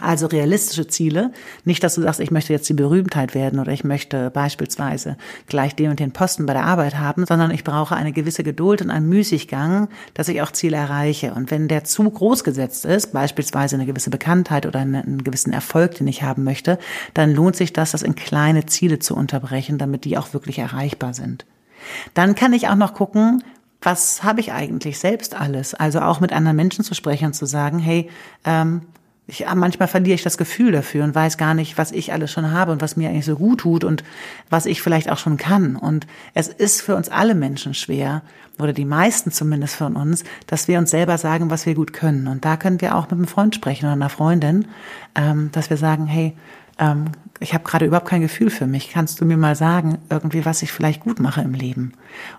Also 0.00 0.26
realistische 0.26 0.86
Ziele. 0.86 1.30
Nicht, 1.66 1.84
dass 1.84 1.96
du 1.96 2.00
sagst, 2.00 2.20
ich 2.20 2.30
möchte 2.30 2.54
jetzt 2.54 2.66
die 2.70 2.74
Berühmtheit 2.74 3.34
werden 3.34 3.60
oder 3.60 3.70
ich 3.70 3.84
möchte 3.84 4.30
beispielsweise 4.30 5.18
gleich 5.46 5.76
den 5.76 5.90
und 5.90 6.00
den 6.00 6.12
Posten 6.12 6.46
bei 6.46 6.54
der 6.54 6.64
Arbeit 6.64 6.96
haben, 6.96 7.26
sondern 7.26 7.50
ich 7.50 7.64
brauche 7.64 7.94
eine 7.94 8.12
gewisse 8.12 8.42
Geduld 8.42 8.80
und 8.80 8.88
einen 8.88 9.10
Müßiggang, 9.10 9.88
dass 10.14 10.28
ich 10.28 10.40
auch 10.40 10.52
Ziele 10.52 10.78
erreiche. 10.78 11.34
Und 11.34 11.50
wenn 11.50 11.68
der 11.68 11.84
zu 11.84 12.08
groß 12.08 12.44
gesetzt 12.44 12.86
ist, 12.86 13.12
beispielsweise 13.12 13.76
eine 13.76 13.84
gewisse 13.84 14.08
Bekanntheit 14.08 14.64
oder 14.64 14.78
einen 14.78 15.22
gewissen 15.22 15.52
Erfolg, 15.52 15.96
den 15.96 16.08
ich 16.08 16.22
haben 16.22 16.44
möchte, 16.44 16.78
dann 17.12 17.34
lohnt 17.34 17.56
sich 17.56 17.74
das, 17.74 17.90
das 17.90 18.02
in 18.02 18.14
kleine 18.14 18.64
Ziele 18.64 19.00
zu 19.00 19.14
unterbrechen, 19.14 19.76
damit 19.76 20.06
die 20.06 20.16
auch 20.16 20.32
wirklich 20.32 20.58
erreichbar 20.58 21.12
sind. 21.12 21.44
Dann 22.14 22.34
kann 22.34 22.52
ich 22.52 22.68
auch 22.68 22.76
noch 22.76 22.94
gucken, 22.94 23.42
was 23.82 24.22
habe 24.22 24.40
ich 24.40 24.52
eigentlich 24.52 24.98
selbst 24.98 25.34
alles? 25.34 25.74
Also 25.74 26.00
auch 26.00 26.20
mit 26.20 26.32
anderen 26.32 26.56
Menschen 26.56 26.84
zu 26.84 26.94
sprechen 26.94 27.26
und 27.26 27.32
zu 27.34 27.46
sagen, 27.46 27.78
hey, 27.78 28.10
ähm, 28.44 28.82
ich, 29.26 29.46
manchmal 29.54 29.88
verliere 29.88 30.16
ich 30.16 30.22
das 30.22 30.38
Gefühl 30.38 30.72
dafür 30.72 31.04
und 31.04 31.14
weiß 31.14 31.38
gar 31.38 31.54
nicht, 31.54 31.78
was 31.78 31.92
ich 31.92 32.12
alles 32.12 32.32
schon 32.32 32.50
habe 32.50 32.72
und 32.72 32.82
was 32.82 32.96
mir 32.96 33.08
eigentlich 33.08 33.24
so 33.24 33.36
gut 33.36 33.60
tut 33.60 33.84
und 33.84 34.02
was 34.50 34.66
ich 34.66 34.82
vielleicht 34.82 35.10
auch 35.10 35.18
schon 35.18 35.36
kann. 35.36 35.76
Und 35.76 36.06
es 36.34 36.48
ist 36.48 36.82
für 36.82 36.96
uns 36.96 37.08
alle 37.08 37.34
Menschen 37.34 37.74
schwer, 37.74 38.22
oder 38.62 38.72
die 38.72 38.84
meisten 38.84 39.30
zumindest 39.30 39.76
von 39.76 39.96
uns, 39.96 40.24
dass 40.46 40.68
wir 40.68 40.78
uns 40.78 40.90
selber 40.90 41.18
sagen, 41.18 41.50
was 41.50 41.66
wir 41.66 41.74
gut 41.74 41.92
können. 41.92 42.28
Und 42.28 42.44
da 42.44 42.56
können 42.56 42.80
wir 42.80 42.94
auch 42.94 43.04
mit 43.04 43.12
einem 43.12 43.26
Freund 43.26 43.54
sprechen 43.54 43.86
oder 43.86 43.94
einer 43.94 44.08
Freundin, 44.08 44.66
ähm, 45.14 45.50
dass 45.52 45.70
wir 45.70 45.76
sagen, 45.76 46.06
hey, 46.06 46.36
ähm, 46.80 47.12
ich 47.38 47.54
habe 47.54 47.64
gerade 47.64 47.86
überhaupt 47.86 48.08
kein 48.08 48.20
Gefühl 48.20 48.50
für 48.50 48.66
mich. 48.66 48.90
Kannst 48.90 49.20
du 49.20 49.24
mir 49.24 49.36
mal 49.36 49.54
sagen, 49.54 49.98
irgendwie, 50.10 50.44
was 50.44 50.62
ich 50.62 50.72
vielleicht 50.72 51.00
gut 51.00 51.20
mache 51.20 51.40
im 51.40 51.54
Leben? 51.54 51.92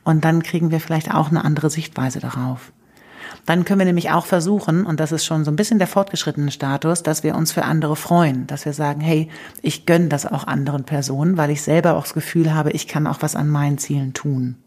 Und 0.03 0.25
dann 0.25 0.43
kriegen 0.43 0.69
wir 0.71 0.79
vielleicht 0.79 1.13
auch 1.13 1.29
eine 1.29 1.43
andere 1.43 1.69
Sichtweise 1.69 2.19
darauf. 2.19 2.71
Dann 3.45 3.65
können 3.65 3.79
wir 3.79 3.85
nämlich 3.85 4.11
auch 4.11 4.25
versuchen, 4.25 4.85
und 4.85 4.99
das 4.99 5.11
ist 5.11 5.25
schon 5.25 5.43
so 5.43 5.51
ein 5.51 5.55
bisschen 5.55 5.79
der 5.79 5.87
fortgeschrittene 5.87 6.51
Status, 6.51 7.01
dass 7.01 7.23
wir 7.23 7.35
uns 7.35 7.51
für 7.51 7.63
andere 7.63 7.95
freuen, 7.95 8.45
dass 8.45 8.65
wir 8.65 8.73
sagen, 8.73 9.01
hey, 9.01 9.29
ich 9.63 9.85
gönne 9.85 10.09
das 10.09 10.27
auch 10.27 10.45
anderen 10.45 10.83
Personen, 10.83 11.37
weil 11.37 11.49
ich 11.49 11.63
selber 11.63 11.95
auch 11.95 12.03
das 12.03 12.13
Gefühl 12.13 12.53
habe, 12.53 12.71
ich 12.71 12.87
kann 12.87 13.07
auch 13.07 13.21
was 13.21 13.35
an 13.35 13.49
meinen 13.49 13.79
Zielen 13.79 14.13
tun. 14.13 14.57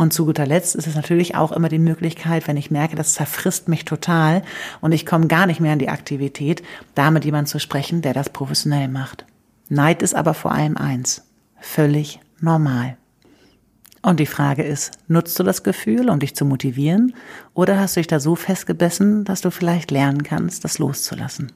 Und 0.00 0.14
zu 0.14 0.24
guter 0.24 0.46
Letzt 0.46 0.76
ist 0.76 0.86
es 0.86 0.94
natürlich 0.94 1.34
auch 1.34 1.52
immer 1.52 1.68
die 1.68 1.78
Möglichkeit, 1.78 2.48
wenn 2.48 2.56
ich 2.56 2.70
merke, 2.70 2.96
das 2.96 3.12
zerfrisst 3.12 3.68
mich 3.68 3.84
total 3.84 4.40
und 4.80 4.92
ich 4.92 5.04
komme 5.04 5.26
gar 5.26 5.44
nicht 5.44 5.60
mehr 5.60 5.74
in 5.74 5.78
die 5.78 5.90
Aktivität, 5.90 6.62
da 6.94 7.10
mit 7.10 7.26
jemandem 7.26 7.48
zu 7.48 7.58
sprechen, 7.58 8.00
der 8.00 8.14
das 8.14 8.30
professionell 8.30 8.88
macht. 8.88 9.26
Neid 9.68 10.00
ist 10.00 10.14
aber 10.14 10.32
vor 10.32 10.52
allem 10.52 10.78
eins, 10.78 11.28
völlig 11.58 12.18
normal. 12.40 12.96
Und 14.00 14.20
die 14.20 14.26
Frage 14.26 14.62
ist, 14.62 14.92
nutzt 15.06 15.38
du 15.38 15.42
das 15.42 15.64
Gefühl, 15.64 16.08
um 16.08 16.18
dich 16.18 16.34
zu 16.34 16.46
motivieren, 16.46 17.14
oder 17.52 17.78
hast 17.78 17.96
du 17.96 18.00
dich 18.00 18.06
da 18.06 18.20
so 18.20 18.36
festgebissen, 18.36 19.24
dass 19.24 19.42
du 19.42 19.50
vielleicht 19.50 19.90
lernen 19.90 20.22
kannst, 20.22 20.64
das 20.64 20.78
loszulassen? 20.78 21.52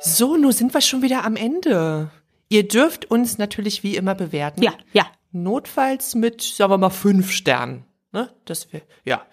So, 0.00 0.36
nun 0.36 0.50
sind 0.50 0.74
wir 0.74 0.80
schon 0.80 1.02
wieder 1.02 1.24
am 1.24 1.36
Ende. 1.36 2.10
Ihr 2.48 2.66
dürft 2.66 3.08
uns 3.08 3.38
natürlich 3.38 3.84
wie 3.84 3.94
immer 3.94 4.16
bewerten. 4.16 4.62
Ja, 4.62 4.72
ja. 4.92 5.06
Notfalls 5.32 6.14
mit, 6.14 6.42
sagen 6.42 6.72
wir 6.72 6.78
mal, 6.78 6.90
fünf 6.90 7.30
Sternen. 7.30 7.84
Ne? 8.12 8.30
Das 8.44 8.70
wir, 8.72 8.82
ja. 9.04 9.26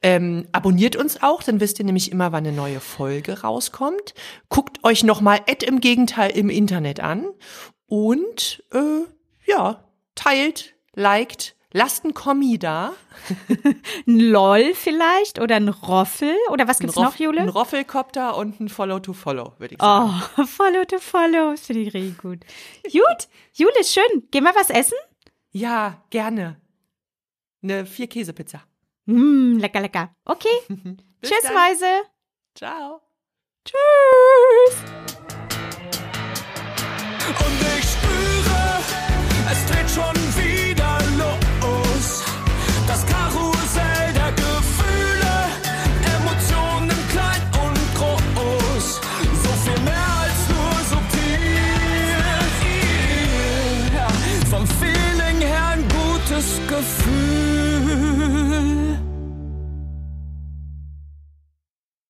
Ähm, 0.00 0.48
abonniert 0.52 0.96
uns 0.96 1.22
auch, 1.22 1.42
dann 1.42 1.60
wisst 1.60 1.78
ihr 1.78 1.84
nämlich 1.84 2.10
immer, 2.10 2.32
wann 2.32 2.46
eine 2.46 2.56
neue 2.56 2.80
Folge 2.80 3.42
rauskommt. 3.42 4.14
Guckt 4.48 4.82
euch 4.84 5.04
nochmal 5.04 5.40
Ad 5.46 5.66
im 5.66 5.80
Gegenteil 5.80 6.30
im 6.30 6.48
Internet 6.48 7.00
an 7.00 7.26
und 7.86 8.64
äh, 8.72 9.04
ja, 9.44 9.84
teilt, 10.14 10.74
liked, 10.94 11.56
lasst 11.72 12.06
ein 12.06 12.14
Kommi 12.14 12.58
da. 12.58 12.92
Ein 14.06 14.18
LOL 14.18 14.72
vielleicht 14.74 15.38
oder 15.38 15.56
ein 15.56 15.68
Roffel 15.68 16.34
oder 16.50 16.66
was 16.66 16.78
gibt's 16.78 16.96
noch, 16.96 17.16
Jule? 17.16 17.42
Ein 17.42 17.50
Roffelkopter 17.50 18.36
und 18.36 18.58
ein 18.60 18.70
Follow 18.70 18.98
to 19.00 19.12
Follow, 19.12 19.52
würde 19.58 19.74
ich 19.74 19.80
sagen. 19.80 20.22
Oh, 20.38 20.44
follow 20.46 20.84
to 20.86 20.98
follow, 20.98 21.54
finde 21.56 21.82
ich 21.82 21.94
richtig 21.94 22.18
gut. 22.18 22.40
Gut, 22.84 23.28
Jule, 23.52 23.84
schön. 23.84 24.28
Gehen 24.30 24.44
wir 24.44 24.54
was 24.54 24.70
essen? 24.70 24.96
Ja, 25.52 26.02
gerne. 26.10 26.60
Eine 27.62 27.84
Vier-Käse-Pizza. 27.86 28.62
Mmm, 29.04 29.58
lecker, 29.58 29.80
lecker. 29.80 30.14
Okay. 30.24 30.48
Tschüss, 31.22 31.42
dann. 31.42 31.54
Weise. 31.54 32.02
Ciao. 32.54 33.00
Tschüss. 33.64 34.82
Und 37.28 37.60
ich 37.78 37.90
spüre, 37.90 38.80
es 39.50 39.66
dreht 39.66 39.90
schon 39.90 40.16
wieder. 40.36 40.61